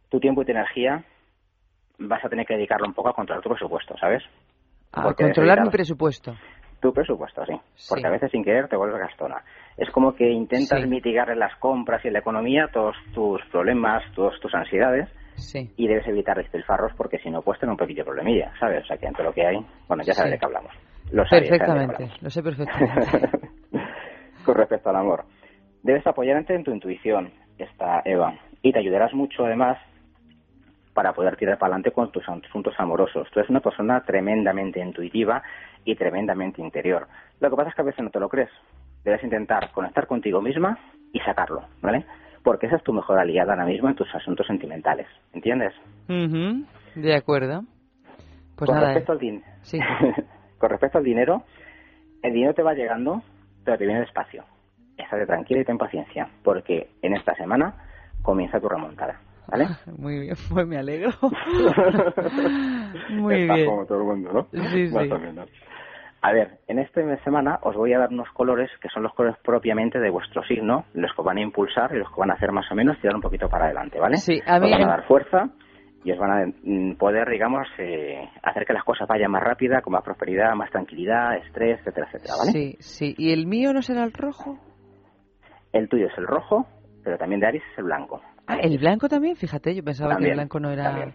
tu 0.09 0.21
tiempo 0.21 0.43
y 0.43 0.45
tu 0.45 0.51
energía 0.53 1.05
vas 1.99 2.25
a 2.25 2.29
tener 2.29 2.47
que 2.47 2.55
dedicarlo 2.55 2.87
un 2.87 2.95
poco 2.95 3.09
a 3.11 3.15
controlar 3.15 3.43
tu 3.43 3.51
presupuesto, 3.51 3.97
¿sabes? 3.99 4.23
A 4.93 5.03
Porque 5.03 5.25
controlar 5.25 5.63
mi 5.63 5.71
presupuesto. 5.71 6.35
Tu 6.81 6.93
presupuesto, 6.93 7.47
sí. 7.47 7.55
Porque 7.89 8.07
a 8.07 8.11
veces 8.11 8.31
sin 8.33 8.43
querer 8.43 8.69
te 8.69 8.77
vuelves 8.77 8.99
gastona. 9.01 9.43
Es 9.77 9.89
como 9.91 10.15
que 10.15 10.29
intentas 10.29 10.83
Sí. 10.83 10.89
mitigar 10.89 11.31
en 11.31 11.39
las 11.39 11.55
compras 11.57 12.05
y 12.05 12.09
en 12.09 12.15
la 12.15 12.19
economía 12.19 12.69
todos 12.73 12.97
tus 13.15 13.41
problemas, 13.53 14.03
todas 14.15 14.39
tus 14.41 14.53
ansiedades 14.55 15.09
Sí. 15.37 15.73
y 15.77 15.87
debes 15.87 16.07
evitar 16.09 16.37
despilfarros 16.37 16.93
porque 16.97 17.19
si 17.21 17.31
no 17.31 17.41
puedes 17.43 17.61
tener 17.61 17.71
un 17.71 17.77
pequeño 17.79 18.05
problemilla, 18.05 18.53
¿sabes? 18.59 18.83
O 18.83 18.87
sea 18.87 18.99
que 18.99 19.07
entre 19.07 19.25
lo 19.25 19.33
que 19.33 19.47
hay, 19.47 19.65
bueno, 19.89 20.03
ya 20.03 20.13
sabes 20.13 20.33
de 20.33 20.39
qué 20.39 20.45
hablamos. 20.45 20.73
Perfectamente, 21.31 22.09
lo 22.21 22.31
sé 22.31 22.43
perfectamente. 22.43 23.29
Con 24.45 24.55
respecto 24.57 24.91
al 24.91 24.97
amor, 24.97 25.25
debes 25.83 26.07
apoyarte 26.07 26.55
en 26.55 26.65
tu 26.65 26.73
intuición, 26.73 27.31
esta 27.59 28.03
Eva, 28.05 28.35
y 28.63 28.73
te 28.73 28.79
ayudarás 28.79 29.13
mucho 29.15 29.45
además 29.45 29.79
para 30.95 31.13
poder 31.13 31.37
tirar 31.37 31.59
para 31.59 31.69
adelante 31.75 31.91
con 31.93 32.11
tus 32.13 32.23
asuntos 32.29 32.75
amorosos. 32.79 33.29
Tú 33.33 33.41
eres 33.41 33.49
una 33.51 33.61
persona 33.61 34.03
tremendamente 34.05 34.81
intuitiva 34.81 35.43
y 35.85 35.95
tremendamente 35.97 36.61
interior. 36.61 37.07
Lo 37.41 37.49
que 37.51 37.57
pasa 37.57 37.71
es 37.71 37.75
que 37.75 37.83
a 37.83 37.85
veces 37.87 38.05
no 38.05 38.11
te 38.11 38.21
lo 38.21 38.29
crees. 38.29 38.51
Debes 39.05 39.23
intentar 39.25 39.71
conectar 39.73 40.07
contigo 40.07 40.43
misma 40.43 40.79
y 41.13 41.21
sacarlo, 41.21 41.65
¿vale? 41.81 42.05
Porque 42.45 42.67
esa 42.67 42.77
es 42.77 42.83
tu 42.83 42.93
mejor 42.93 43.19
aliada 43.19 43.53
ahora 43.53 43.65
mismo 43.65 43.89
en 43.89 43.95
tus 43.95 44.13
asuntos 44.15 44.47
sentimentales, 44.47 45.07
¿entiendes? 45.33 45.73
Ujú, 46.09 46.67
De 46.97 47.15
acuerdo. 47.15 47.63
Pues 48.57 48.67
con 48.69 48.75
nada. 48.77 48.89
respecto 48.89 49.13
al 49.13 49.19
din- 49.19 49.43
Sí. 49.63 49.79
con 50.63 50.71
respecto 50.71 50.99
al 50.99 51.05
dinero, 51.05 51.43
el 52.23 52.33
dinero 52.33 52.55
te 52.55 52.63
va 52.63 52.73
llegando, 52.73 53.21
pero 53.65 53.77
te 53.77 53.85
viene 53.85 53.99
despacio. 53.99 54.45
Estate 54.97 55.27
tranquila 55.27 55.61
y 55.61 55.65
ten 55.65 55.77
paciencia, 55.77 56.29
porque 56.45 56.89
en 57.03 57.15
esta 57.15 57.35
semana 57.35 57.75
comienza 58.23 58.61
tu 58.61 58.69
remontada, 58.69 59.19
¿vale? 59.49 59.67
Muy 59.99 60.21
bien, 60.21 60.37
pues 60.55 60.65
me 60.69 60.79
alegro. 60.79 61.11
Muy 63.11 63.35
Estás 63.43 63.57
bien. 63.57 63.67
como 63.71 63.87
todo 63.87 63.99
el 63.99 64.05
mundo, 64.05 64.33
¿no? 64.33 64.47
Sí, 64.71 64.89
Más 64.93 65.05
sí. 65.05 65.13
o 65.13 65.19
menos. 65.19 65.49
A 66.21 66.33
ver, 66.33 66.61
en 66.69 66.79
esta 66.79 67.01
semana 67.25 67.59
os 67.63 67.75
voy 67.75 67.93
a 67.93 67.99
dar 67.99 68.11
unos 68.11 68.29
colores 68.31 68.71
que 68.81 68.89
son 68.91 69.03
los 69.03 69.13
colores 69.15 69.37
propiamente 69.43 69.99
de 69.99 70.11
vuestro 70.11 70.45
signo, 70.45 70.85
los 70.95 71.13
que 71.17 71.23
van 71.23 71.39
a 71.39 71.41
impulsar 71.41 71.93
y 71.93 71.99
los 71.99 72.09
que 72.09 72.21
van 72.21 72.31
a 72.31 72.35
hacer 72.35 72.53
más 72.53 72.71
o 72.71 72.77
menos 72.77 72.97
tirar 73.01 73.17
un 73.17 73.23
poquito 73.23 73.49
para 73.49 73.65
adelante, 73.65 73.99
¿vale? 73.99 74.19
Sí, 74.19 74.41
a 74.47 74.61
mí- 74.61 74.67
Os 74.67 74.71
van 74.71 74.85
a 74.85 74.87
dar 74.87 75.05
fuerza 75.09 75.49
y 76.05 76.13
os 76.13 76.19
van 76.19 76.31
a 76.31 76.47
mm, 76.63 76.97
poder, 76.97 77.29
digamos, 77.29 77.67
eh, 77.79 78.29
hacer 78.43 78.65
que 78.67 78.73
las 78.73 78.85
cosas 78.85 79.07
vayan 79.09 79.31
más 79.31 79.43
rápida, 79.43 79.81
con 79.83 79.93
más 79.93 80.03
prosperidad, 80.03 80.55
más 80.55 80.71
tranquilidad, 80.71 81.37
estrés, 81.37 81.79
etcétera, 81.81 82.07
etcétera, 82.09 82.35
¿vale? 82.39 82.53
Sí, 82.53 82.77
sí. 82.81 83.15
¿Y 83.19 83.33
el 83.33 83.47
mío 83.47 83.73
no 83.73 83.83
será 83.83 84.05
el 84.05 84.13
rojo? 84.13 84.59
El 85.73 85.89
tuyo 85.89 86.07
es 86.09 86.19
el 86.19 86.27
rojo, 86.27 86.67
pero 87.05 87.17
también 87.19 87.41
de 87.41 87.47
Aries 87.47 87.63
es 87.73 87.79
el 87.79 87.85
blanco. 87.85 88.21
Ah, 88.47 88.57
¿el 88.61 88.77
blanco 88.79 89.09
también? 89.09 89.37
Fíjate, 89.37 89.75
yo 89.75 89.83
pensaba 89.85 90.11
que 90.11 90.15
También, 90.15 90.33
el 90.33 90.37
blanco 90.39 90.61
no 90.61 90.71
era... 90.71 90.85
también. 90.85 91.15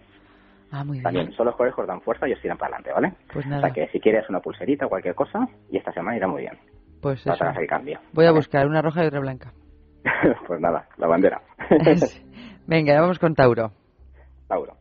Ah, 0.70 0.84
muy 0.84 0.94
bien. 0.98 1.04
También 1.04 1.32
son 1.32 1.46
los 1.46 1.54
colores 1.56 1.74
que 1.74 1.82
os 1.82 1.86
dan 1.88 2.00
fuerza 2.00 2.28
y 2.28 2.32
os 2.32 2.40
tiran 2.40 2.58
para 2.58 2.76
adelante, 2.76 2.92
¿vale? 2.92 3.14
Pues 3.32 3.46
O 3.46 3.48
nada, 3.48 3.62
sea 3.62 3.70
que 3.72 3.88
si 3.92 4.00
quieres 4.00 4.28
una 4.28 4.40
pulserita 4.40 4.86
o 4.86 4.88
cualquier 4.88 5.14
cosa, 5.14 5.46
y 5.70 5.76
esta 5.78 5.92
semana 5.92 6.16
irá 6.16 6.26
muy 6.28 6.42
bien. 6.42 6.58
pues 7.00 7.20
eso. 7.20 7.32
hagas 7.32 7.56
el 7.58 7.66
cambio. 7.66 8.00
Voy 8.12 8.26
a 8.26 8.32
buscar 8.32 8.66
una 8.66 8.82
roja 8.82 9.04
y 9.04 9.06
otra 9.06 9.20
blanca. 9.20 9.52
pues 10.46 10.60
nada, 10.60 10.86
la 10.96 11.06
bandera. 11.06 11.40
Venga, 12.66 13.00
vamos 13.00 13.18
con 13.18 13.34
Tauro. 13.34 13.72
Tauro. 14.48 14.74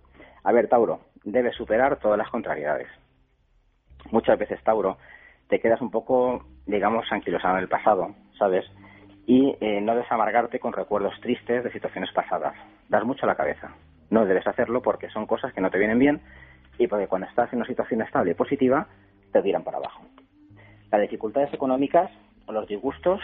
A 0.47 0.53
ver, 0.53 0.69
Tauro, 0.69 1.01
debes 1.25 1.55
superar 1.55 1.99
todas 1.99 2.17
las 2.17 2.29
contrariedades. 2.29 2.87
Muchas 4.11 4.39
veces, 4.39 4.63
Tauro, 4.63 4.97
te 5.49 5.59
quedas 5.59 5.81
un 5.81 5.91
poco, 5.91 6.45
digamos, 6.65 7.05
anquilosado 7.11 7.57
en 7.57 7.63
el 7.63 7.67
pasado, 7.67 8.15
¿sabes? 8.39 8.63
Y 9.25 9.57
eh, 9.59 9.81
no 9.81 9.93
debes 9.93 10.09
amargarte 10.09 10.61
con 10.61 10.71
recuerdos 10.71 11.19
tristes 11.19 11.65
de 11.65 11.71
situaciones 11.73 12.13
pasadas. 12.13 12.55
Das 12.87 13.03
mucho 13.03 13.25
a 13.25 13.27
la 13.27 13.35
cabeza. 13.35 13.75
No 14.09 14.25
debes 14.25 14.47
hacerlo 14.47 14.81
porque 14.81 15.09
son 15.09 15.25
cosas 15.25 15.51
que 15.51 15.59
no 15.59 15.69
te 15.69 15.79
vienen 15.79 15.99
bien 15.99 16.21
y 16.77 16.87
porque 16.87 17.07
cuando 17.07 17.27
estás 17.27 17.51
en 17.51 17.59
una 17.59 17.67
situación 17.67 18.01
estable 18.01 18.31
y 18.31 18.35
positiva, 18.35 18.87
te 19.33 19.41
tiran 19.41 19.65
para 19.65 19.79
abajo. 19.79 20.01
Las 20.89 21.01
dificultades 21.01 21.53
económicas 21.53 22.09
o 22.45 22.53
los 22.53 22.65
disgustos, 22.69 23.19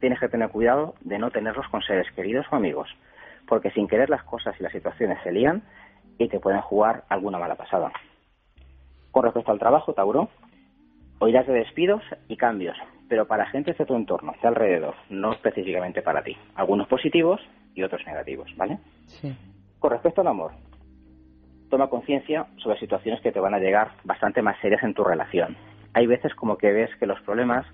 tienes 0.00 0.18
que 0.18 0.30
tener 0.30 0.48
cuidado 0.48 0.94
de 1.02 1.18
no 1.18 1.30
tenerlos 1.30 1.68
con 1.68 1.82
seres 1.82 2.10
queridos 2.12 2.46
o 2.50 2.56
amigos, 2.56 2.88
porque 3.46 3.70
sin 3.72 3.88
querer 3.88 4.08
las 4.08 4.22
cosas 4.22 4.58
y 4.58 4.62
las 4.62 4.72
situaciones 4.72 5.18
se 5.22 5.32
lían 5.32 5.64
y 6.24 6.28
te 6.28 6.40
pueden 6.40 6.60
jugar 6.60 7.04
alguna 7.08 7.38
mala 7.38 7.54
pasada. 7.54 7.92
Con 9.10 9.24
respecto 9.24 9.52
al 9.52 9.58
trabajo, 9.58 9.92
Tauro, 9.92 10.28
oirás 11.18 11.46
de 11.46 11.52
despidos 11.52 12.02
y 12.28 12.36
cambios, 12.36 12.76
pero 13.08 13.26
para 13.26 13.46
gente 13.46 13.72
de 13.72 13.84
tu 13.84 13.94
entorno, 13.94 14.34
de 14.40 14.48
alrededor, 14.48 14.94
no 15.10 15.32
específicamente 15.32 16.02
para 16.02 16.22
ti. 16.22 16.36
Algunos 16.54 16.88
positivos 16.88 17.40
y 17.74 17.82
otros 17.82 18.04
negativos, 18.06 18.50
¿vale? 18.56 18.78
Sí. 19.06 19.36
Con 19.78 19.90
respecto 19.90 20.20
al 20.20 20.28
amor, 20.28 20.52
toma 21.68 21.88
conciencia 21.88 22.46
sobre 22.56 22.78
situaciones 22.78 23.20
que 23.20 23.32
te 23.32 23.40
van 23.40 23.54
a 23.54 23.58
llegar 23.58 23.92
bastante 24.04 24.42
más 24.42 24.58
serias 24.60 24.82
en 24.82 24.94
tu 24.94 25.04
relación. 25.04 25.56
Hay 25.94 26.06
veces 26.06 26.34
como 26.34 26.56
que 26.56 26.72
ves 26.72 26.90
que 26.96 27.06
los 27.06 27.20
problemas 27.22 27.66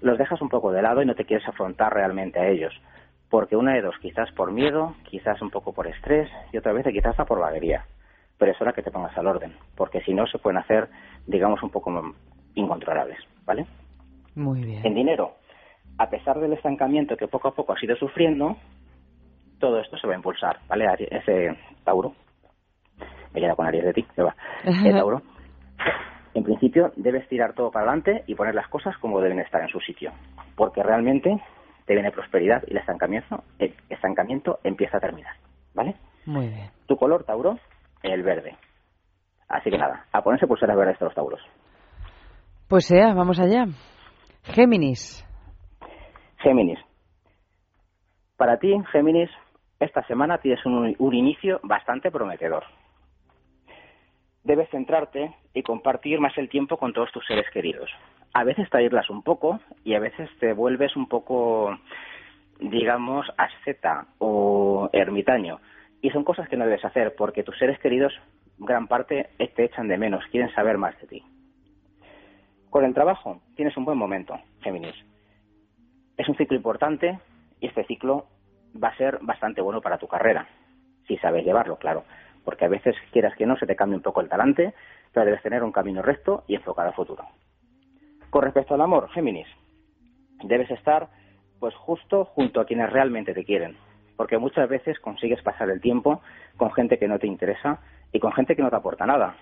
los 0.00 0.18
dejas 0.18 0.40
un 0.42 0.48
poco 0.48 0.72
de 0.72 0.82
lado 0.82 1.02
y 1.02 1.06
no 1.06 1.14
te 1.14 1.24
quieres 1.24 1.46
afrontar 1.48 1.94
realmente 1.94 2.38
a 2.38 2.48
ellos. 2.48 2.74
Porque 3.32 3.56
una 3.56 3.72
de 3.72 3.80
dos, 3.80 3.94
quizás 4.02 4.30
por 4.32 4.52
miedo, 4.52 4.94
quizás 5.04 5.40
un 5.40 5.48
poco 5.48 5.72
por 5.72 5.86
estrés 5.86 6.28
y 6.52 6.58
otra 6.58 6.74
vez 6.74 6.86
quizás 6.88 7.12
hasta 7.12 7.24
por 7.24 7.40
vaguería. 7.40 7.86
Pero 8.36 8.52
es 8.52 8.60
hora 8.60 8.74
que 8.74 8.82
te 8.82 8.90
pongas 8.90 9.16
al 9.16 9.26
orden, 9.26 9.54
porque 9.74 10.02
si 10.02 10.12
no 10.12 10.26
se 10.26 10.38
pueden 10.38 10.58
hacer, 10.58 10.90
digamos, 11.26 11.62
un 11.62 11.70
poco 11.70 12.14
incontrolables, 12.54 13.18
¿vale? 13.46 13.64
Muy 14.34 14.60
bien. 14.60 14.84
En 14.84 14.94
dinero, 14.94 15.36
a 15.96 16.10
pesar 16.10 16.40
del 16.40 16.52
estancamiento 16.52 17.16
que 17.16 17.26
poco 17.26 17.48
a 17.48 17.54
poco 17.54 17.72
has 17.72 17.82
ido 17.82 17.96
sufriendo, 17.96 18.58
todo 19.58 19.80
esto 19.80 19.96
se 19.96 20.06
va 20.06 20.12
a 20.12 20.16
impulsar, 20.16 20.58
¿vale? 20.68 20.84
Ese 21.10 21.56
Tauro, 21.84 22.12
me 23.32 23.40
queda 23.40 23.54
con 23.54 23.64
Aries 23.64 23.84
de 23.84 23.94
ti, 23.94 24.02
que 24.14 24.22
va. 24.24 24.36
Eh, 24.84 24.92
Tauro, 24.92 25.22
en 26.34 26.44
principio 26.44 26.92
debes 26.96 27.26
tirar 27.28 27.54
todo 27.54 27.70
para 27.70 27.86
adelante 27.86 28.24
y 28.26 28.34
poner 28.34 28.54
las 28.54 28.68
cosas 28.68 28.94
como 28.98 29.22
deben 29.22 29.40
estar 29.40 29.62
en 29.62 29.68
su 29.68 29.80
sitio, 29.80 30.12
porque 30.54 30.82
realmente 30.82 31.40
te 31.86 31.94
viene 31.94 32.10
prosperidad 32.10 32.62
y 32.66 32.72
el 32.72 32.78
estancamiento, 32.78 33.42
el 33.58 33.74
estancamiento 33.88 34.58
empieza 34.64 34.98
a 34.98 35.00
terminar, 35.00 35.34
¿vale? 35.74 35.96
Muy 36.26 36.48
bien. 36.48 36.70
Tu 36.86 36.96
color, 36.96 37.24
Tauro, 37.24 37.58
el 38.02 38.22
verde. 38.22 38.56
Así 39.48 39.70
que 39.70 39.78
nada, 39.78 40.06
a 40.12 40.22
ponerse 40.22 40.46
pulseras 40.46 40.76
verdes 40.76 40.98
de 40.98 41.04
los 41.04 41.14
tauros. 41.14 41.40
Pues 42.68 42.86
sea, 42.86 43.12
vamos 43.12 43.38
allá. 43.38 43.66
Géminis. 44.44 45.26
Géminis. 46.38 46.78
Para 48.36 48.58
ti, 48.58 48.72
Géminis, 48.90 49.30
esta 49.78 50.02
semana 50.06 50.38
tienes 50.38 50.64
un, 50.64 50.94
un 50.98 51.14
inicio 51.14 51.60
bastante 51.62 52.10
prometedor. 52.10 52.64
Debes 54.42 54.70
centrarte 54.70 55.34
y 55.54 55.62
compartir 55.62 56.20
más 56.20 56.36
el 56.38 56.48
tiempo 56.48 56.76
con 56.76 56.92
todos 56.92 57.12
tus 57.12 57.26
seres 57.26 57.46
queridos. 57.50 57.90
A 58.32 58.44
veces 58.44 58.68
te 58.70 58.78
aíslas 58.78 59.10
un 59.10 59.22
poco 59.22 59.60
y 59.84 59.94
a 59.94 60.00
veces 60.00 60.30
te 60.40 60.52
vuelves 60.52 60.96
un 60.96 61.06
poco, 61.06 61.78
digamos, 62.60 63.26
asceta 63.36 64.06
o 64.18 64.88
ermitaño. 64.92 65.60
Y 66.00 66.10
son 66.10 66.24
cosas 66.24 66.48
que 66.48 66.56
no 66.56 66.64
debes 66.64 66.84
hacer 66.84 67.14
porque 67.16 67.42
tus 67.42 67.58
seres 67.58 67.78
queridos, 67.78 68.12
gran 68.58 68.88
parte, 68.88 69.30
te 69.38 69.64
echan 69.64 69.88
de 69.88 69.98
menos, 69.98 70.24
quieren 70.30 70.52
saber 70.54 70.78
más 70.78 70.98
de 71.00 71.06
ti. 71.06 71.22
Con 72.70 72.84
el 72.84 72.94
trabajo 72.94 73.42
tienes 73.54 73.76
un 73.76 73.84
buen 73.84 73.98
momento, 73.98 74.38
Géminis. 74.62 74.94
Es 76.16 76.28
un 76.28 76.36
ciclo 76.36 76.56
importante 76.56 77.18
y 77.60 77.66
este 77.66 77.84
ciclo 77.84 78.26
va 78.82 78.88
a 78.88 78.96
ser 78.96 79.18
bastante 79.20 79.60
bueno 79.60 79.80
para 79.80 79.98
tu 79.98 80.08
carrera, 80.08 80.48
si 81.06 81.16
sabes 81.18 81.44
llevarlo, 81.44 81.76
claro, 81.76 82.04
porque 82.44 82.64
a 82.64 82.68
veces 82.68 82.96
quieras 83.12 83.36
que 83.36 83.46
no 83.46 83.56
se 83.56 83.66
te 83.66 83.76
cambie 83.76 83.96
un 83.96 84.02
poco 84.02 84.20
el 84.20 84.28
talante, 84.28 84.74
pero 85.12 85.26
debes 85.26 85.42
tener 85.42 85.62
un 85.62 85.72
camino 85.72 86.02
recto 86.02 86.44
y 86.46 86.54
enfocado 86.54 86.88
al 86.88 86.94
futuro. 86.94 87.24
Con 88.30 88.42
respecto 88.42 88.74
al 88.74 88.80
amor, 88.80 89.08
Géminis, 89.10 89.46
debes 90.42 90.70
estar 90.70 91.08
pues 91.60 91.74
justo 91.76 92.24
junto 92.24 92.60
a 92.60 92.64
quienes 92.66 92.90
realmente 92.90 93.34
te 93.34 93.44
quieren, 93.44 93.76
porque 94.16 94.38
muchas 94.38 94.68
veces 94.68 94.98
consigues 94.98 95.42
pasar 95.42 95.70
el 95.70 95.80
tiempo 95.80 96.20
con 96.56 96.72
gente 96.72 96.98
que 96.98 97.06
no 97.08 97.18
te 97.18 97.26
interesa 97.26 97.80
y 98.12 98.18
con 98.18 98.32
gente 98.32 98.56
que 98.56 98.62
no 98.62 98.70
te 98.70 98.76
aporta 98.76 99.06
nada, 99.06 99.36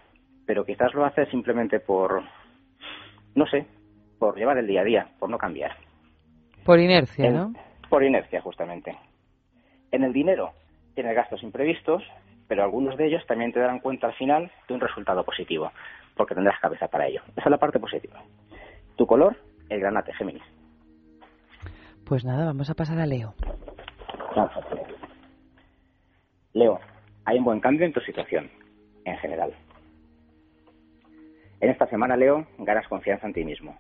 pero 0.47 0.67
quizás 0.67 0.93
lo 0.95 1.05
haces 1.05 1.29
simplemente 1.31 1.81
por, 1.81 2.23
no 3.35 3.47
sé, 3.47 3.67
por 4.19 4.37
llevar 4.37 4.59
el 4.59 4.67
día 4.67 4.83
a 4.83 4.85
día, 4.85 5.09
por 5.19 5.31
no 5.31 5.39
cambiar. 5.39 5.77
Por 6.65 6.79
inercia, 6.79 7.27
En- 7.29 7.35
¿no? 7.37 7.55
Por 7.89 8.05
inercia, 8.05 8.41
justamente. 8.43 8.97
En 9.91 10.05
el 10.05 10.13
dinero 10.13 10.53
tienes 10.95 11.17
gastos 11.17 11.43
imprevistos, 11.43 12.03
pero 12.51 12.65
algunos 12.65 12.97
de 12.97 13.07
ellos 13.07 13.25
también 13.29 13.53
te 13.53 13.61
darán 13.61 13.79
cuenta 13.79 14.09
al 14.09 14.13
final 14.15 14.51
de 14.67 14.75
un 14.75 14.81
resultado 14.81 15.23
positivo, 15.23 15.71
porque 16.17 16.35
tendrás 16.35 16.59
cabeza 16.59 16.89
para 16.89 17.07
ello. 17.07 17.23
Esa 17.37 17.45
es 17.45 17.51
la 17.51 17.59
parte 17.59 17.79
positiva. 17.79 18.21
Tu 18.97 19.07
color, 19.07 19.37
el 19.69 19.79
granate, 19.79 20.13
Géminis. 20.15 20.43
Pues 22.05 22.25
nada, 22.25 22.47
vamos 22.47 22.69
a 22.69 22.75
pasar 22.75 22.99
a 22.99 23.07
Leo. 23.07 23.35
Leo, 26.53 26.81
hay 27.25 27.39
un 27.39 27.45
buen 27.45 27.61
cambio 27.61 27.87
en 27.87 27.93
tu 27.93 28.01
situación, 28.01 28.51
en 29.05 29.17
general. 29.19 29.55
En 31.61 31.71
esta 31.71 31.87
semana, 31.87 32.17
Leo, 32.17 32.49
ganas 32.59 32.89
confianza 32.89 33.29
en 33.29 33.33
ti 33.33 33.45
mismo. 33.45 33.79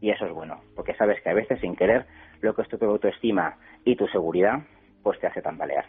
Y 0.00 0.10
eso 0.10 0.26
es 0.26 0.32
bueno, 0.32 0.60
porque 0.74 0.96
sabes 0.96 1.22
que 1.22 1.30
a 1.30 1.34
veces, 1.34 1.60
sin 1.60 1.76
querer, 1.76 2.04
lo 2.40 2.52
que 2.56 2.62
es 2.62 2.68
tu 2.68 2.84
autoestima 2.84 3.58
y 3.84 3.94
tu 3.94 4.08
seguridad, 4.08 4.58
pues 5.04 5.20
te 5.20 5.28
hace 5.28 5.40
tambalear. 5.40 5.84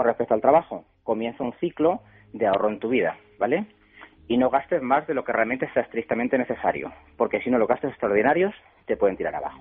Con 0.00 0.06
respecto 0.06 0.32
al 0.32 0.40
trabajo, 0.40 0.86
comienza 1.02 1.44
un 1.44 1.52
ciclo 1.60 2.00
de 2.32 2.46
ahorro 2.46 2.70
en 2.70 2.78
tu 2.78 2.88
vida, 2.88 3.18
¿vale? 3.38 3.66
Y 4.28 4.38
no 4.38 4.48
gastes 4.48 4.80
más 4.80 5.06
de 5.06 5.12
lo 5.12 5.24
que 5.24 5.32
realmente 5.34 5.70
sea 5.74 5.82
estrictamente 5.82 6.38
necesario, 6.38 6.90
porque 7.18 7.42
si 7.42 7.50
no 7.50 7.58
los 7.58 7.68
gastos 7.68 7.90
extraordinarios 7.90 8.54
te 8.86 8.96
pueden 8.96 9.18
tirar 9.18 9.34
abajo. 9.34 9.60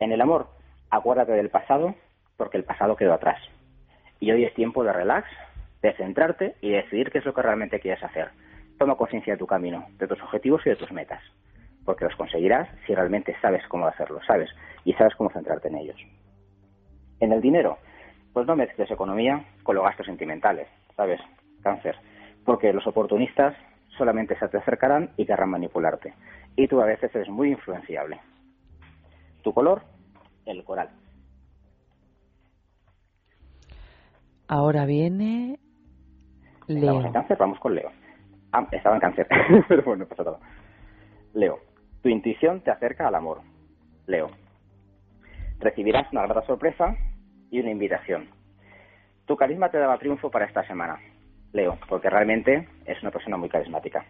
En 0.00 0.10
el 0.10 0.20
amor, 0.20 0.48
acuérdate 0.90 1.30
del 1.30 1.48
pasado, 1.48 1.94
porque 2.36 2.56
el 2.56 2.64
pasado 2.64 2.96
quedó 2.96 3.14
atrás. 3.14 3.40
Y 4.18 4.32
hoy 4.32 4.42
es 4.42 4.52
tiempo 4.54 4.82
de 4.82 4.92
relax, 4.92 5.28
de 5.80 5.92
centrarte 5.92 6.56
y 6.60 6.70
de 6.70 6.78
decidir 6.78 7.12
qué 7.12 7.18
es 7.18 7.24
lo 7.24 7.34
que 7.34 7.42
realmente 7.42 7.78
quieres 7.78 8.02
hacer. 8.02 8.30
Toma 8.80 8.96
conciencia 8.96 9.34
de 9.34 9.38
tu 9.38 9.46
camino, 9.46 9.86
de 9.98 10.08
tus 10.08 10.20
objetivos 10.20 10.66
y 10.66 10.70
de 10.70 10.76
tus 10.76 10.90
metas, 10.90 11.22
porque 11.84 12.04
los 12.04 12.16
conseguirás 12.16 12.68
si 12.84 12.96
realmente 12.96 13.36
sabes 13.40 13.62
cómo 13.68 13.86
hacerlo, 13.86 14.18
sabes, 14.26 14.50
y 14.84 14.92
sabes 14.94 15.14
cómo 15.14 15.30
centrarte 15.30 15.68
en 15.68 15.76
ellos. 15.76 16.00
En 17.20 17.30
el 17.30 17.40
dinero, 17.40 17.78
pues 18.32 18.46
no 18.46 18.56
mezcles 18.56 18.90
economía 18.90 19.44
con 19.62 19.74
los 19.76 19.84
gastos 19.84 20.06
sentimentales, 20.06 20.68
¿sabes? 20.96 21.20
Cáncer, 21.62 21.96
porque 22.44 22.72
los 22.72 22.86
oportunistas 22.86 23.54
solamente 23.96 24.38
se 24.38 24.48
te 24.48 24.58
acercarán 24.58 25.10
y 25.16 25.26
querrán 25.26 25.50
manipularte, 25.50 26.14
y 26.56 26.68
tú 26.68 26.80
a 26.80 26.86
veces 26.86 27.14
eres 27.14 27.28
muy 27.28 27.50
influenciable. 27.50 28.20
Tu 29.42 29.52
color, 29.52 29.82
el 30.46 30.62
coral. 30.64 30.90
Ahora 34.48 34.86
viene 34.86 35.58
Estamos 36.66 36.96
en 36.96 37.02
Leo. 37.02 37.12
cáncer, 37.12 37.36
vamos 37.38 37.58
con 37.60 37.74
Leo. 37.74 37.90
Ah, 38.52 38.66
estaba 38.72 38.94
en 38.96 39.00
cáncer, 39.00 39.26
pero 39.68 39.82
bueno, 39.82 40.06
pasa 40.06 40.24
todo. 40.24 40.40
Leo, 41.34 41.58
tu 42.02 42.08
intuición 42.08 42.60
te 42.62 42.70
acerca 42.70 43.08
al 43.08 43.14
amor. 43.14 43.40
Leo, 44.06 44.30
recibirás 45.58 46.10
una 46.12 46.22
grata 46.26 46.46
sorpresa 46.46 46.96
y 47.50 47.60
una 47.60 47.70
invitación. 47.70 48.28
Tu 49.26 49.36
carisma 49.36 49.70
te 49.70 49.78
daba 49.78 49.98
triunfo 49.98 50.30
para 50.30 50.46
esta 50.46 50.64
semana, 50.66 50.98
Leo, 51.52 51.78
porque 51.88 52.08
realmente 52.10 52.68
es 52.86 53.00
una 53.02 53.10
persona 53.10 53.36
muy 53.36 53.48
carismática. 53.48 54.04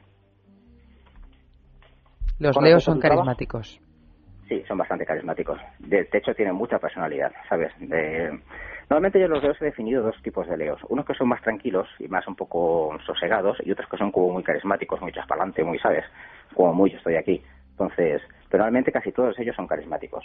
Los 2.38 2.56
Leos 2.62 2.84
son 2.84 3.00
carismáticos. 3.00 3.80
Sí, 4.48 4.64
son 4.66 4.78
bastante 4.78 5.04
carismáticos. 5.04 5.60
De, 5.78 6.04
de 6.04 6.18
hecho, 6.18 6.34
tienen 6.34 6.54
mucha 6.54 6.78
personalidad, 6.78 7.32
¿sabes? 7.48 7.72
De- 7.78 8.40
Normalmente 8.88 9.20
yo 9.20 9.28
los 9.28 9.42
leos 9.42 9.60
he 9.60 9.66
definido 9.66 10.02
dos 10.02 10.16
tipos 10.22 10.48
de 10.48 10.56
leos. 10.56 10.80
Unos 10.88 11.04
que 11.04 11.12
son 11.12 11.28
más 11.28 11.42
tranquilos 11.42 11.86
y 11.98 12.08
más 12.08 12.26
un 12.26 12.34
poco 12.34 12.96
sosegados 13.04 13.58
y 13.62 13.70
otros 13.70 13.86
que 13.90 13.98
son 13.98 14.10
como 14.10 14.30
muy 14.32 14.42
carismáticos, 14.42 15.02
muy 15.02 15.12
chaspalante, 15.12 15.62
muy, 15.62 15.78
¿sabes? 15.78 16.06
Como 16.54 16.72
muy 16.72 16.90
yo 16.90 16.96
estoy 16.96 17.16
aquí. 17.16 17.42
Entonces, 17.72 18.22
pero 18.48 18.62
normalmente 18.62 18.90
casi 18.90 19.12
todos 19.12 19.38
ellos 19.38 19.54
son 19.56 19.66
carismáticos. 19.66 20.24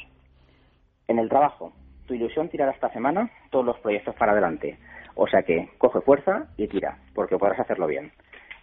En 1.09 1.20
el 1.20 1.28
trabajo, 1.28 1.74
ilusión 2.16 2.49
tirará 2.49 2.72
esta 2.72 2.89
semana 2.89 3.30
todos 3.49 3.66
los 3.66 3.80
proyectos 3.80 4.16
para 4.16 4.32
adelante. 4.32 4.78
O 5.16 5.28
sea 5.28 5.43
que 5.43 5.70
coge 5.78 6.01
fuerza 6.01 6.47
y 6.57 6.68
tira, 6.68 6.97
porque 7.14 7.38
podrás 7.38 7.59
hacerlo 7.59 7.88
bien. 7.88 8.11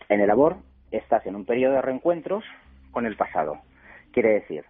En 0.09 0.21
el 0.21 0.29
labor, 0.29 0.57
estás 0.91 1.25
en 1.27 1.37
un 1.37 1.45
periodo 1.45 1.75
de 1.75 1.83
reencuentros 1.83 2.45
con 2.91 3.07
el 3.07 3.17
pasado. 3.17 3.59
Quiere 4.13 4.31
decir, 4.31 4.65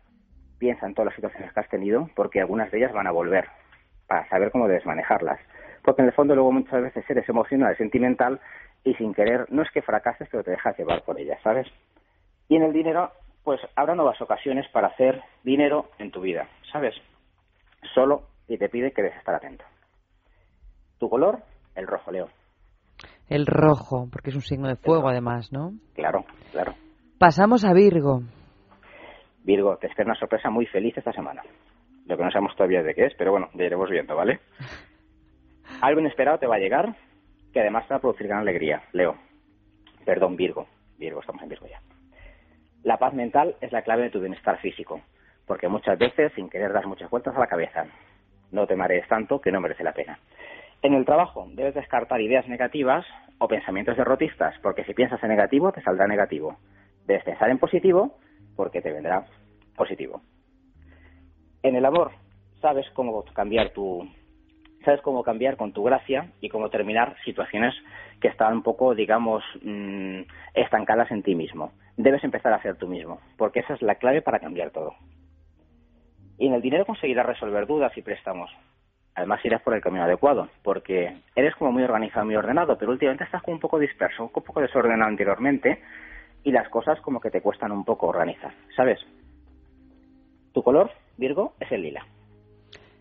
piensa 0.58 0.86
en 0.86 0.94
todas 0.94 1.06
las 1.06 1.14
situaciones 1.14 1.52
que 1.52 1.60
has 1.60 1.68
tenido, 1.68 2.10
porque 2.14 2.40
algunas 2.40 2.70
de 2.70 2.78
ellas 2.78 2.92
van 2.92 3.06
a 3.06 3.12
volver, 3.12 3.46
para 4.06 4.28
saber 4.28 4.50
cómo 4.50 4.68
debes 4.68 4.84
manejarlas. 4.84 5.40
Porque 5.82 6.02
en 6.02 6.08
el 6.08 6.14
fondo 6.14 6.34
luego 6.34 6.52
muchas 6.52 6.82
veces 6.82 7.08
eres 7.08 7.28
emocional, 7.28 7.76
sentimental, 7.76 8.40
y 8.84 8.94
sin 8.94 9.14
querer, 9.14 9.46
no 9.50 9.62
es 9.62 9.70
que 9.70 9.82
fracases, 9.82 10.28
pero 10.30 10.44
te 10.44 10.50
dejas 10.50 10.76
llevar 10.78 11.02
por 11.02 11.18
ellas, 11.18 11.40
¿sabes? 11.42 11.66
Y 12.48 12.56
en 12.56 12.62
el 12.62 12.72
dinero, 12.72 13.10
pues 13.44 13.60
habrá 13.76 13.94
nuevas 13.94 14.20
ocasiones 14.20 14.68
para 14.68 14.88
hacer 14.88 15.22
dinero 15.42 15.90
en 15.98 16.10
tu 16.10 16.20
vida, 16.20 16.48
¿sabes? 16.72 16.94
Solo 17.94 18.24
y 18.50 18.58
te 18.58 18.68
pide 18.68 18.90
que 18.90 19.02
debes 19.02 19.16
estar 19.16 19.36
atento. 19.36 19.64
Tu 20.98 21.08
color, 21.08 21.38
el 21.76 21.86
rojo, 21.86 22.10
Leo. 22.10 22.28
El 23.28 23.46
rojo, 23.46 24.08
porque 24.10 24.30
es 24.30 24.34
un 24.34 24.42
signo 24.42 24.66
de 24.66 24.74
fuego 24.74 25.08
además, 25.08 25.52
¿no? 25.52 25.70
Claro, 25.94 26.24
claro. 26.50 26.74
Pasamos 27.16 27.64
a 27.64 27.72
Virgo. 27.72 28.22
Virgo, 29.44 29.76
te 29.76 29.86
espera 29.86 30.08
una 30.08 30.18
sorpresa 30.18 30.50
muy 30.50 30.66
feliz 30.66 30.98
esta 30.98 31.12
semana. 31.12 31.42
Lo 32.06 32.16
que 32.16 32.24
no 32.24 32.30
sabemos 32.32 32.56
todavía 32.56 32.82
de 32.82 32.92
qué 32.92 33.06
es, 33.06 33.14
pero 33.16 33.30
bueno, 33.30 33.48
ya 33.54 33.64
iremos 33.64 33.88
viendo, 33.88 34.16
¿vale? 34.16 34.40
Algo 35.80 36.00
inesperado 36.00 36.38
te 36.38 36.48
va 36.48 36.56
a 36.56 36.58
llegar 36.58 36.96
que 37.52 37.60
además 37.60 37.86
te 37.86 37.94
va 37.94 37.98
a 37.98 38.00
producir 38.00 38.26
gran 38.26 38.40
alegría. 38.40 38.82
Leo. 38.92 39.14
Perdón, 40.04 40.34
Virgo. 40.34 40.66
Virgo, 40.98 41.20
estamos 41.20 41.42
en 41.42 41.50
Virgo 41.50 41.68
ya. 41.68 41.80
La 42.82 42.96
paz 42.96 43.14
mental 43.14 43.54
es 43.60 43.70
la 43.70 43.82
clave 43.82 44.04
de 44.04 44.10
tu 44.10 44.18
bienestar 44.18 44.58
físico, 44.58 45.00
porque 45.46 45.68
muchas 45.68 45.98
veces, 45.98 46.32
sin 46.34 46.50
querer, 46.50 46.72
das 46.72 46.86
muchas 46.86 47.08
vueltas 47.10 47.36
a 47.36 47.40
la 47.40 47.46
cabeza. 47.46 47.86
No 48.52 48.66
te 48.66 48.76
marees 48.76 49.06
tanto 49.08 49.40
que 49.40 49.52
no 49.52 49.60
merece 49.60 49.84
la 49.84 49.92
pena. 49.92 50.18
En 50.82 50.94
el 50.94 51.04
trabajo 51.04 51.46
debes 51.52 51.74
descartar 51.74 52.20
ideas 52.20 52.48
negativas 52.48 53.04
o 53.38 53.48
pensamientos 53.48 53.96
derrotistas, 53.96 54.54
porque 54.62 54.84
si 54.84 54.94
piensas 54.94 55.22
en 55.22 55.28
negativo 55.28 55.72
te 55.72 55.82
saldrá 55.82 56.06
negativo. 56.06 56.56
Debes 57.06 57.24
pensar 57.24 57.50
en 57.50 57.58
positivo 57.58 58.18
porque 58.56 58.80
te 58.80 58.92
vendrá 58.92 59.26
positivo. 59.76 60.22
En 61.62 61.76
el 61.76 61.84
amor 61.84 62.12
sabes 62.60 62.88
cómo 62.94 63.24
cambiar 63.34 63.70
tu 63.70 64.08
sabes 64.84 65.02
cómo 65.02 65.22
cambiar 65.22 65.56
con 65.56 65.72
tu 65.72 65.82
gracia 65.82 66.32
y 66.40 66.48
cómo 66.48 66.70
terminar 66.70 67.14
situaciones 67.24 67.74
que 68.20 68.28
están 68.28 68.54
un 68.54 68.62
poco, 68.62 68.94
digamos, 68.94 69.44
mm, 69.62 70.22
estancadas 70.54 71.10
en 71.10 71.22
ti 71.22 71.34
mismo. 71.34 71.72
Debes 71.96 72.24
empezar 72.24 72.52
a 72.52 72.62
ser 72.62 72.76
tú 72.76 72.88
mismo, 72.88 73.20
porque 73.36 73.60
esa 73.60 73.74
es 73.74 73.82
la 73.82 73.96
clave 73.96 74.22
para 74.22 74.40
cambiar 74.40 74.70
todo. 74.70 74.94
Y 76.40 76.46
en 76.46 76.54
el 76.54 76.62
dinero 76.62 76.86
conseguirás 76.86 77.26
resolver 77.26 77.66
dudas 77.66 77.92
y 77.98 78.00
préstamos. 78.00 78.50
Además 79.14 79.44
irás 79.44 79.60
por 79.60 79.74
el 79.74 79.82
camino 79.82 80.04
adecuado, 80.04 80.48
porque 80.62 81.18
eres 81.36 81.54
como 81.56 81.70
muy 81.70 81.82
organizado, 81.82 82.24
muy 82.24 82.34
ordenado, 82.34 82.78
pero 82.78 82.92
últimamente 82.92 83.24
estás 83.24 83.42
como 83.42 83.56
un 83.56 83.60
poco 83.60 83.78
disperso, 83.78 84.22
un 84.22 84.30
poco 84.30 84.62
desordenado 84.62 85.10
anteriormente, 85.10 85.82
y 86.42 86.50
las 86.50 86.66
cosas 86.70 86.98
como 87.02 87.20
que 87.20 87.30
te 87.30 87.42
cuestan 87.42 87.72
un 87.72 87.84
poco 87.84 88.06
organizar, 88.06 88.54
¿sabes? 88.74 88.98
Tu 90.54 90.62
color, 90.62 90.90
Virgo, 91.18 91.52
es 91.60 91.70
el 91.72 91.82
lila. 91.82 92.06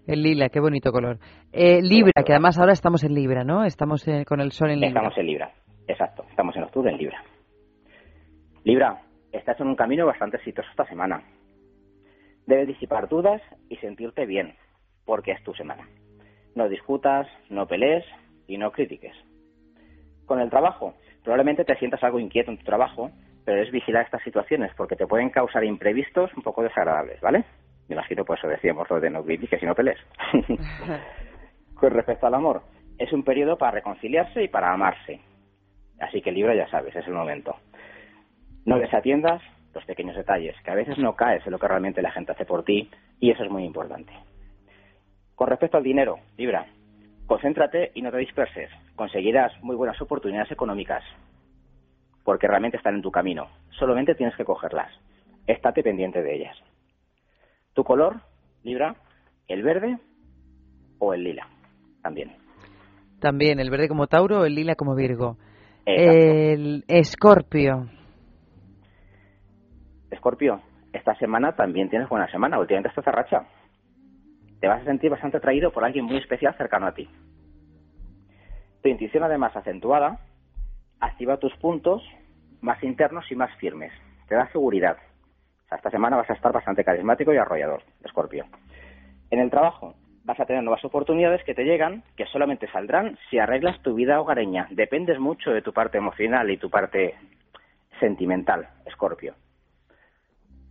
El 0.05 0.21
lila, 0.21 0.49
qué 0.49 0.59
bonito 0.59 0.91
color. 0.91 1.17
Eh, 1.53 1.81
Libra, 1.81 2.23
que 2.25 2.33
además 2.33 2.59
ahora 2.59 2.73
estamos 2.73 3.05
en 3.05 3.13
Libra, 3.13 3.45
¿no? 3.45 3.63
Estamos 3.63 4.05
eh, 4.09 4.25
con 4.27 4.41
el 4.41 4.51
sol 4.51 4.71
en 4.71 4.81
Libra. 4.81 4.99
Estamos 4.99 5.17
en 5.17 5.25
Libra, 5.25 5.51
exacto. 5.87 6.25
estamos 6.29 6.57
en 6.57 6.63
octubre 6.63 6.91
en 6.91 6.97
Libra. 6.97 7.23
Libra, 8.65 9.01
estás 9.31 9.57
en 9.61 9.67
un 9.67 9.75
camino 9.77 10.05
bastante 10.05 10.35
exitoso 10.35 10.67
esta 10.71 10.83
semana. 10.87 11.23
Debes 12.49 12.67
disipar 12.67 13.07
dudas 13.07 13.43
y 13.69 13.75
sentirte 13.75 14.25
bien, 14.25 14.55
porque 15.05 15.33
es 15.33 15.43
tu 15.43 15.53
semana. 15.53 15.87
No 16.55 16.67
discutas, 16.67 17.27
no 17.47 17.67
pelees 17.67 18.03
y 18.47 18.57
no 18.57 18.71
critiques. 18.71 19.15
Con 20.25 20.39
el 20.39 20.49
trabajo, 20.49 20.95
probablemente 21.23 21.63
te 21.63 21.75
sientas 21.75 22.03
algo 22.03 22.19
inquieto 22.19 22.49
en 22.49 22.57
tu 22.57 22.63
trabajo, 22.63 23.11
pero 23.45 23.61
es 23.61 23.69
vigilar 23.69 24.03
estas 24.03 24.23
situaciones 24.23 24.71
porque 24.75 24.95
te 24.95 25.05
pueden 25.05 25.29
causar 25.29 25.63
imprevistos 25.63 26.33
un 26.35 26.41
poco 26.41 26.63
desagradables, 26.63 27.21
¿vale? 27.21 27.45
Me 27.87 27.93
imagino 27.93 28.25
por 28.25 28.39
eso 28.39 28.47
decíamos 28.47 28.89
lo 28.89 28.99
de 28.99 29.11
no 29.11 29.23
critiques 29.23 29.61
y 29.61 29.67
no 29.67 29.75
pelees. 29.75 29.99
Con 31.75 31.91
respecto 31.91 32.25
al 32.25 32.33
amor, 32.33 32.63
es 32.97 33.13
un 33.13 33.21
periodo 33.21 33.59
para 33.59 33.73
reconciliarse 33.73 34.41
y 34.41 34.47
para 34.47 34.73
amarse. 34.73 35.21
Así 35.99 36.19
que 36.23 36.31
Libra 36.31 36.55
ya 36.55 36.67
sabes, 36.69 36.95
es 36.95 37.05
el 37.05 37.13
momento. 37.13 37.55
No 38.65 38.79
desatiendas 38.79 39.39
los 39.79 39.85
pequeños 39.85 40.15
detalles, 40.15 40.55
que 40.63 40.71
a 40.71 40.75
veces 40.75 40.97
no 40.97 41.15
caes 41.15 41.45
en 41.45 41.51
lo 41.51 41.59
que 41.59 41.67
realmente 41.67 42.01
la 42.01 42.11
gente 42.11 42.33
hace 42.33 42.45
por 42.45 42.63
ti 42.63 42.89
y 43.19 43.31
eso 43.31 43.43
es 43.43 43.49
muy 43.49 43.63
importante. 43.63 44.11
Con 45.35 45.47
respecto 45.47 45.77
al 45.77 45.83
dinero, 45.83 46.17
Libra, 46.37 46.65
concéntrate 47.25 47.91
y 47.95 48.01
no 48.01 48.11
te 48.11 48.17
disperses. 48.17 48.69
Conseguirás 48.95 49.51
muy 49.63 49.75
buenas 49.75 50.01
oportunidades 50.01 50.51
económicas 50.51 51.03
porque 52.25 52.47
realmente 52.47 52.77
están 52.77 52.95
en 52.95 53.01
tu 53.01 53.11
camino. 53.11 53.47
Solamente 53.71 54.15
tienes 54.15 54.35
que 54.35 54.43
cogerlas. 54.43 54.91
Estate 55.47 55.81
pendiente 55.81 56.21
de 56.21 56.35
ellas. 56.35 56.57
Tu 57.73 57.83
color, 57.83 58.17
Libra, 58.63 58.95
el 59.47 59.63
verde 59.63 59.97
o 60.99 61.13
el 61.13 61.23
lila, 61.23 61.47
también. 62.03 62.35
También, 63.19 63.59
el 63.59 63.69
verde 63.69 63.87
como 63.87 64.07
Tauro 64.07 64.41
o 64.41 64.45
el 64.45 64.55
lila 64.55 64.75
como 64.75 64.95
Virgo. 64.95 65.37
Exacto. 65.85 66.11
El 66.21 66.83
Escorpio. 66.87 67.89
Escorpio, 70.19 70.59
esta 70.91 71.15
semana 71.15 71.53
también 71.53 71.89
tienes 71.89 72.09
buena 72.09 72.29
semana. 72.29 72.59
Últimamente 72.59 72.89
estás 72.89 73.05
racha. 73.05 73.45
Te 74.59 74.67
vas 74.67 74.81
a 74.81 74.83
sentir 74.83 75.09
bastante 75.09 75.37
atraído 75.37 75.71
por 75.71 75.85
alguien 75.85 76.03
muy 76.03 76.17
especial 76.17 76.53
cercano 76.57 76.87
a 76.87 76.93
ti. 76.93 77.09
Tu 78.83 78.89
intuición, 78.89 79.23
además 79.23 79.55
acentuada, 79.55 80.19
activa 80.99 81.37
tus 81.37 81.55
puntos 81.55 82.03
más 82.59 82.83
internos 82.83 83.31
y 83.31 83.35
más 83.37 83.49
firmes. 83.59 83.93
Te 84.27 84.35
da 84.35 84.51
seguridad. 84.51 84.97
Esta 85.71 85.89
semana 85.89 86.17
vas 86.17 86.29
a 86.29 86.33
estar 86.33 86.51
bastante 86.51 86.83
carismático 86.83 87.33
y 87.33 87.37
arrollador, 87.37 87.81
Escorpio. 88.03 88.43
En 89.31 89.39
el 89.39 89.49
trabajo 89.49 89.95
vas 90.25 90.37
a 90.41 90.45
tener 90.45 90.63
nuevas 90.63 90.83
oportunidades 90.83 91.45
que 91.45 91.55
te 91.55 91.63
llegan, 91.63 92.03
que 92.17 92.25
solamente 92.25 92.69
saldrán 92.73 93.17
si 93.29 93.39
arreglas 93.39 93.81
tu 93.83 93.93
vida 93.93 94.19
hogareña. 94.19 94.67
Dependes 94.71 95.17
mucho 95.17 95.51
de 95.51 95.61
tu 95.61 95.71
parte 95.71 95.97
emocional 95.97 96.51
y 96.51 96.57
tu 96.57 96.69
parte 96.69 97.15
sentimental, 98.01 98.67
Escorpio. 98.85 99.35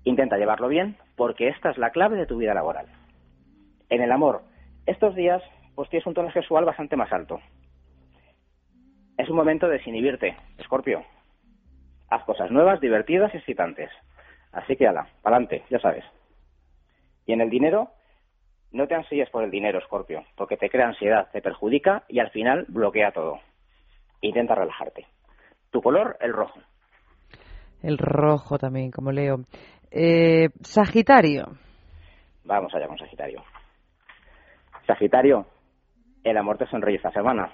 Intenta 0.04 0.36
llevarlo 0.36 0.68
bien 0.68 0.96
porque 1.16 1.48
esta 1.48 1.70
es 1.70 1.78
la 1.78 1.90
clave 1.90 2.16
de 2.16 2.26
tu 2.26 2.38
vida 2.38 2.54
laboral. 2.54 2.86
En 3.90 4.02
el 4.02 4.12
amor, 4.12 4.42
estos 4.86 5.14
días 5.14 5.42
pues 5.74 5.88
tienes 5.90 6.06
un 6.06 6.14
tono 6.14 6.32
sexual 6.32 6.64
bastante 6.64 6.96
más 6.96 7.12
alto. 7.12 7.40
Es 9.16 9.28
un 9.28 9.36
momento 9.36 9.66
de 9.66 9.78
desinhibirte, 9.78 10.36
Escorpio. 10.58 11.04
Haz 12.10 12.24
cosas 12.24 12.50
nuevas, 12.50 12.80
divertidas 12.80 13.32
y 13.34 13.36
excitantes. 13.36 13.90
Así 14.52 14.76
que 14.76 14.88
ala, 14.88 15.06
pa'lante, 15.22 15.64
ya 15.70 15.78
sabes. 15.78 16.04
Y 17.26 17.32
en 17.32 17.40
el 17.40 17.50
dinero, 17.50 17.90
no 18.72 18.86
te 18.86 18.94
ansíes 18.94 19.30
por 19.30 19.44
el 19.44 19.50
dinero, 19.50 19.78
Escorpio, 19.78 20.24
porque 20.36 20.56
te 20.56 20.70
crea 20.70 20.88
ansiedad, 20.88 21.28
te 21.32 21.42
perjudica 21.42 22.04
y 22.08 22.18
al 22.18 22.30
final 22.30 22.64
bloquea 22.68 23.12
todo. 23.12 23.38
Intenta 24.20 24.54
relajarte. 24.54 25.06
Tu 25.70 25.80
color, 25.80 26.16
el 26.20 26.32
rojo. 26.32 26.58
El 27.82 27.98
rojo 27.98 28.58
también, 28.58 28.90
como 28.90 29.12
leo. 29.12 29.40
Eh, 29.90 30.48
Sagitario. 30.60 31.56
Vamos 32.44 32.74
allá 32.74 32.86
con 32.86 32.98
Sagitario. 32.98 33.42
Sagitario, 34.86 35.46
el 36.24 36.36
amor 36.36 36.58
te 36.58 36.66
sonríe 36.66 36.96
esta 36.96 37.10
semana. 37.12 37.52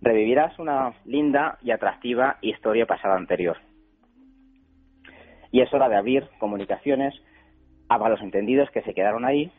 Revivirás 0.00 0.58
una 0.58 0.94
linda 1.04 1.58
y 1.62 1.70
atractiva 1.70 2.38
historia 2.40 2.86
pasada 2.86 3.16
anterior. 3.16 3.58
Y 5.52 5.60
es 5.60 5.72
hora 5.74 5.88
de 5.88 5.96
abrir 5.96 6.28
comunicaciones 6.38 7.14
a 7.88 7.98
malos 7.98 8.20
entendidos 8.22 8.70
que 8.70 8.82
se 8.82 8.94
quedaron 8.94 9.24
ahí 9.24 9.50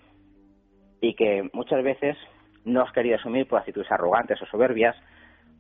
y 1.02 1.16
que 1.16 1.50
muchas 1.54 1.84
veces 1.84 2.18
no 2.66 2.82
has 2.82 2.92
querido 2.94 3.18
asumir 3.18 3.48
por 3.48 3.60
actitudes 3.60 3.92
arrogantes 3.92 4.42
o 4.42 4.46
soberbias 4.46 4.96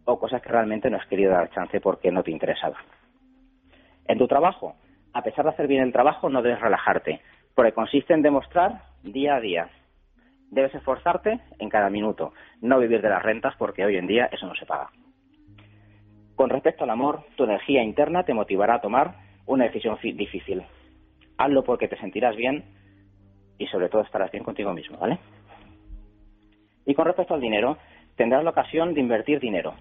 o 0.06 0.20
cosas 0.20 0.42
que 0.42 0.50
realmente 0.50 0.90
no 0.90 0.98
has 0.98 1.08
querido 1.08 1.32
dar 1.32 1.50
chance 1.52 1.80
porque 1.82 2.12
no 2.12 2.24
te 2.24 2.32
interesaba. 2.32 2.78
En 4.08 4.18
tu 4.18 4.28
trabajo, 4.28 4.76
a 5.14 5.24
pesar 5.24 5.46
de 5.46 5.52
hacer 5.52 5.68
bien 5.68 5.84
el 5.84 5.92
trabajo, 5.92 6.30
no 6.30 6.42
debes 6.42 6.62
relajarte, 6.62 7.22
porque 7.56 7.74
consiste 7.74 8.14
en 8.14 8.22
demostrar 8.22 8.84
día 9.04 9.36
a 9.36 9.42
día. 9.42 9.70
Debes 10.50 10.74
esforzarte 10.76 11.40
en 11.60 11.70
cada 11.70 11.90
minuto, 11.90 12.34
no 12.62 12.80
vivir 12.80 13.02
de 13.02 13.10
las 13.10 13.24
rentas 13.24 13.56
porque 13.58 13.86
hoy 13.86 13.98
en 13.98 14.08
día 14.08 14.30
eso 14.32 14.46
no 14.48 14.56
se 14.56 14.66
paga. 14.66 14.90
Con 16.36 16.50
respecto 16.50 16.84
al 16.84 16.90
amor, 16.90 17.24
tu 17.36 17.44
energía 17.44 17.84
interna 17.84 18.24
te 18.24 18.34
motivará 18.34 18.76
a 18.76 18.82
tomar 18.82 19.16
una 19.46 19.66
decisión 19.66 19.98
difícil. 20.02 20.64
Hazlo 21.38 21.64
porque 21.64 21.88
te 21.88 21.98
sentirás 21.98 22.36
bien 22.36 22.64
y 23.58 23.68
sobre 23.68 23.90
todo 23.90 24.02
estarás 24.02 24.32
bien 24.32 24.44
contigo 24.44 24.74
mismo, 24.74 24.98
¿vale? 24.98 25.20
Y 26.86 26.96
con 26.96 27.06
respecto 27.06 27.34
al 27.34 27.42
dinero, 27.42 27.78
tendrás 28.16 28.44
la 28.44 28.50
ocasión 28.50 28.94
de 28.94 29.02
invertir 29.02 29.40
dinero, 29.40 29.76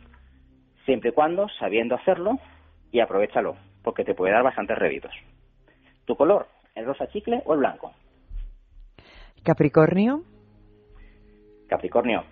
siempre 0.85 1.11
y 1.11 1.13
cuando 1.13 1.49
sabiendo 1.49 1.95
hacerlo 1.95 2.39
y 2.93 3.01
aprovechalo, 3.01 3.57
porque 3.83 4.05
te 4.05 4.15
puede 4.15 4.33
dar 4.33 4.43
bastantes 4.43 4.79
réditos. 4.79 5.13
¿Tu 6.05 6.17
color? 6.17 6.47
¿El 6.75 6.87
rosa 6.87 7.07
chicle 7.09 7.43
o 7.45 7.55
el 7.55 7.61
blanco? 7.61 7.93
Capricornio. 9.43 10.23
Capricornio, 11.69 12.25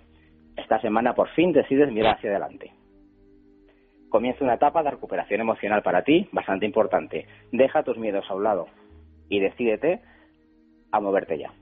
esta 0.56 0.80
semana 0.80 1.14
por 1.14 1.28
fin 1.30 1.52
decides 1.52 1.92
mirar 1.92 2.16
hacia 2.16 2.30
adelante. 2.30 2.72
Comienza 4.08 4.44
una 4.44 4.54
etapa 4.54 4.82
de 4.82 4.90
recuperación 4.90 5.40
emocional 5.40 5.82
para 5.82 6.02
ti 6.02 6.28
bastante 6.32 6.66
importante. 6.66 7.26
Deja 7.52 7.82
tus 7.82 7.98
miedos 7.98 8.24
a 8.28 8.34
un 8.34 8.44
lado 8.44 8.66
y 9.28 9.40
decídete 9.40 10.00
a 10.90 11.00
moverte 11.00 11.38
ya. 11.38 11.52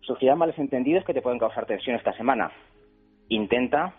Surgirán 0.00 0.38
males 0.38 0.58
entendidos 0.58 1.04
que 1.04 1.14
te 1.14 1.22
pueden 1.22 1.38
causar 1.38 1.66
tensión 1.66 1.96
esta 1.96 2.12
semana. 2.12 2.52
Intenta 3.28 3.94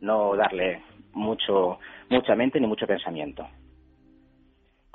no 0.00 0.34
darle 0.36 0.82
mucho, 1.12 1.78
mucha 2.08 2.34
mente 2.34 2.60
ni 2.60 2.66
mucho 2.66 2.86
pensamiento. 2.86 3.46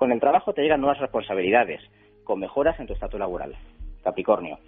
Con 0.03 0.11
el 0.11 0.19
trabajo 0.19 0.51
te 0.51 0.61
llegan 0.61 0.81
nuevas 0.81 0.99
responsabilidades, 0.99 1.79
con 2.25 2.37
mejoras 2.37 2.77
en 2.77 2.87
tu 2.87 2.91
estatus 2.91 3.17
laboral. 3.17 3.55
Capricornio. 4.03 4.59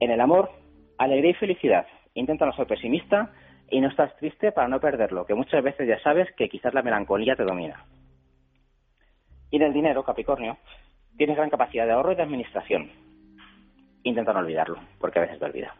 En 0.00 0.10
el 0.10 0.20
amor, 0.20 0.50
alegría 0.98 1.30
y 1.30 1.34
felicidad. 1.34 1.86
Intenta 2.12 2.44
no 2.44 2.52
ser 2.52 2.66
pesimista 2.66 3.32
y 3.70 3.80
no 3.80 3.88
estás 3.88 4.14
triste 4.18 4.52
para 4.52 4.68
no 4.68 4.80
perderlo, 4.80 5.24
que 5.24 5.34
muchas 5.34 5.64
veces 5.64 5.88
ya 5.88 5.98
sabes 6.00 6.28
que 6.36 6.50
quizás 6.50 6.74
la 6.74 6.82
melancolía 6.82 7.36
te 7.36 7.44
domina. 7.44 7.86
Y 9.50 9.56
en 9.56 9.62
el 9.62 9.72
dinero, 9.72 10.02
Capricornio, 10.02 10.58
tienes 11.16 11.38
gran 11.38 11.48
capacidad 11.48 11.86
de 11.86 11.92
ahorro 11.92 12.12
y 12.12 12.16
de 12.16 12.24
administración. 12.24 12.90
Intenta 14.02 14.34
no 14.34 14.40
olvidarlo, 14.40 14.78
porque 15.00 15.20
a 15.20 15.22
veces 15.22 15.38
te 15.38 15.46
olvida. 15.46 15.74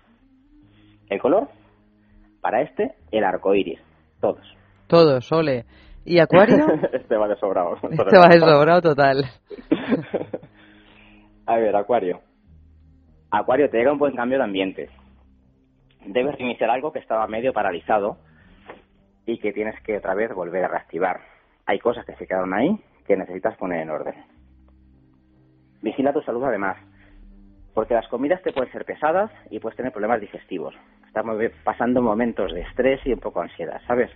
El 1.10 1.20
color, 1.20 1.48
para 2.40 2.62
este, 2.62 2.94
el 3.10 3.24
arco 3.24 3.54
iris. 3.54 3.80
Todos. 4.22 4.56
Todos, 4.86 5.30
ole. 5.32 5.66
¿Y 6.04 6.18
Acuario? 6.18 6.66
este 6.92 7.16
va 7.16 7.28
de 7.28 7.36
sobrado. 7.36 7.76
este 7.82 8.18
va 8.18 8.28
de 8.28 8.40
sobrado 8.40 8.82
total. 8.82 9.24
A 11.46 11.56
ver, 11.56 11.76
Acuario. 11.76 12.20
Acuario, 13.30 13.68
te 13.68 13.78
llega 13.78 13.92
un 13.92 13.98
buen 13.98 14.14
cambio 14.14 14.38
de 14.38 14.44
ambiente. 14.44 14.88
Debes 16.06 16.36
reiniciar 16.36 16.70
algo 16.70 16.92
que 16.92 16.98
estaba 16.98 17.26
medio 17.26 17.52
paralizado 17.52 18.18
y 19.26 19.38
que 19.38 19.52
tienes 19.52 19.80
que 19.82 19.96
otra 19.96 20.14
vez 20.14 20.32
volver 20.34 20.64
a 20.64 20.68
reactivar. 20.68 21.20
Hay 21.66 21.78
cosas 21.78 22.04
que 22.04 22.14
se 22.16 22.26
quedaron 22.26 22.52
ahí 22.54 22.78
que 23.06 23.16
necesitas 23.16 23.56
poner 23.56 23.80
en 23.80 23.90
orden. 23.90 24.14
Vigila 25.82 26.12
tu 26.12 26.22
salud 26.22 26.44
además, 26.44 26.76
porque 27.74 27.94
las 27.94 28.08
comidas 28.08 28.42
te 28.42 28.52
pueden 28.52 28.72
ser 28.72 28.84
pesadas 28.84 29.30
y 29.50 29.60
puedes 29.60 29.76
tener 29.76 29.92
problemas 29.92 30.20
digestivos. 30.20 30.74
Estamos 31.06 31.36
pasando 31.62 32.00
momentos 32.00 32.52
de 32.52 32.62
estrés 32.62 33.00
y 33.04 33.12
un 33.12 33.20
poco 33.20 33.40
de 33.40 33.50
ansiedad, 33.50 33.80
¿sabes? 33.86 34.10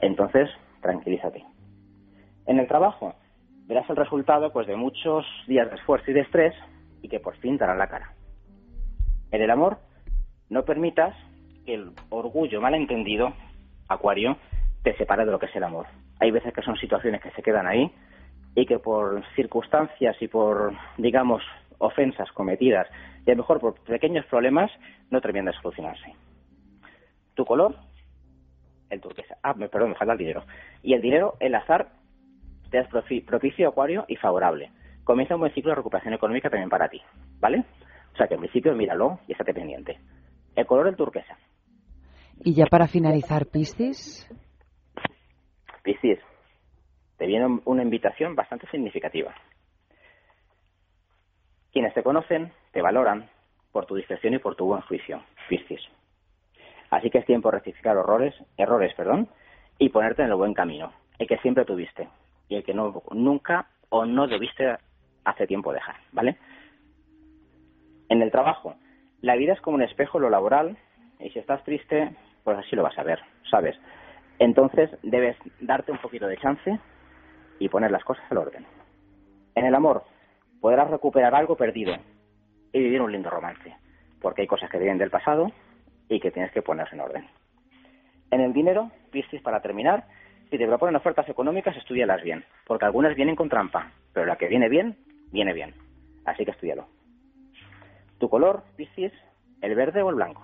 Entonces, 0.00 0.50
tranquilízate. 0.84 1.42
En 2.46 2.58
el 2.58 2.68
trabajo, 2.68 3.14
verás 3.66 3.88
el 3.88 3.96
resultado 3.96 4.52
pues 4.52 4.66
de 4.66 4.76
muchos 4.76 5.24
días 5.48 5.70
de 5.70 5.76
esfuerzo 5.76 6.10
y 6.10 6.14
de 6.14 6.20
estrés 6.20 6.54
y 7.00 7.08
que 7.08 7.20
por 7.20 7.36
fin 7.36 7.56
darán 7.56 7.78
la 7.78 7.88
cara. 7.88 8.12
En 9.30 9.40
el 9.40 9.50
amor, 9.50 9.78
no 10.50 10.64
permitas 10.64 11.16
que 11.64 11.74
el 11.74 11.92
orgullo 12.10 12.60
malentendido, 12.60 13.32
Acuario, 13.88 14.36
te 14.82 14.94
separe 14.96 15.24
de 15.24 15.32
lo 15.32 15.38
que 15.38 15.46
es 15.46 15.56
el 15.56 15.64
amor. 15.64 15.86
Hay 16.20 16.30
veces 16.30 16.52
que 16.52 16.62
son 16.62 16.76
situaciones 16.76 17.22
que 17.22 17.30
se 17.30 17.42
quedan 17.42 17.66
ahí 17.66 17.90
y 18.54 18.66
que 18.66 18.78
por 18.78 19.24
circunstancias 19.34 20.16
y 20.20 20.28
por, 20.28 20.74
digamos, 20.98 21.42
ofensas 21.78 22.30
cometidas 22.32 22.86
y 23.26 23.30
a 23.30 23.34
lo 23.34 23.38
mejor 23.38 23.58
por 23.58 23.74
pequeños 23.84 24.26
problemas 24.26 24.70
no 25.10 25.22
terminan 25.22 25.46
de 25.46 25.54
solucionarse. 25.54 26.14
Tu 27.34 27.44
color, 27.46 27.74
el 28.94 29.00
turquesa. 29.00 29.36
Ah, 29.42 29.54
me- 29.54 29.68
perdón, 29.68 29.90
me 29.90 29.94
falta 29.96 30.12
el 30.12 30.18
dinero. 30.18 30.44
Y 30.82 30.94
el 30.94 31.02
dinero, 31.02 31.34
el 31.40 31.54
azar, 31.54 31.88
te 32.70 32.78
es 32.80 32.88
profi- 32.88 33.24
propicio, 33.24 33.68
acuario 33.68 34.04
y 34.08 34.16
favorable. 34.16 34.70
Comienza 35.04 35.34
un 35.34 35.40
buen 35.40 35.52
ciclo 35.52 35.70
de 35.70 35.76
recuperación 35.76 36.14
económica 36.14 36.48
también 36.50 36.70
para 36.70 36.88
ti, 36.88 37.00
¿vale? 37.40 37.64
O 38.12 38.16
sea 38.16 38.26
que 38.26 38.34
en 38.34 38.40
principio 38.40 38.74
míralo 38.74 39.18
y 39.28 39.32
estate 39.32 39.52
pendiente. 39.52 39.98
El 40.56 40.66
color 40.66 40.88
el 40.88 40.96
turquesa. 40.96 41.36
Y 42.40 42.54
ya 42.54 42.66
para 42.66 42.86
finalizar, 42.88 43.46
Piscis, 43.46 44.26
Piscis, 45.82 46.18
te 47.18 47.26
viene 47.26 47.60
una 47.64 47.82
invitación 47.82 48.34
bastante 48.34 48.66
significativa. 48.70 49.34
Quienes 51.72 51.92
te 51.94 52.02
conocen 52.02 52.52
te 52.72 52.82
valoran 52.82 53.28
por 53.72 53.86
tu 53.86 53.94
discreción 53.96 54.34
y 54.34 54.38
por 54.38 54.56
tu 54.56 54.66
buen 54.66 54.80
juicio, 54.82 55.22
Piscis. 55.48 55.80
Así 56.94 57.10
que 57.10 57.18
es 57.18 57.26
tiempo 57.26 57.50
de 57.50 57.56
rectificar 57.56 57.96
errores, 57.96 58.32
errores, 58.56 58.94
perdón, 58.94 59.28
y 59.78 59.88
ponerte 59.88 60.22
en 60.22 60.28
el 60.28 60.36
buen 60.36 60.54
camino, 60.54 60.92
el 61.18 61.26
que 61.26 61.38
siempre 61.38 61.64
tuviste 61.64 62.08
y 62.48 62.54
el 62.54 62.62
que 62.62 62.72
no, 62.72 63.02
nunca 63.10 63.66
o 63.88 64.06
no 64.06 64.28
debiste 64.28 64.76
hace 65.24 65.48
tiempo 65.48 65.72
dejar, 65.72 65.96
¿vale? 66.12 66.36
En 68.08 68.22
el 68.22 68.30
trabajo, 68.30 68.76
la 69.22 69.34
vida 69.34 69.54
es 69.54 69.60
como 69.60 69.74
un 69.74 69.82
espejo 69.82 70.20
lo 70.20 70.30
laboral 70.30 70.78
y 71.18 71.30
si 71.30 71.40
estás 71.40 71.64
triste, 71.64 72.14
pues 72.44 72.58
así 72.58 72.76
lo 72.76 72.84
vas 72.84 72.96
a 72.96 73.02
ver, 73.02 73.18
¿sabes? 73.50 73.76
Entonces 74.38 74.88
debes 75.02 75.36
darte 75.58 75.90
un 75.90 75.98
poquito 75.98 76.28
de 76.28 76.36
chance 76.36 76.78
y 77.58 77.68
poner 77.70 77.90
las 77.90 78.04
cosas 78.04 78.24
al 78.30 78.38
orden. 78.38 78.64
En 79.56 79.66
el 79.66 79.74
amor, 79.74 80.04
podrás 80.60 80.88
recuperar 80.88 81.34
algo 81.34 81.56
perdido 81.56 81.96
y 82.72 82.78
vivir 82.78 83.02
un 83.02 83.10
lindo 83.10 83.30
romance, 83.30 83.74
porque 84.20 84.42
hay 84.42 84.46
cosas 84.46 84.70
que 84.70 84.78
vienen 84.78 84.98
del 84.98 85.10
pasado 85.10 85.50
y 86.08 86.20
que 86.20 86.30
tienes 86.30 86.52
que 86.52 86.62
ponerse 86.62 86.94
en 86.94 87.00
orden. 87.00 87.26
En 88.30 88.40
el 88.40 88.52
dinero, 88.52 88.90
Piscis, 89.10 89.42
para 89.42 89.60
terminar, 89.60 90.04
si 90.50 90.58
te 90.58 90.66
proponen 90.66 90.96
ofertas 90.96 91.28
económicas, 91.28 91.76
estudialas 91.76 92.22
bien, 92.22 92.44
porque 92.66 92.84
algunas 92.84 93.14
vienen 93.14 93.36
con 93.36 93.48
trampa, 93.48 93.92
pero 94.12 94.26
la 94.26 94.36
que 94.36 94.48
viene 94.48 94.68
bien, 94.68 94.96
viene 95.32 95.52
bien. 95.52 95.74
Así 96.24 96.44
que 96.44 96.50
estudialo. 96.50 96.86
Tu 98.18 98.28
color, 98.28 98.64
Piscis, 98.76 99.12
el 99.60 99.74
verde 99.74 100.02
o 100.02 100.10
el 100.10 100.16
blanco. 100.16 100.42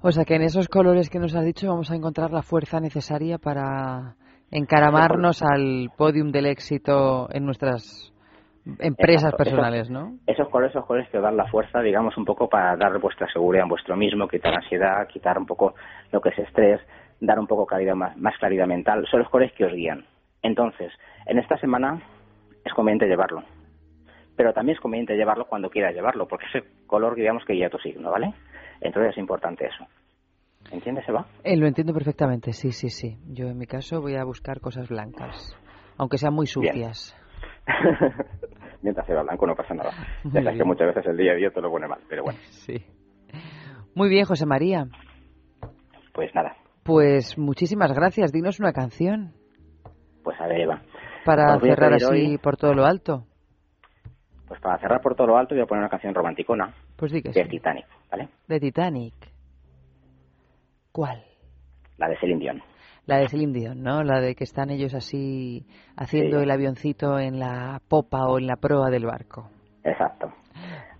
o 0.00 0.12
sea 0.12 0.24
que 0.24 0.36
en 0.36 0.42
esos 0.42 0.68
colores 0.68 1.10
que 1.10 1.18
nos 1.18 1.34
has 1.34 1.44
dicho 1.44 1.68
vamos 1.68 1.90
a 1.90 1.96
encontrar 1.96 2.30
la 2.30 2.42
fuerza 2.42 2.80
necesaria 2.80 3.38
para 3.38 4.16
encaramarnos 4.50 5.42
al 5.42 5.90
podium 5.96 6.30
del 6.30 6.46
éxito 6.46 7.28
en 7.32 7.44
nuestras 7.44 8.12
empresas 8.78 9.24
Exacto, 9.32 9.36
personales, 9.38 9.80
esos- 9.82 9.90
¿no? 9.92 10.18
Esos 10.26 10.48
colores, 10.48 10.70
esos 10.74 10.86
colores 10.86 11.08
que 11.10 11.18
os 11.18 11.22
dan 11.22 11.36
la 11.36 11.46
fuerza, 11.46 11.80
digamos, 11.80 12.16
un 12.16 12.24
poco 12.24 12.48
para 12.48 12.76
dar 12.76 12.98
vuestra 13.00 13.26
seguridad 13.32 13.64
en 13.64 13.68
vuestro 13.70 13.96
mismo, 13.96 14.28
quitar 14.28 14.54
ansiedad, 14.54 15.06
quitar 15.08 15.38
un 15.38 15.46
poco 15.46 15.74
lo 16.12 16.20
que 16.20 16.28
es 16.30 16.38
estrés, 16.38 16.80
dar 17.20 17.38
un 17.38 17.46
poco 17.46 17.66
claridad 17.66 17.94
más, 17.94 18.16
más 18.16 18.36
claridad 18.38 18.66
mental. 18.66 19.06
Son 19.10 19.20
los 19.20 19.28
colores 19.30 19.52
que 19.54 19.64
os 19.64 19.72
guían. 19.72 20.04
Entonces, 20.42 20.92
en 21.26 21.38
esta 21.38 21.56
semana 21.58 22.00
es 22.64 22.72
conveniente 22.74 23.06
llevarlo. 23.06 23.42
Pero 24.36 24.52
también 24.52 24.76
es 24.76 24.80
conveniente 24.80 25.16
llevarlo 25.16 25.46
cuando 25.46 25.68
quieras 25.70 25.94
llevarlo, 25.94 26.28
porque 26.28 26.46
ese 26.46 26.64
color, 26.86 27.14
digamos, 27.16 27.44
que 27.44 27.54
guía 27.54 27.70
tu 27.70 27.78
signo, 27.78 28.10
¿vale? 28.10 28.32
Entonces 28.80 29.12
es 29.12 29.18
importante 29.18 29.66
eso. 29.66 29.84
¿Entiendes, 30.70 31.08
Eva? 31.08 31.24
Eh, 31.42 31.56
lo 31.56 31.66
entiendo 31.66 31.92
perfectamente, 31.94 32.52
sí, 32.52 32.70
sí, 32.72 32.90
sí. 32.90 33.16
Yo 33.32 33.48
en 33.48 33.56
mi 33.58 33.66
caso 33.66 34.00
voy 34.00 34.16
a 34.16 34.24
buscar 34.24 34.60
cosas 34.60 34.88
blancas, 34.88 35.56
aunque 35.96 36.18
sean 36.18 36.34
muy 36.34 36.46
sucias. 36.46 37.16
Mientras 38.82 39.06
sea 39.06 39.22
blanco 39.22 39.46
no 39.46 39.54
pasa 39.56 39.74
nada. 39.74 39.90
Muy 40.24 40.32
Ya 40.34 40.42
sabes 40.42 40.58
que 40.58 40.64
muchas 40.64 40.94
veces 40.94 41.06
el 41.10 41.16
día 41.16 41.32
a 41.32 41.34
día 41.36 41.50
te 41.50 41.60
lo 41.60 41.70
pone 41.70 41.86
mal, 41.88 42.00
pero 42.08 42.22
bueno, 42.24 42.38
Sí. 42.50 42.84
Muy 43.94 44.08
bien, 44.08 44.24
José 44.24 44.46
María. 44.46 44.86
pues 46.12 46.34
nada. 46.34 46.56
Pues 46.84 47.36
muchísimas 47.38 47.92
gracias. 47.92 48.32
Dinos 48.32 48.60
una 48.60 48.72
canción 48.72 49.32
Pues 50.22 50.40
a 50.40 50.46
ver, 50.46 50.60
Eva. 50.60 50.82
para 51.24 51.54
a 51.54 51.60
cerrar 51.60 51.94
así 51.94 52.04
hoy- 52.06 52.38
por 52.38 52.56
todo 52.56 52.74
lo 52.74 52.84
alto. 52.84 53.24
Pues 54.46 54.60
para 54.60 54.78
cerrar 54.78 55.00
por 55.02 55.14
todo 55.14 55.26
lo 55.26 55.36
alto 55.36 55.54
voy 55.54 55.62
a 55.62 55.66
poner 55.66 55.82
una 55.82 55.90
canción 55.90 56.14
romanticona, 56.14 56.72
Pues 56.96 57.12
di 57.12 57.20
que 57.20 57.28
es 57.30 57.34
sí. 57.34 57.42
Titanic, 57.48 57.84
¿vale? 58.10 58.28
De 58.46 58.58
Titanic. 58.60 59.14
¿Cuál? 60.92 61.22
La 61.98 62.08
de 62.08 62.16
Celine 62.18 62.40
Dion. 62.40 62.62
La 63.08 63.16
de 63.18 63.28
Celine 63.28 63.52
Dion, 63.58 63.82
¿no? 63.82 64.02
La 64.04 64.20
de 64.20 64.34
que 64.34 64.44
están 64.44 64.70
ellos 64.70 64.94
así 64.94 65.64
haciendo 65.96 66.36
Sí. 66.38 66.42
el 66.44 66.50
avioncito 66.50 67.18
en 67.18 67.38
la 67.40 67.80
popa 67.88 68.26
o 68.28 68.38
en 68.38 68.46
la 68.46 68.56
proa 68.56 68.90
del 68.90 69.06
barco. 69.06 69.48
Exacto. 69.82 70.32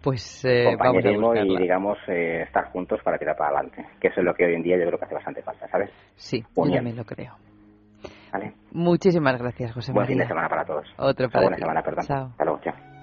Pues 0.02 0.44
eh, 0.44 0.64
vamos 0.64 0.80
a 0.80 0.85
Compañerismo 0.86 1.35
y, 1.35 1.39
buscarla. 1.40 1.60
digamos, 1.60 1.98
eh, 2.09 2.43
estar 2.43 2.64
juntos 2.72 2.98
para 3.05 3.18
tirar 3.18 3.36
para 3.36 3.51
adelante. 3.59 3.85
Que 4.01 4.09
eso 4.09 4.20
es 4.20 4.24
lo 4.26 4.32
que 4.35 4.47
hoy 4.47 4.55
en 4.55 4.62
día 4.62 4.78
yo 4.78 4.86
creo 4.86 4.98
que 4.98 5.05
hace 5.05 5.14
bastante 5.14 5.43
falta, 5.43 5.68
¿sabes? 5.68 5.90
Sí, 6.16 6.40
yo 6.40 6.47
Unión. 6.62 6.76
también 6.76 6.97
lo 6.97 7.05
creo. 7.05 7.35
¿Vale? 8.32 8.55
Muchísimas 8.72 9.39
gracias, 9.39 9.72
José 9.72 9.93
Buen 9.93 10.05
María. 10.05 10.14
fin 10.14 10.18
de 10.22 10.28
semana 10.28 10.48
para 10.48 10.64
todos. 10.64 10.86
Otro 10.98 11.26
O 11.26 11.28
sea, 11.28 11.30
para 11.30 11.43
buena 11.44 11.56
ti. 11.56 11.62
semana, 11.62 11.82
perdón. 11.82 12.05
Chao. 12.06 12.24
Hasta 12.30 12.44
luego, 12.44 12.60
chao. 12.62 12.97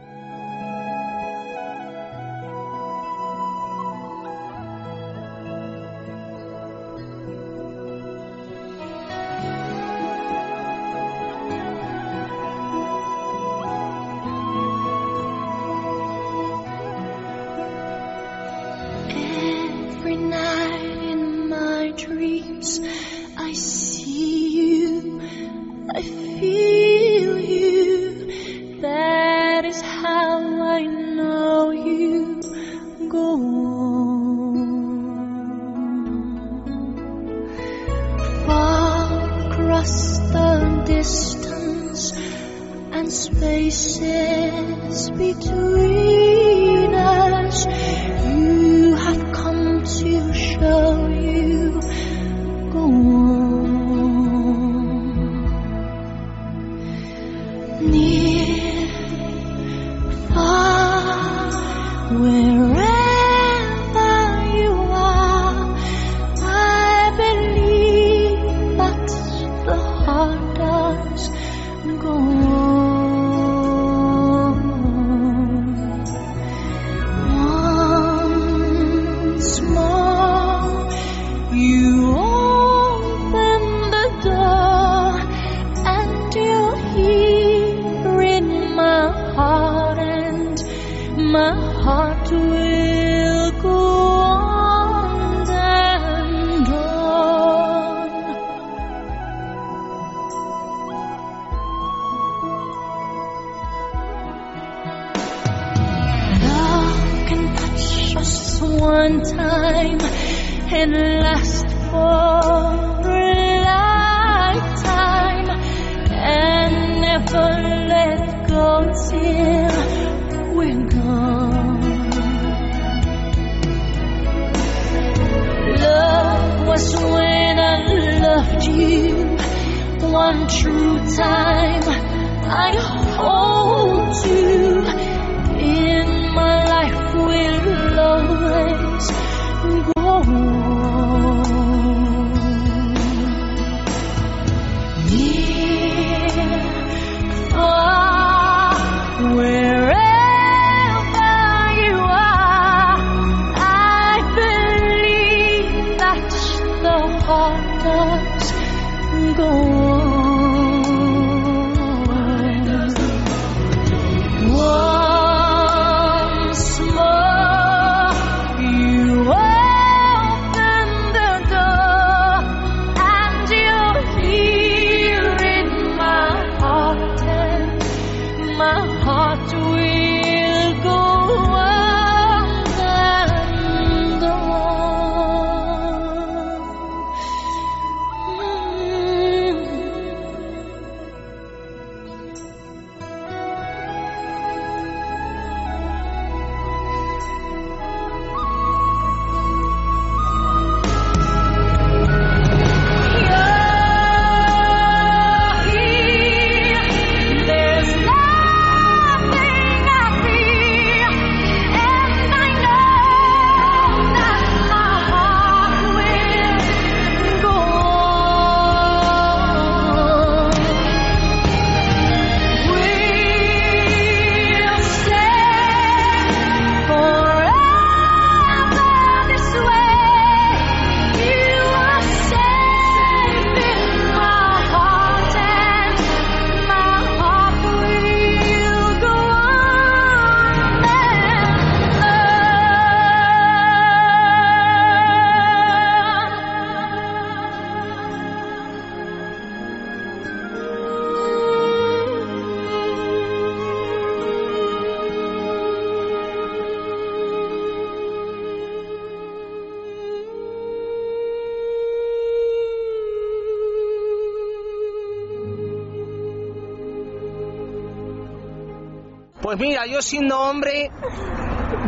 Pues 269.56 269.70
mira, 269.70 269.86
yo 269.86 270.02
siendo 270.02 270.38
hombre, 270.38 270.92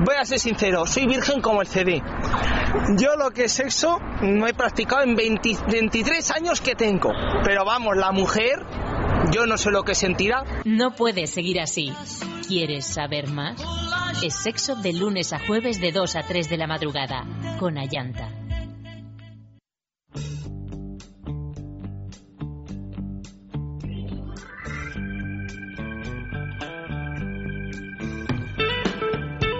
voy 0.05 0.15
a 0.17 0.23
ser 0.23 0.39
sincero, 0.39 0.85
soy 0.85 1.05
virgen 1.05 1.41
como 1.41 1.59
el 1.59 1.67
CD. 1.67 2.01
Yo 2.97 3.17
lo 3.17 3.31
que 3.31 3.43
es 3.43 3.51
sexo 3.51 3.99
no 4.21 4.47
he 4.47 4.53
practicado 4.53 5.03
en 5.03 5.17
20 5.17 5.57
23 5.69 6.31
años 6.31 6.61
que 6.61 6.75
tengo. 6.75 7.11
Pero 7.43 7.65
vamos, 7.65 7.97
la 7.97 8.13
mujer, 8.13 8.65
yo 9.33 9.45
no 9.47 9.57
sé 9.57 9.71
lo 9.71 9.83
que 9.83 9.95
sentirá. 9.95 10.45
No 10.63 10.95
puedes 10.95 11.31
seguir 11.31 11.59
así. 11.59 11.91
¿Quieres 12.47 12.85
saber 12.85 13.27
más? 13.27 13.61
Es 14.23 14.33
sexo 14.33 14.75
de 14.75 14.93
lunes 14.93 15.33
a 15.33 15.39
jueves 15.45 15.81
de 15.81 15.91
2 15.91 16.15
a 16.15 16.23
3 16.23 16.49
de 16.49 16.57
la 16.57 16.67
madrugada 16.67 17.25
con 17.59 17.77
Ayanta. 17.77 18.26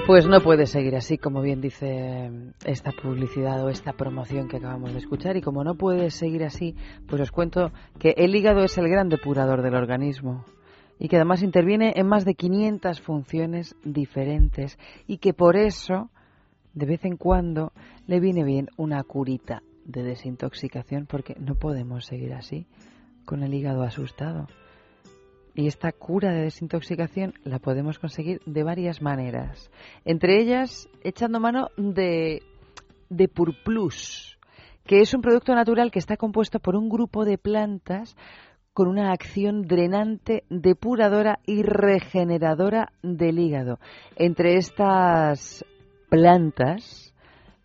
Pues 0.08 0.26
no 0.26 0.40
puede 0.40 0.68
seguir 0.68 0.96
así, 0.96 1.18
como 1.18 1.42
bien 1.42 1.60
dice 1.60 2.32
esta 2.64 2.94
publicidad 2.94 3.62
o 3.66 3.68
esta 3.68 3.92
promoción 3.92 4.48
que 4.48 4.56
acabamos 4.56 4.94
de 4.94 5.00
escuchar. 5.00 5.36
Y 5.36 5.42
como 5.42 5.66
no 5.66 5.76
puede 5.76 6.12
seguir 6.12 6.46
así, 6.46 6.78
pues 7.10 7.22
os 7.22 7.30
cuento 7.30 7.74
que 8.00 8.12
el 8.16 8.34
hígado 8.34 8.64
es 8.64 8.78
el 8.78 8.88
gran 8.88 9.10
depurador 9.10 9.62
del 9.62 9.76
organismo 9.76 10.46
y 10.98 11.10
que 11.10 11.18
además 11.18 11.44
interviene 11.44 11.92
en 11.98 12.08
más 12.08 12.24
de 12.24 12.36
500 12.36 13.02
funciones 13.02 13.76
diferentes 13.84 14.80
y 15.08 15.18
que 15.18 15.34
por 15.34 15.58
eso, 15.58 16.10
de 16.74 16.86
vez 16.86 17.04
en 17.04 17.18
cuando, 17.18 17.74
le 18.06 18.22
viene 18.22 18.46
bien 18.46 18.70
una 18.78 19.04
curita 19.04 19.62
de 19.84 20.04
desintoxicación 20.04 21.06
porque 21.06 21.36
no 21.38 21.56
podemos 21.56 22.06
seguir 22.06 22.34
así 22.34 22.66
con 23.26 23.44
el 23.44 23.54
hígado 23.54 23.84
asustado. 23.84 24.48
Y 25.58 25.66
esta 25.66 25.92
cura 25.92 26.32
de 26.32 26.44
desintoxicación 26.44 27.34
la 27.44 27.58
podemos 27.58 27.98
conseguir 27.98 28.42
de 28.46 28.62
varias 28.62 29.02
maneras. 29.02 29.72
Entre 30.06 30.40
ellas, 30.40 30.88
echando 31.04 31.40
mano 31.40 31.70
de, 31.78 32.44
de 33.10 33.28
Purplus, 33.28 34.38
que 34.86 35.02
es 35.02 35.16
un 35.16 35.22
producto 35.22 35.56
natural 35.56 35.90
que 35.90 35.98
está 35.98 36.16
compuesto 36.16 36.60
por 36.60 36.76
un 36.76 36.90
grupo 36.90 37.26
de 37.26 37.40
plantas 37.40 38.16
con 38.72 38.88
una 38.88 39.12
acción 39.12 39.64
drenante, 39.64 40.44
depuradora 40.52 41.40
y 41.48 41.64
regeneradora 41.64 42.92
del 43.02 43.40
hígado. 43.40 43.80
Entre 44.16 44.58
estas 44.58 45.66
plantas 46.08 47.16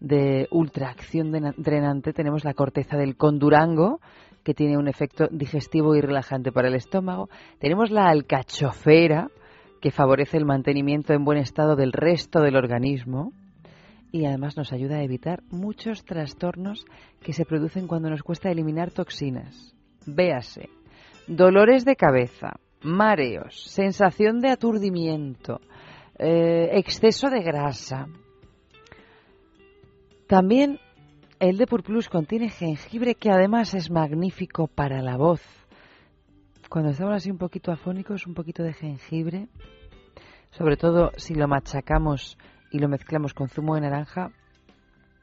de 0.01 0.49
ultraacción 0.51 1.31
drenante 1.59 2.15
tenemos 2.15 2.43
la 2.43 2.55
corteza 2.55 2.97
del 2.97 3.19
condurango, 3.19 4.01
que 4.45 4.55
tiene 4.55 4.77
un 4.77 4.89
efecto 4.89 5.29
digestivo 5.31 5.95
y 5.95 6.01
relajante 6.01 6.53
para 6.53 6.69
el 6.69 6.75
estómago. 6.75 7.29
Tenemos 7.59 7.91
la 7.91 8.09
alcachofera, 8.09 9.29
que 9.81 9.91
favorece 9.91 10.37
el 10.37 10.45
mantenimiento 10.45 11.13
en 11.13 11.25
buen 11.25 11.39
estado 11.39 11.75
del 11.75 11.93
resto 11.93 12.41
del 12.41 12.57
organismo 12.57 13.33
y 14.13 14.27
además 14.27 14.57
nos 14.57 14.73
ayuda 14.73 14.97
a 14.97 15.03
evitar 15.03 15.43
muchos 15.51 16.05
trastornos 16.05 16.85
que 17.21 17.33
se 17.33 17.45
producen 17.45 17.89
cuando 17.89 18.11
nos 18.11 18.23
cuesta 18.23 18.51
eliminar 18.51 18.93
toxinas. 18.93 19.75
Véase, 20.07 20.69
dolores 21.27 21.85
de 21.85 21.97
cabeza, 21.97 22.61
mareos, 22.83 23.65
sensación 23.71 24.41
de 24.41 24.51
aturdimiento, 24.51 25.61
eh, 26.19 26.71
exceso 26.75 27.31
de 27.31 27.43
grasa. 27.43 28.07
También 30.29 30.79
el 31.43 31.59
Depur 31.59 31.83
Plus 31.83 32.09
contiene 32.09 32.51
jengibre 32.51 33.17
que 33.17 33.29
además 33.29 33.75
es 33.75 33.91
magnífico 33.91 34.69
para 34.69 35.03
la 35.03 35.17
voz. 35.17 35.43
Cuando 36.69 36.91
estamos 36.91 37.15
así 37.15 37.33
un 37.33 37.39
poquito 37.39 37.73
afónicos, 37.73 38.29
un 38.29 38.35
poquito 38.35 38.63
de 38.63 38.73
jengibre, 38.73 39.49
sobre 40.53 40.77
todo 40.77 41.11
si 41.17 41.35
lo 41.35 41.49
machacamos 41.49 42.39
y 42.71 42.79
lo 42.79 42.89
mezclamos 42.89 43.35
con 43.35 43.49
zumo 43.49 43.75
de 43.75 43.81
naranja, 43.81 44.31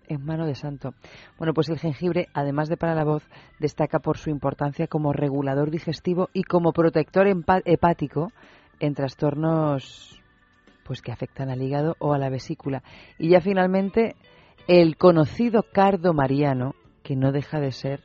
en 0.10 0.26
mano 0.26 0.46
de 0.46 0.56
santo. 0.56 0.94
Bueno, 1.38 1.54
pues 1.54 1.70
el 1.70 1.80
jengibre, 1.80 2.28
además 2.34 2.68
de 2.68 2.76
para 2.76 2.96
la 2.96 3.06
voz, 3.06 3.24
destaca 3.58 4.00
por 4.00 4.18
su 4.18 4.30
importancia 4.30 4.88
como 4.88 5.14
regulador 5.14 5.72
digestivo 5.72 6.30
y 6.34 6.44
como 6.44 6.74
protector 6.74 7.28
hepático 7.64 8.34
en 8.82 8.94
trastornos 8.94 10.22
pues 10.84 11.02
que 11.02 11.14
afectan 11.14 11.50
al 11.50 11.62
hígado 11.62 11.96
o 12.00 12.14
a 12.14 12.18
la 12.18 12.30
vesícula. 12.30 12.84
Y 13.18 13.30
ya 13.30 13.40
finalmente 13.40 14.16
el 14.70 14.98
conocido 14.98 15.64
cardo 15.64 16.14
mariano, 16.14 16.76
que 17.02 17.16
no 17.16 17.32
deja 17.32 17.60
de 17.60 17.72
ser 17.72 18.02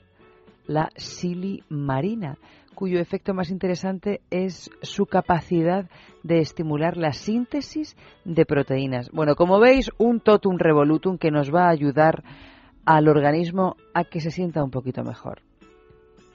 la 0.66 0.88
silimarina, 0.96 2.38
cuyo 2.74 3.00
efecto 3.00 3.34
más 3.34 3.50
interesante 3.50 4.22
es 4.30 4.70
su 4.80 5.04
capacidad 5.04 5.90
de 6.22 6.38
estimular 6.38 6.96
la 6.96 7.12
síntesis 7.12 7.98
de 8.24 8.46
proteínas. 8.46 9.10
Bueno, 9.10 9.36
como 9.36 9.60
veis, 9.60 9.90
un 9.98 10.20
totum 10.20 10.56
revolutum 10.56 11.18
que 11.18 11.30
nos 11.30 11.54
va 11.54 11.66
a 11.66 11.70
ayudar 11.70 12.24
al 12.86 13.08
organismo 13.08 13.76
a 13.92 14.04
que 14.04 14.20
se 14.20 14.30
sienta 14.30 14.64
un 14.64 14.70
poquito 14.70 15.04
mejor. 15.04 15.42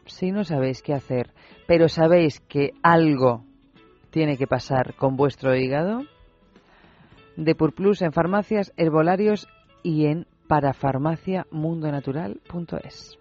Si 0.05 0.31
no 0.31 0.43
sabéis 0.43 0.83
qué 0.83 0.93
hacer, 0.93 1.33
pero 1.65 1.89
sabéis 1.89 2.39
que 2.41 2.73
algo 2.83 3.45
tiene 4.11 4.37
que 4.37 4.45
pasar 4.45 4.93
con 4.93 5.15
vuestro 5.15 5.55
hígado, 5.55 6.03
de 7.35 7.55
Purplus 7.55 8.03
en 8.03 8.11
farmacias, 8.11 8.73
herbolarios 8.77 9.47
y 9.83 10.05
en 10.05 10.25
parafarmaciamundonatural.es. 10.47 13.19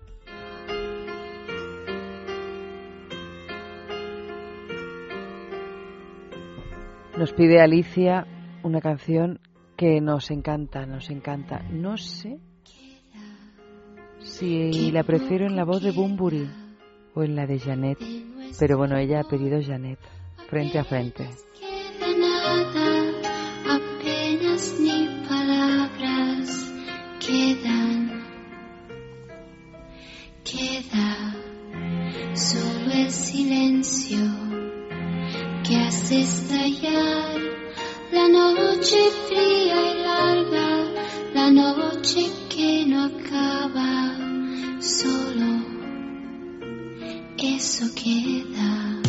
Nos 7.16 7.32
pide 7.32 7.60
Alicia 7.60 8.28
una 8.62 8.80
canción 8.80 9.40
que 9.76 10.01
nos 10.01 10.30
encanta, 10.30 10.86
nos 10.86 11.10
encanta. 11.10 11.64
No 11.70 11.97
sé 11.97 12.39
si 14.20 14.93
la 14.93 15.02
prefiero 15.02 15.47
en 15.47 15.56
la 15.56 15.64
voz 15.64 15.82
de 15.82 15.90
Bumburi 15.90 16.48
o 17.14 17.24
en 17.24 17.35
la 17.35 17.47
de 17.47 17.59
Janet, 17.59 17.98
pero 18.59 18.78
bueno, 18.78 18.97
ella 18.97 19.20
ha 19.20 19.24
pedido 19.24 19.60
Janet, 19.60 19.98
frente 20.48 20.78
a 20.78 20.85
frente. 20.85 21.28
Quedan, 27.28 28.24
queda 30.44 31.34
solo 32.34 32.90
el 32.92 33.10
silencio 33.10 34.18
que 35.62 35.76
hace 35.76 36.22
estallar 36.22 37.38
la 38.12 38.28
noche 38.28 38.96
fría 39.28 39.76
y 39.92 40.02
larga, 40.02 40.68
la 41.34 41.50
noche 41.50 42.30
que 42.48 42.86
no 42.86 43.05
acaba, 43.05 44.16
solo 44.80 45.68
eso 47.59 47.86
queda. 47.94 49.00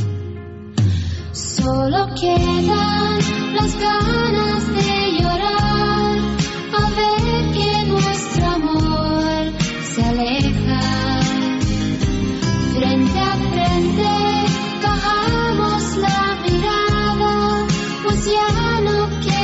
Solo 1.31 2.07
quedan 2.19 3.19
las 3.53 3.79
ganas 3.79 4.67
de 4.75 4.98
pues 18.61 19.25
ya 19.25 19.38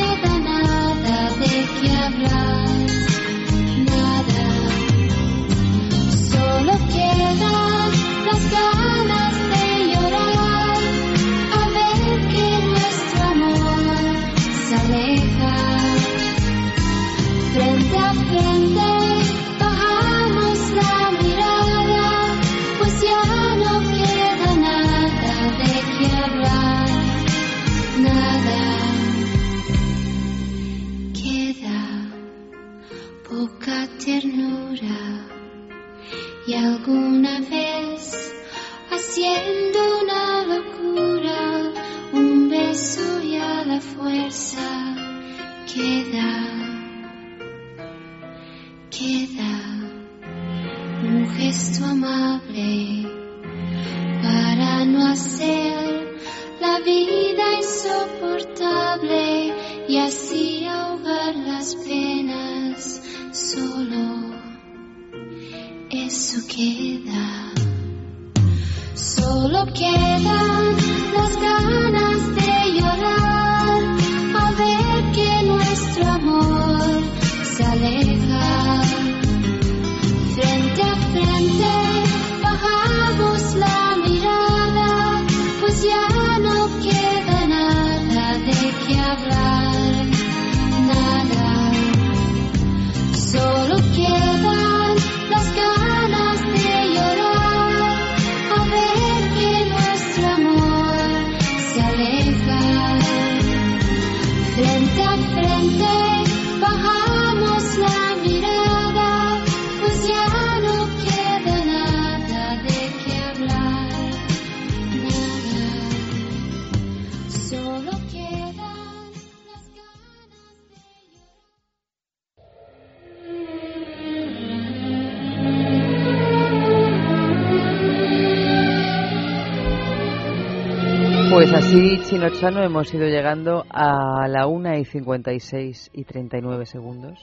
así, 132.25 132.37
Chinochano, 132.37 132.63
hemos 132.63 132.93
ido 132.93 133.07
llegando 133.07 133.65
a 133.69 134.27
la 134.27 134.47
1 134.47 134.77
y 134.77 134.85
56 134.85 135.91
y 135.93 136.03
39 136.05 136.65
segundos. 136.65 137.19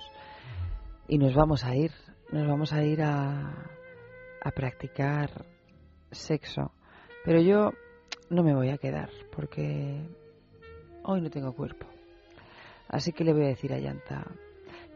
Y 1.08 1.18
nos 1.18 1.34
vamos 1.34 1.64
a 1.64 1.74
ir, 1.74 1.90
nos 2.30 2.46
vamos 2.46 2.72
a 2.72 2.84
ir 2.84 3.02
a, 3.02 3.68
a 4.40 4.50
practicar 4.52 5.44
sexo. 6.10 6.72
Pero 7.24 7.40
yo 7.40 7.72
no 8.30 8.42
me 8.42 8.54
voy 8.54 8.70
a 8.70 8.78
quedar 8.78 9.10
porque 9.34 10.00
hoy 11.04 11.20
no 11.20 11.30
tengo 11.30 11.52
cuerpo. 11.52 11.86
Así 12.88 13.12
que 13.12 13.24
le 13.24 13.32
voy 13.32 13.44
a 13.44 13.48
decir 13.48 13.72
a 13.72 13.78
Yanta 13.78 14.26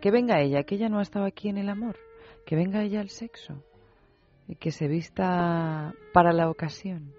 que 0.00 0.10
venga 0.10 0.40
ella, 0.40 0.62
que 0.62 0.76
ella 0.76 0.88
no 0.88 0.98
ha 0.98 1.02
estado 1.02 1.24
aquí 1.24 1.48
en 1.48 1.56
el 1.56 1.68
amor, 1.68 1.96
que 2.44 2.54
venga 2.54 2.82
ella 2.82 3.00
al 3.00 3.08
sexo 3.08 3.62
y 4.46 4.54
que 4.54 4.70
se 4.70 4.86
vista 4.86 5.94
para 6.12 6.32
la 6.32 6.48
ocasión. 6.48 7.15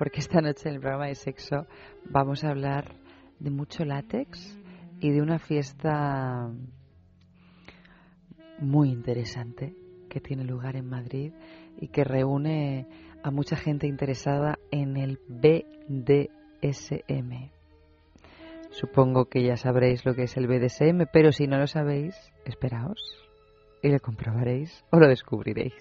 Porque 0.00 0.20
esta 0.20 0.40
noche 0.40 0.70
en 0.70 0.76
el 0.76 0.80
programa 0.80 1.08
de 1.08 1.14
sexo 1.14 1.66
vamos 2.06 2.42
a 2.42 2.48
hablar 2.48 2.94
de 3.38 3.50
mucho 3.50 3.84
látex 3.84 4.58
y 4.98 5.10
de 5.10 5.20
una 5.20 5.38
fiesta 5.38 6.50
muy 8.60 8.88
interesante 8.88 9.74
que 10.08 10.20
tiene 10.20 10.44
lugar 10.44 10.76
en 10.76 10.88
Madrid 10.88 11.34
y 11.76 11.88
que 11.88 12.04
reúne 12.04 12.86
a 13.22 13.30
mucha 13.30 13.56
gente 13.56 13.86
interesada 13.86 14.58
en 14.70 14.96
el 14.96 15.20
BDSM. 15.28 16.30
Supongo 18.70 19.26
que 19.26 19.44
ya 19.44 19.58
sabréis 19.58 20.06
lo 20.06 20.14
que 20.14 20.22
es 20.22 20.34
el 20.38 20.46
BDSM, 20.46 21.08
pero 21.12 21.30
si 21.30 21.46
no 21.46 21.58
lo 21.58 21.66
sabéis, 21.66 22.14
esperaos 22.46 23.22
y 23.82 23.90
lo 23.90 24.00
comprobaréis 24.00 24.82
o 24.92 24.98
lo 24.98 25.08
descubriréis. 25.08 25.74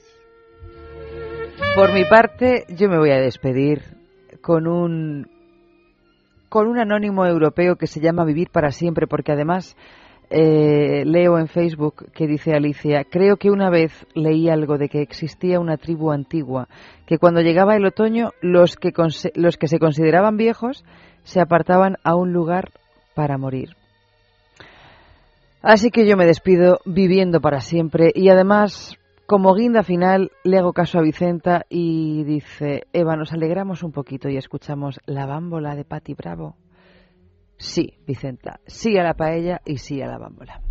Por 1.74 1.94
mi 1.94 2.04
parte, 2.04 2.66
yo 2.68 2.90
me 2.90 2.98
voy 2.98 3.12
a 3.12 3.22
despedir 3.22 3.99
con 4.42 4.68
un 4.68 5.28
con 6.50 6.68
un 6.68 6.80
anónimo 6.80 7.26
europeo 7.26 7.76
que 7.76 7.86
se 7.86 8.00
llama 8.00 8.26
Vivir 8.26 8.50
para 8.50 8.72
siempre, 8.72 9.06
porque 9.06 9.32
además 9.32 9.78
eh, 10.32 11.04
leo 11.06 11.40
en 11.40 11.48
Facebook 11.48 12.12
que 12.14 12.28
dice 12.28 12.54
Alicia, 12.54 13.04
creo 13.04 13.38
que 13.38 13.50
una 13.50 13.70
vez 13.70 14.06
leí 14.14 14.50
algo 14.50 14.78
de 14.78 14.90
que 14.90 15.02
existía 15.02 15.60
una 15.60 15.78
tribu 15.78 16.12
antigua, 16.12 16.68
que 17.06 17.18
cuando 17.18 17.42
llegaba 17.42 17.76
el 17.76 17.86
otoño 17.86 18.32
los 18.42 18.76
que, 18.76 18.92
los 19.36 19.58
que 19.58 19.68
se 19.68 19.80
consideraban 19.80 20.38
viejos 20.38 20.84
se 21.24 21.40
apartaban 21.40 21.98
a 22.04 22.16
un 22.16 22.32
lugar 22.32 22.72
para 23.16 23.38
morir. 23.38 23.76
Así 25.62 25.92
que 25.92 26.08
yo 26.08 26.16
me 26.16 26.26
despido 26.26 26.80
viviendo 26.86 27.42
para 27.42 27.60
siempre 27.60 28.12
y 28.14 28.30
además, 28.30 28.98
como 29.30 29.54
guinda 29.54 29.84
final, 29.84 30.32
le 30.44 30.58
hago 30.58 30.74
caso 30.74 30.98
a 30.98 31.04
Vicenta 31.04 31.68
y 31.70 32.24
dice, 32.24 32.88
Eva, 32.94 33.16
nos 33.16 33.32
alegramos 33.32 33.84
un 33.84 33.92
poquito 33.92 34.28
y 34.28 34.38
escuchamos 34.38 35.00
la 35.06 35.28
bámbola 35.28 35.76
de 35.76 35.86
Patti 35.86 36.16
Bravo. 36.16 36.56
Sí, 37.56 38.00
Vicenta, 38.08 38.60
sí 38.66 38.98
a 38.98 39.04
la 39.04 39.14
paella 39.14 39.62
y 39.66 39.78
sí 39.78 40.02
a 40.02 40.08
la 40.08 40.18
bámbola. 40.18 40.64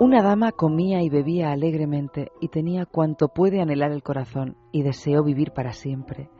Una 0.00 0.24
dama 0.24 0.50
comía 0.50 1.00
y 1.00 1.08
bebía 1.08 1.52
alegremente 1.52 2.32
y 2.40 2.48
tenía 2.48 2.84
cuanto 2.84 3.28
puede 3.28 3.60
anhelar 3.60 3.92
el 3.92 4.02
corazón 4.02 4.56
y 4.72 4.82
deseó 4.82 5.22
vivir 5.22 5.52
para 5.52 5.70
siempre. 5.70 6.30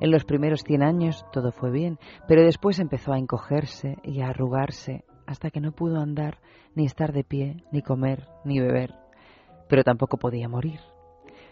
En 0.00 0.10
los 0.10 0.24
primeros 0.24 0.64
cien 0.64 0.82
años 0.82 1.24
todo 1.30 1.52
fue 1.52 1.70
bien, 1.70 2.00
pero 2.26 2.42
después 2.42 2.80
empezó 2.80 3.12
a 3.12 3.18
encogerse 3.18 3.98
y 4.02 4.22
a 4.22 4.30
arrugarse 4.30 5.04
hasta 5.30 5.50
que 5.50 5.60
no 5.60 5.70
pudo 5.70 6.00
andar, 6.00 6.38
ni 6.74 6.84
estar 6.84 7.12
de 7.12 7.22
pie, 7.22 7.62
ni 7.70 7.82
comer, 7.82 8.26
ni 8.44 8.58
beber. 8.58 8.94
Pero 9.68 9.84
tampoco 9.84 10.16
podía 10.16 10.48
morir. 10.48 10.80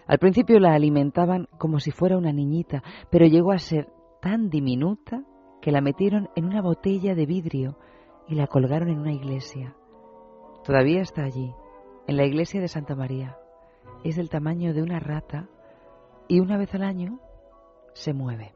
Al 0.09 0.19
principio 0.19 0.59
la 0.59 0.75
alimentaban 0.75 1.49
como 1.59 1.79
si 1.79 1.93
fuera 1.93 2.19
una 2.19 2.33
niñita, 2.33 2.83
pero 3.09 3.27
llegó 3.27 3.53
a 3.53 3.59
ser 3.59 3.89
tan 4.21 4.51
diminuta 4.51 5.23
que 5.63 5.71
la 5.71 5.81
metieron 5.81 6.29
en 6.35 6.47
una 6.47 6.61
botella 6.61 7.15
de 7.15 7.27
vidrio 7.27 7.79
y 8.27 8.35
la 8.35 8.49
colgaron 8.49 8.89
en 8.89 8.99
una 8.99 9.13
iglesia. 9.13 9.77
Todavía 10.65 11.01
está 11.01 11.23
allí, 11.23 11.55
en 12.09 12.17
la 12.17 12.27
iglesia 12.27 12.61
de 12.61 12.69
Santa 12.69 12.97
María. 12.97 13.39
Es 14.03 14.17
del 14.17 14.29
tamaño 14.29 14.75
de 14.75 14.83
una 14.83 14.99
rata 14.99 15.49
y 16.27 16.41
una 16.41 16.57
vez 16.57 16.75
al 16.75 16.83
año 16.83 17.21
se 17.93 18.13
mueve. 18.13 18.55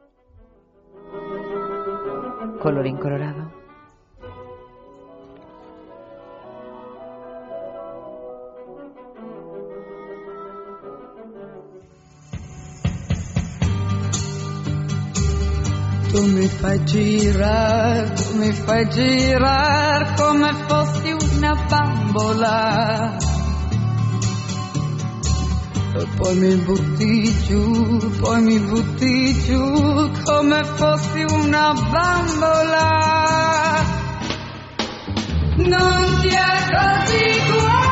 Colorín 2.61 2.97
colorado. 2.97 3.62
Tu 16.13 16.21
mi 16.21 16.47
fai 16.47 16.77
girare, 16.85 18.13
tu 18.13 18.37
mi 18.37 18.51
fai 18.51 18.87
girare 18.87 20.13
come 20.15 20.53
fossi 20.67 21.09
una 21.11 21.55
bambola. 21.67 23.17
E 25.95 26.05
poi 26.15 26.35
mi 26.35 26.55
butti 26.57 27.35
giù, 27.47 27.97
poi 28.19 28.41
mi 28.43 28.59
butti 28.59 29.33
giù 29.41 30.11
come 30.23 30.63
fossi 30.63 31.23
una 31.33 31.73
bambola. 31.73 32.89
Non 35.55 36.19
ti 36.21 36.29
accorgi 36.29 37.39
quando 37.49 37.82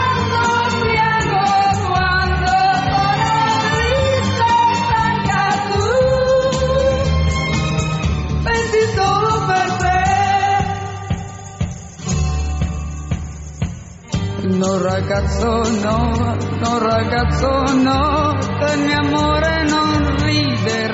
No 14.61 14.77
ragazzo 14.77 15.63
no, 15.81 16.35
no 16.59 16.77
ragazzo 16.77 17.49
no, 17.81 18.37
il 18.73 18.79
mio 18.79 18.97
amore 18.99 19.63
non 19.63 20.17
ridere. 20.23 20.90